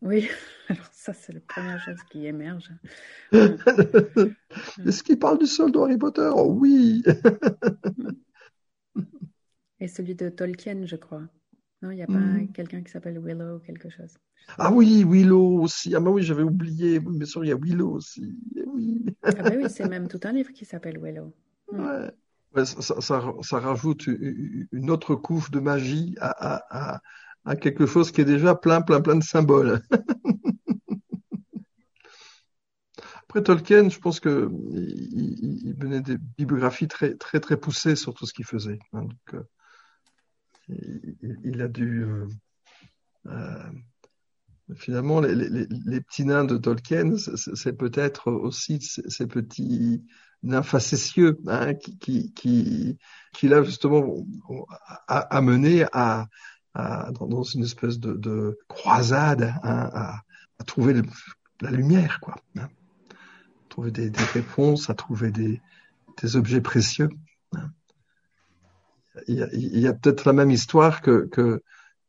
Oui, 0.00 0.28
alors 0.68 0.88
ça, 0.92 1.12
c'est 1.12 1.32
la 1.32 1.40
première 1.40 1.80
chose 1.80 2.00
qui 2.10 2.26
émerge. 2.26 2.70
Est-ce 3.32 5.02
qu'il 5.02 5.18
parle 5.18 5.38
du 5.38 5.46
sol 5.46 5.72
de 5.72 5.78
Harry 5.78 5.98
Potter? 5.98 6.30
Oh, 6.32 6.56
Oui. 6.60 7.02
Et 9.80 9.88
celui 9.88 10.14
de 10.14 10.28
Tolkien, 10.28 10.86
je 10.86 10.96
crois. 10.96 11.22
Non, 11.80 11.90
il 11.92 11.96
n'y 11.96 12.02
a 12.02 12.06
pas 12.06 12.14
hmm. 12.14 12.50
quelqu'un 12.52 12.82
qui 12.82 12.90
s'appelle 12.90 13.20
Willow 13.20 13.56
ou 13.56 13.58
quelque 13.60 13.88
chose. 13.88 14.18
Ah 14.56 14.72
oui, 14.72 15.04
Willow 15.04 15.60
aussi. 15.60 15.94
Ah 15.94 16.00
bah 16.00 16.10
oui, 16.10 16.22
j'avais 16.22 16.42
oublié. 16.42 16.98
Bien 16.98 17.26
sûr, 17.26 17.44
il 17.44 17.48
y 17.48 17.52
a 17.52 17.56
Willow 17.56 17.92
aussi. 17.92 18.36
Eh 18.56 18.64
oui. 18.66 19.04
ah 19.22 19.30
bah 19.30 19.52
oui, 19.56 19.66
c'est 19.68 19.88
même 19.88 20.08
tout 20.08 20.20
un 20.24 20.32
livre 20.32 20.52
qui 20.52 20.64
s'appelle 20.64 20.98
Willow. 21.00 21.32
Ouais. 21.72 22.64
ça, 22.64 23.00
ça, 23.00 23.22
ça, 23.42 23.60
rajoute 23.60 24.06
une 24.06 24.90
autre 24.90 25.14
couche 25.14 25.50
de 25.50 25.60
magie 25.60 26.16
à, 26.20 26.30
à, 26.30 26.94
à, 26.94 27.00
à 27.44 27.56
quelque 27.56 27.86
chose 27.86 28.10
qui 28.10 28.22
est 28.22 28.26
déjà 28.26 28.54
plein, 28.56 28.80
plein, 28.80 29.00
plein 29.00 29.16
de 29.16 29.22
symboles. 29.22 29.80
Après 33.28 33.42
Tolkien, 33.42 33.90
je 33.90 33.98
pense 33.98 34.20
que 34.20 34.50
il, 34.70 35.66
il, 35.66 35.76
menait 35.76 36.00
des 36.00 36.16
bibliographies 36.16 36.88
très, 36.88 37.14
très, 37.14 37.40
très 37.40 37.58
poussées 37.58 37.94
sur 37.94 38.14
tout 38.14 38.24
ce 38.24 38.32
qu'il 38.32 38.46
faisait. 38.46 38.78
Hein. 38.94 39.02
donc, 39.02 39.34
euh, 39.34 39.42
il, 41.44 41.62
a 41.62 41.68
dû 41.68 42.04
euh, 42.04 42.28
euh, 43.26 43.70
finalement 44.74 45.20
les, 45.20 46.00
petits 46.00 46.24
nains 46.24 46.44
de 46.44 46.56
Tolkien, 46.56 47.16
c'est 47.16 47.72
peut-être 47.72 48.30
aussi 48.30 48.80
ces 48.80 49.26
petits 49.26 50.04
nains 50.42 50.62
facétieux 50.62 51.38
hein, 51.46 51.74
qui, 51.74 51.98
qui, 52.32 52.32
qui, 52.34 53.48
justement 53.64 54.26
amené 55.08 55.86
à, 55.92 56.28
dans, 56.74 57.42
une 57.42 57.64
espèce 57.64 57.98
de, 57.98 58.58
croisade 58.68 59.54
hein, 59.62 59.90
à, 59.92 60.64
trouver 60.64 61.00
la 61.60 61.70
lumière, 61.70 62.20
quoi. 62.20 62.36
Hein. 62.58 62.68
Trouver 63.68 63.90
des, 63.90 64.10
réponses, 64.32 64.90
à 64.90 64.94
trouver 64.94 65.30
des, 65.30 65.60
objets 66.36 66.60
précieux. 66.60 67.08
Hein. 67.52 67.70
Il 69.26 69.80
y 69.80 69.86
a, 69.86 69.92
peut-être 69.92 70.26
la 70.26 70.32
même 70.32 70.50
histoire 70.50 71.02
que, 71.02 71.26
que, 71.26 71.62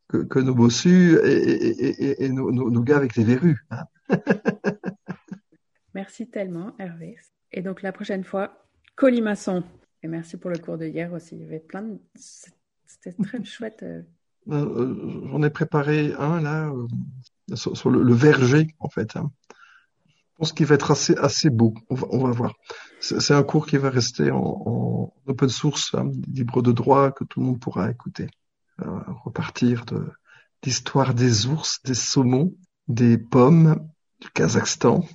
que, 0.08 0.40
nos 0.40 0.56
bossus 0.56 1.18
et, 1.24 2.24
et, 2.24 2.30
nos, 2.30 2.82
gars 2.82 2.98
avec 2.98 3.16
les 3.16 3.24
verrues. 3.24 3.66
Merci 5.94 6.30
tellement, 6.30 6.76
Hervé. 6.80 7.18
Et 7.52 7.62
donc 7.62 7.82
la 7.82 7.92
prochaine 7.92 8.24
fois, 8.24 8.66
colimaçon. 8.96 9.64
Et 10.04 10.08
merci 10.08 10.38
pour 10.38 10.50
le 10.50 10.58
cours 10.58 10.78
de 10.78 10.86
hier 10.86 11.12
aussi. 11.12 11.36
Il 11.36 11.42
y 11.42 11.46
avait 11.46 11.60
plein 11.60 11.82
de... 11.82 12.00
C'était 12.16 13.12
très 13.24 13.44
chouette. 13.44 13.84
Euh, 13.84 14.02
euh, 14.50 14.56
euh, 14.56 15.28
j'en 15.30 15.44
ai 15.44 15.50
préparé 15.50 16.14
un 16.18 16.42
là 16.42 16.72
sur, 17.56 17.90
le, 17.90 18.14
verger 18.14 18.76
en 18.80 18.90
fait. 18.90 19.16
Hein. 19.16 19.32
Je 19.50 20.38
pense 20.38 20.54
qu'il 20.54 20.66
va 20.66 20.76
être 20.76 20.92
assez 20.92 21.16
assez 21.18 21.50
beau. 21.50 21.74
On 21.90 21.96
va, 21.96 22.08
on 22.12 22.24
va 22.26 22.32
voir. 22.32 22.56
C'est 23.02 23.34
un 23.34 23.44
cours 23.44 23.66
qui 23.66 23.78
va 23.78 23.90
rester 23.90 24.30
en, 24.32 24.64
en 24.66 25.14
open 25.26 25.50
source, 25.50 25.94
hein, 25.94 26.12
libre 26.28 26.62
de 26.62 26.72
droit, 26.72 27.12
que 27.12 27.24
tout 27.24 27.40
le 27.40 27.46
monde 27.46 27.60
pourra 27.60 27.90
écouter. 27.90 28.30
Euh, 28.82 29.00
repartir 29.26 29.86
de 29.86 30.10
l'histoire 30.64 31.14
des 31.14 31.48
ours, 31.48 31.80
des 31.84 31.96
saumons, 31.96 32.54
des 32.88 33.18
pommes 33.18 33.88
du 34.22 34.30
Kazakhstan, 34.30 35.06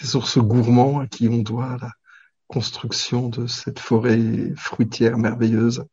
des 0.00 0.16
ours 0.16 0.38
gourmands 0.38 1.00
à 1.00 1.06
qui 1.06 1.28
on 1.28 1.38
doit 1.38 1.76
la 1.80 1.90
construction 2.46 3.28
de 3.28 3.46
cette 3.46 3.78
forêt 3.78 4.52
fruitière 4.56 5.18
merveilleuse. 5.18 5.84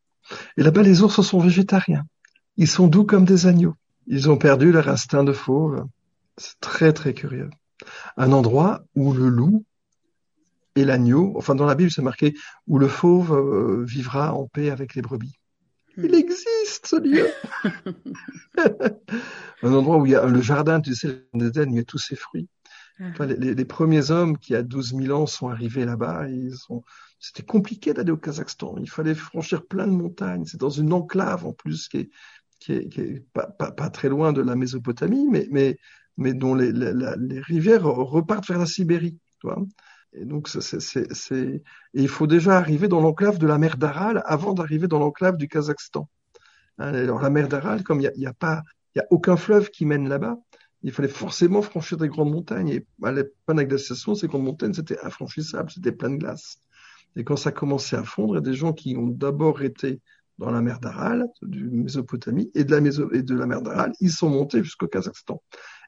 Et 0.57 0.63
là-bas, 0.63 0.84
les 0.84 1.01
ours 1.01 1.21
sont 1.21 1.39
végétariens. 1.39 2.05
Ils 2.57 2.67
sont 2.67 2.88
doux 2.88 3.05
comme 3.05 3.25
des 3.25 3.47
agneaux. 3.47 3.75
Ils 4.07 4.29
ont 4.29 4.38
perdu 4.38 4.71
leur 4.71 4.88
instinct 4.88 5.23
de 5.23 5.34
fauve. 5.34 5.86
C'est 6.38 6.59
très 6.59 6.93
très 6.93 7.13
curieux. 7.13 7.49
Un 8.17 8.32
endroit 8.32 8.84
où 8.95 9.13
le 9.13 9.29
loup 9.29 9.65
et 10.76 10.86
l'agneau, 10.86 11.34
enfin 11.36 11.55
dans 11.55 11.65
la 11.65 11.76
Bible 11.76 11.91
c'est 11.91 12.01
marqué, 12.01 12.34
où 12.67 12.80
le 12.80 12.88
fauve 12.88 13.34
euh, 13.34 13.84
vivra 13.86 14.34
en 14.34 14.47
paix 14.47 14.69
avec 14.69 14.95
les 14.95 15.01
brebis. 15.01 15.38
Hmm. 15.97 16.05
Il 16.05 16.15
existe 16.15 16.86
ce 16.86 16.95
lieu. 17.01 17.28
un 19.63 19.74
endroit 19.74 19.97
où 19.97 20.05
il 20.05 20.13
y 20.13 20.15
a 20.15 20.26
le 20.26 20.41
jardin, 20.41 20.80
tu 20.80 20.95
sais, 20.95 21.28
d'Éden, 21.34 21.72
il 21.72 21.76
y 21.76 21.80
a 21.80 21.84
tous 21.84 21.97
ces 21.97 22.15
fruits. 22.15 22.47
Ah. 22.99 23.26
les, 23.26 23.55
les, 23.55 23.65
premiers 23.65 24.11
hommes 24.11 24.38
qui, 24.38 24.55
à 24.55 24.61
12 24.61 24.95
000 24.95 25.19
ans, 25.19 25.26
sont 25.26 25.49
arrivés 25.49 25.86
là-bas, 25.86 26.30
ils 26.30 26.55
ont, 26.69 26.84
c'était 27.19 27.43
compliqué 27.43 27.93
d'aller 27.93 28.11
au 28.11 28.17
Kazakhstan. 28.17 28.76
Il 28.80 28.89
fallait 28.89 29.15
franchir 29.15 29.65
plein 29.65 29.88
de 29.88 29.93
montagnes. 29.93 30.45
C'est 30.45 30.59
dans 30.59 30.69
une 30.69 30.93
enclave, 30.93 31.45
en 31.45 31.53
plus, 31.53 31.88
qui 31.88 31.97
est, 31.97 32.09
qui 32.59 32.74
est, 32.74 32.89
qui 32.89 33.01
est 33.01 33.26
pas, 33.34 33.47
pas, 33.47 33.72
pas, 33.72 33.89
très 33.89 34.07
loin 34.07 34.34
de 34.34 34.41
la 34.41 34.55
Mésopotamie, 34.55 35.28
mais, 35.30 35.47
mais, 35.49 35.78
mais 36.17 36.34
dont 36.34 36.53
les, 36.53 36.72
les 36.72 37.39
rivières 37.39 37.84
repartent 37.84 38.47
vers 38.47 38.59
la 38.59 38.65
Sibérie. 38.67 39.17
Tu 39.39 39.47
vois 39.47 39.57
et 40.14 40.26
donc, 40.26 40.49
c'est, 40.49 41.64
il 41.93 42.07
faut 42.09 42.28
déjà 42.28 42.57
arriver 42.57 42.88
dans 42.88 42.99
l'enclave 42.99 43.38
de 43.38 43.47
la 43.47 43.57
mer 43.57 43.78
d'Aral 43.78 44.22
avant 44.26 44.53
d'arriver 44.53 44.88
dans 44.88 44.99
l'enclave 44.99 45.38
du 45.38 45.47
Kazakhstan. 45.47 46.09
Hein, 46.80 46.93
alors, 46.93 47.22
la 47.22 47.30
mer 47.30 47.47
d'Aral, 47.47 47.84
comme 47.84 48.01
il 48.01 48.12
n'y 48.18 48.26
a, 48.26 48.34
pas, 48.34 48.62
il 48.95 49.01
a 49.01 49.05
aucun 49.09 49.38
fleuve 49.38 49.70
qui 49.70 49.86
mène 49.86 50.09
là-bas, 50.09 50.38
il 50.84 50.91
fallait 50.91 51.07
forcément 51.07 51.62
franchir 51.62 51.97
des 51.97 52.09
grandes 52.09 52.32
montagnes. 52.32 52.70
Et 52.70 52.86
à 53.03 53.14
fin 53.45 53.53
de 53.53 53.59
la 53.59 53.66
glaciation, 53.66 54.16
ces 54.16 54.28
grandes 54.28 54.43
montagnes, 54.43 54.74
c'était 54.74 54.99
infranchissable, 54.99 55.70
c'était 55.72 55.91
plein 55.93 56.09
de 56.09 56.18
glace. 56.18 56.57
Et 57.16 57.24
quand 57.24 57.38
ça 57.38 57.51
commençait 57.51 57.95
à 57.95 58.03
fondre, 58.03 58.34
il 58.34 58.38
y 58.38 58.39
a 58.39 58.41
des 58.41 58.53
gens 58.53 58.74
qui 58.74 58.97
ont 58.97 59.07
d'abord 59.07 59.62
été 59.62 60.01
dans 60.39 60.49
la 60.49 60.62
mer 60.62 60.80
d'Aral, 60.80 61.28
du 61.41 61.70
Mésopotamie, 61.70 62.49
et 62.55 62.64
de 62.64 63.36
la 63.36 63.45
mer 63.45 63.62
d'Aral, 63.62 63.93
ils 63.99 64.12
sont 64.12 64.30
montés 64.30 64.64
jusqu'au 64.64 64.88
Kazakhstan. 64.88 65.41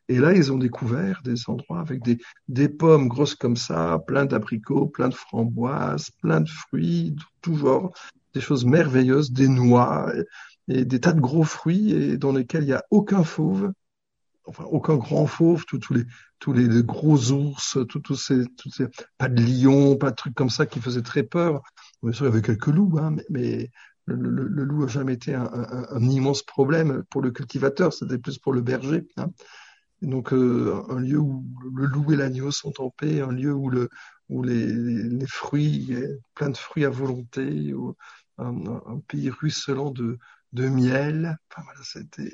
Et 0.10 0.20
là, 0.20 0.34
ils 0.34 0.52
ont 0.52 0.58
découvert 0.58 1.22
des 1.24 1.50
endroits 1.50 1.80
avec 1.80 2.04
des, 2.04 2.18
des 2.48 2.70
pommes 2.70 3.08
grosses 3.08 3.36
comme 3.36 3.56
ça, 3.56 4.00
plein 4.06 4.26
d'abricots, 4.26 4.88
plein 4.88 5.10
de 5.10 5.14
framboises, 5.14 6.10
plein 6.22 6.42
de 6.42 6.50
fruits, 6.50 7.16
tout 7.42 7.56
genre, 7.56 7.94
des 8.34 8.42
choses 8.42 8.66
merveilleuses, 8.66 9.32
des 9.32 9.48
noix 9.48 10.12
et, 10.68 10.86
des 10.86 11.00
tas 11.00 11.14
de 11.14 11.20
gros 11.20 11.44
fruits 11.44 11.92
et 11.92 12.18
dans 12.18 12.32
lesquels 12.32 12.64
il 12.64 12.68
n'y 12.68 12.74
a 12.74 12.84
aucun 12.90 13.24
fauve, 13.24 13.72
enfin 14.46 14.64
aucun 14.66 14.96
grand 14.96 15.28
fauve, 15.28 15.66
tous 15.66 15.94
les 15.94 16.06
tous 16.40 16.52
les, 16.52 16.84
gros 16.84 17.32
ours, 17.32 17.78
tous 17.88 18.16
ces, 18.16 18.44
ces 18.70 18.88
pas 19.18 19.30
de 19.30 19.42
lions, 19.42 19.96
pas 19.96 20.12
de 20.12 20.16
trucs 20.16 20.36
comme 20.36 20.50
ça 20.50 20.66
qui 20.66 20.82
faisaient 20.82 21.02
très 21.02 21.24
peur. 21.24 21.62
Bien 22.02 22.12
sûr, 22.12 22.26
il 22.26 22.30
y 22.30 22.32
avait 22.34 22.42
quelques 22.42 22.68
loups, 22.68 22.98
hein, 23.00 23.12
mais, 23.12 23.24
mais 23.30 23.72
le, 24.06 24.16
le, 24.16 24.48
le, 24.50 24.64
loup 24.66 24.84
a 24.84 24.88
jamais 24.88 25.14
été 25.14 25.34
un, 25.34 25.46
un, 25.46 25.86
un, 25.90 26.02
immense 26.02 26.44
problème 26.44 27.04
pour 27.10 27.22
le 27.22 27.32
cultivateur, 27.32 27.94
c'était 27.94 28.18
plus 28.18 28.40
pour 28.40 28.52
le 28.52 28.60
berger. 28.60 29.08
Hein. 29.16 29.28
Donc 30.04 30.34
euh, 30.34 30.84
un 30.90 31.00
lieu 31.00 31.18
où 31.18 31.46
le 31.74 31.86
loup 31.86 32.12
et 32.12 32.16
l'agneau 32.16 32.52
sont 32.52 32.82
en 32.82 32.90
paix, 32.90 33.22
un 33.22 33.32
lieu 33.32 33.54
où 33.54 33.70
le 33.70 33.90
où 34.30 34.44
les, 34.44 35.26
fruits, 35.28 35.96
plein 36.34 36.50
de 36.50 36.58
fruits 36.58 36.86
à 36.86 36.90
volonté, 36.90 37.74
un, 38.38 39.00
pays 39.08 39.30
ruisselant 39.30 39.92
de, 39.92 40.18
miel. 40.54 41.38
Enfin 41.52 41.64
voilà. 41.64 42.30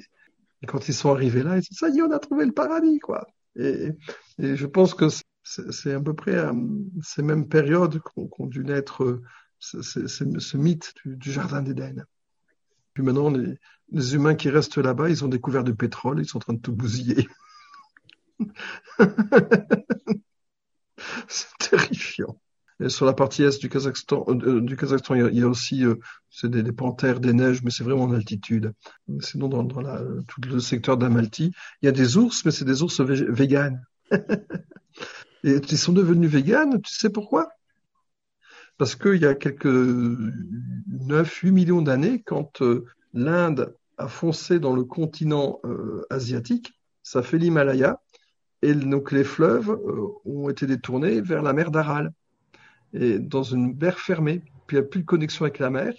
Et 0.61 0.65
quand 0.67 0.87
ils 0.87 0.93
sont 0.93 1.11
arrivés 1.11 1.43
là, 1.43 1.57
ils 1.57 1.61
disent 1.61 1.77
ça 1.77 1.89
y 1.89 1.99
est, 1.99 2.01
on 2.01 2.11
a 2.11 2.19
trouvé 2.19 2.45
le 2.45 2.53
paradis, 2.53 2.99
quoi. 2.99 3.27
Et, 3.55 3.91
je 4.37 4.65
pense 4.65 4.93
que 4.93 5.07
c'est 5.43 5.93
à 5.93 5.99
peu 5.99 6.13
près 6.13 6.37
à 6.37 6.53
ces 7.01 7.23
mêmes 7.23 7.47
périodes 7.47 7.99
qu'ont 7.99 8.47
dû 8.47 8.63
naître 8.63 9.21
ce, 9.59 9.81
ce, 9.81 10.57
mythe 10.57 10.93
du, 11.03 11.17
du 11.17 11.31
jardin 11.31 11.61
d'Éden. 11.61 12.05
Puis 12.93 13.03
maintenant, 13.03 13.29
les, 13.29 13.55
les, 13.91 14.15
humains 14.15 14.35
qui 14.35 14.49
restent 14.49 14.77
là-bas, 14.77 15.09
ils 15.09 15.25
ont 15.25 15.27
découvert 15.27 15.63
du 15.63 15.75
pétrole, 15.75 16.19
ils 16.19 16.25
sont 16.25 16.37
en 16.37 16.41
train 16.41 16.53
de 16.53 16.61
tout 16.61 16.73
bousiller. 16.73 17.27
C'est 21.27 21.57
terrifiant. 21.59 22.39
Et 22.81 22.87
sur 22.87 23.05
la 23.05 23.13
partie 23.13 23.43
est 23.43 23.59
du 23.59 23.67
Kazakhstan, 23.67 24.25
euh, 24.29 24.61
du 24.61 24.77
Kazakhstan, 24.77 25.15
il 25.15 25.37
y 25.37 25.43
a, 25.43 25.47
aussi 25.47 25.83
euh, 25.83 25.95
c'est 26.29 26.49
des, 26.49 26.71
panthères, 26.71 27.19
des 27.19 27.33
neiges, 27.33 27.61
mais 27.61 27.71
c'est 27.71 27.83
vraiment 27.83 28.03
en 28.03 28.13
altitude. 28.13 28.73
Sinon, 29.19 29.49
dans, 29.49 29.81
la, 29.81 30.01
tout 30.27 30.41
le 30.47 30.59
secteur 30.59 30.97
d'Amalti, 30.97 31.51
il 31.81 31.85
y 31.85 31.89
a 31.89 31.91
des 31.91 32.15
ours, 32.17 32.45
mais 32.45 32.51
c'est 32.51 32.65
des 32.65 32.81
ours 32.81 33.01
véganes. 33.01 33.83
Et 35.43 35.55
ils 35.55 35.77
sont 35.77 35.93
devenus 35.93 36.29
véganes, 36.29 36.81
tu 36.81 36.93
sais 36.93 37.09
pourquoi? 37.09 37.49
Parce 38.77 38.95
qu'il 38.95 39.17
y 39.17 39.25
a 39.25 39.35
quelques 39.35 39.65
9-8 39.65 41.51
millions 41.51 41.81
d'années, 41.81 42.21
quand 42.25 42.61
euh, 42.61 42.85
l'Inde 43.13 43.75
a 43.97 44.07
foncé 44.07 44.59
dans 44.59 44.73
le 44.73 44.85
continent 44.85 45.59
euh, 45.65 46.05
asiatique, 46.09 46.73
ça 47.03 47.21
fait 47.21 47.37
l'Himalaya, 47.37 48.01
et 48.61 48.73
donc 48.73 49.11
les 49.11 49.23
fleuves 49.23 49.69
euh, 49.69 50.07
ont 50.25 50.49
été 50.49 50.67
détournés 50.67 51.21
vers 51.21 51.41
la 51.41 51.53
mer 51.53 51.71
d'Aral, 51.71 52.11
et 52.93 53.19
dans 53.19 53.43
une 53.43 53.77
mer 53.77 53.99
fermée, 53.99 54.41
puis 54.67 54.77
il 54.77 54.79
n'y 54.81 54.85
a 54.85 54.89
plus 54.89 55.01
de 55.01 55.05
connexion 55.05 55.45
avec 55.45 55.59
la 55.59 55.69
mer, 55.69 55.93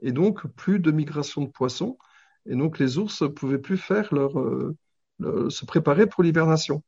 et 0.00 0.12
donc 0.12 0.46
plus 0.56 0.80
de 0.80 0.90
migration 0.90 1.42
de 1.42 1.50
poissons, 1.50 1.98
et 2.46 2.54
donc 2.56 2.78
les 2.78 2.98
ours 2.98 3.22
ne 3.22 3.28
pouvaient 3.28 3.58
plus 3.58 3.78
faire 3.78 4.12
leur, 4.12 4.32
se 5.50 5.64
préparer 5.64 6.06
pour 6.06 6.22
l'hibernation. 6.24 6.82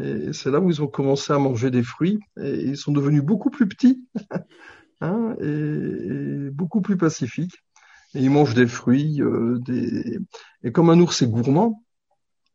Et 0.00 0.32
c'est 0.32 0.50
là 0.50 0.58
où 0.58 0.70
ils 0.70 0.82
ont 0.82 0.88
commencé 0.88 1.32
à 1.32 1.38
manger 1.38 1.70
des 1.70 1.84
fruits, 1.84 2.18
et 2.40 2.64
ils 2.64 2.76
sont 2.76 2.92
devenus 2.92 3.22
beaucoup 3.22 3.50
plus 3.50 3.68
petits, 3.68 4.04
hein, 5.00 5.36
et, 5.40 6.50
beaucoup 6.50 6.80
plus 6.80 6.96
pacifiques. 6.96 7.56
Et 8.14 8.20
ils 8.20 8.30
mangent 8.30 8.54
des 8.54 8.66
fruits, 8.66 9.20
euh, 9.22 9.58
des... 9.60 10.18
et 10.62 10.72
comme 10.72 10.90
un 10.90 10.98
ours 11.00 11.22
est 11.22 11.28
gourmand, 11.28 11.84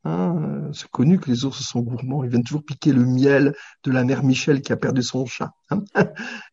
hein, 0.04 0.70
c'est 0.74 0.90
connu 0.90 1.20
que 1.20 1.30
les 1.30 1.46
ours 1.46 1.62
sont 1.62 1.82
gourmands. 1.82 2.24
Ils 2.24 2.30
viennent 2.30 2.44
toujours 2.44 2.64
piquer 2.64 2.94
le 2.94 3.06
miel 3.06 3.56
de 3.84 3.92
la 3.92 4.04
mère 4.04 4.24
Michel 4.24 4.62
qui 4.62 4.72
a 4.74 4.78
perdu 4.78 5.04
son 5.04 5.26
chat. 5.26 5.54
Hein. 5.70 5.84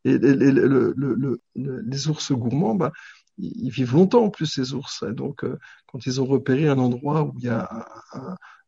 et 0.05 0.19
les, 0.19 2.09
ours 2.09 2.33
gourmands, 2.33 2.75
bah, 2.75 2.93
ils 3.39 3.71
vivent 3.71 3.95
longtemps 3.95 4.25
en 4.25 4.31
plus 4.31 4.47
ces 4.47 4.73
ours. 4.73 5.05
Donc, 5.05 5.45
euh, 5.45 5.59
quand 5.87 6.07
ils 6.07 6.21
ont 6.21 6.27
repéré 6.27 6.69
un 6.69 6.79
endroit 6.79 7.23
où 7.23 7.35
il 7.39 7.45
y 7.45 7.49
a 7.49 7.87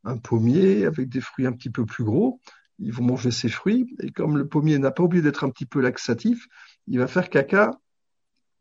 un, 0.04 0.16
pommier 0.18 0.86
avec 0.86 1.08
des 1.08 1.20
fruits 1.20 1.46
un 1.46 1.52
petit 1.52 1.70
peu 1.70 1.84
plus 1.84 2.04
gros, 2.04 2.40
ils 2.78 2.92
vont 2.92 3.04
manger 3.04 3.30
ces 3.30 3.48
fruits. 3.48 3.94
Et 4.02 4.10
comme 4.10 4.38
le 4.38 4.46
pommier 4.46 4.78
n'a 4.78 4.90
pas 4.90 5.02
oublié 5.02 5.22
d'être 5.22 5.44
un 5.44 5.50
petit 5.50 5.66
peu 5.66 5.80
laxatif, 5.80 6.46
il 6.86 6.98
va 6.98 7.06
faire 7.06 7.28
caca 7.28 7.72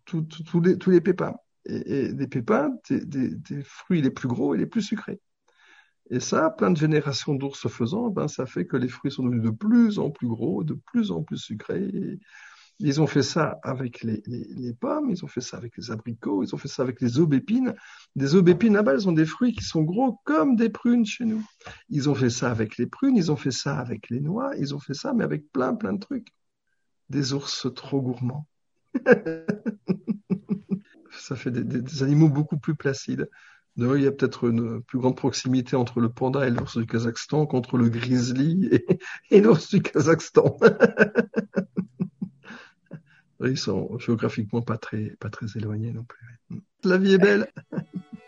tous 0.06 0.62
les, 0.62 0.78
tous 0.78 0.90
les 0.90 1.02
pépins 1.02 1.36
et, 1.68 2.14
des 2.14 2.28
pépins, 2.28 2.72
des, 2.90 3.64
fruits 3.64 4.02
les 4.02 4.12
plus 4.12 4.28
gros 4.28 4.56
et 4.56 4.58
les 4.58 4.66
plus 4.66 4.82
sucrés. 4.82 5.20
Et 6.10 6.20
ça, 6.20 6.50
plein 6.50 6.72
de 6.72 6.78
générations 6.78 7.36
d'ours 7.36 7.68
faisant, 7.68 8.10
ben, 8.10 8.28
ça 8.28 8.46
fait 8.46 8.66
que 8.66 8.78
les 8.78 8.88
fruits 8.88 9.12
sont 9.12 9.24
devenus 9.24 9.44
de 9.44 9.50
plus 9.52 10.00
en 10.00 10.10
plus 10.10 10.28
gros, 10.28 10.64
de 10.64 10.74
plus 10.74 11.12
en 11.12 11.22
plus 11.22 11.38
sucrés. 11.38 12.20
ils 12.80 13.02
ont 13.02 13.08
fait 13.08 13.24
ça 13.24 13.60
avec 13.64 14.04
les, 14.04 14.74
pommes, 14.80 15.10
ils 15.10 15.26
ont 15.26 15.28
fait 15.28 15.42
ça 15.42 15.58
avec 15.58 15.76
les 15.78 15.92
abricots, 15.92 16.44
ils 16.44 16.56
ont 16.56 16.58
fait 16.58 16.70
ça 16.70 16.84
avec 16.84 17.02
les 17.02 17.20
aubépines. 17.20 17.76
Des 18.16 18.36
aubépines 18.36 18.74
là-bas, 18.74 18.94
elles 18.94 19.10
ont 19.10 19.14
des 19.14 19.26
fruits 19.26 19.54
qui 19.54 19.64
sont 19.64 19.84
gros 19.84 20.20
comme 20.24 20.56
des 20.56 20.70
prunes 20.70 21.06
chez 21.06 21.26
nous. 21.26 21.44
Ils 21.90 22.10
ont 22.10 22.16
fait 22.16 22.30
ça 22.30 22.52
avec 22.52 22.78
les 22.78 22.88
prunes, 22.88 23.18
ils 23.18 23.32
ont 23.32 23.36
fait 23.36 23.52
ça 23.52 23.78
avec 23.78 24.10
les 24.10 24.22
noix, 24.22 24.56
ils 24.58 24.74
ont 24.74 24.80
fait 24.80 24.94
ça, 24.94 25.14
mais 25.14 25.26
avec 25.26 25.52
plein, 25.52 25.76
plein 25.76 25.94
de 25.94 26.00
trucs. 26.00 26.30
Des 27.10 27.34
ours 27.34 27.68
trop 27.76 28.02
gourmands. 28.02 28.48
ça 31.12 31.36
fait 31.36 31.52
des, 31.52 32.04
animaux 32.04 32.30
beaucoup 32.30 32.58
plus 32.58 32.76
placides. 32.76 33.30
Il 33.78 34.02
y 34.02 34.08
a 34.08 34.12
peut-être 34.12 34.50
une 34.50 34.82
plus 34.82 34.98
grande 34.98 35.16
proximité 35.16 35.76
entre 35.76 36.00
le 36.00 36.10
panda 36.10 36.48
et 36.48 36.50
l'ours 36.50 36.78
du 36.78 36.88
Kazakhstan 36.88 37.46
qu'entre 37.46 37.78
le 37.78 37.90
grizzly 37.90 38.70
et, 39.30 39.42
l'ours 39.42 39.70
du 39.70 39.82
Kazakhstan. 39.82 40.58
Ils 43.40 43.58
sont 43.58 44.00
géographiquement 44.00 44.64
pas 44.64 44.80
très 44.80 45.16
éloignés 45.56 45.94
non 45.94 46.04
plus. 46.04 46.40
La 46.84 46.98
vie 46.98 47.14
est 47.14 47.20
belle. 47.20 47.48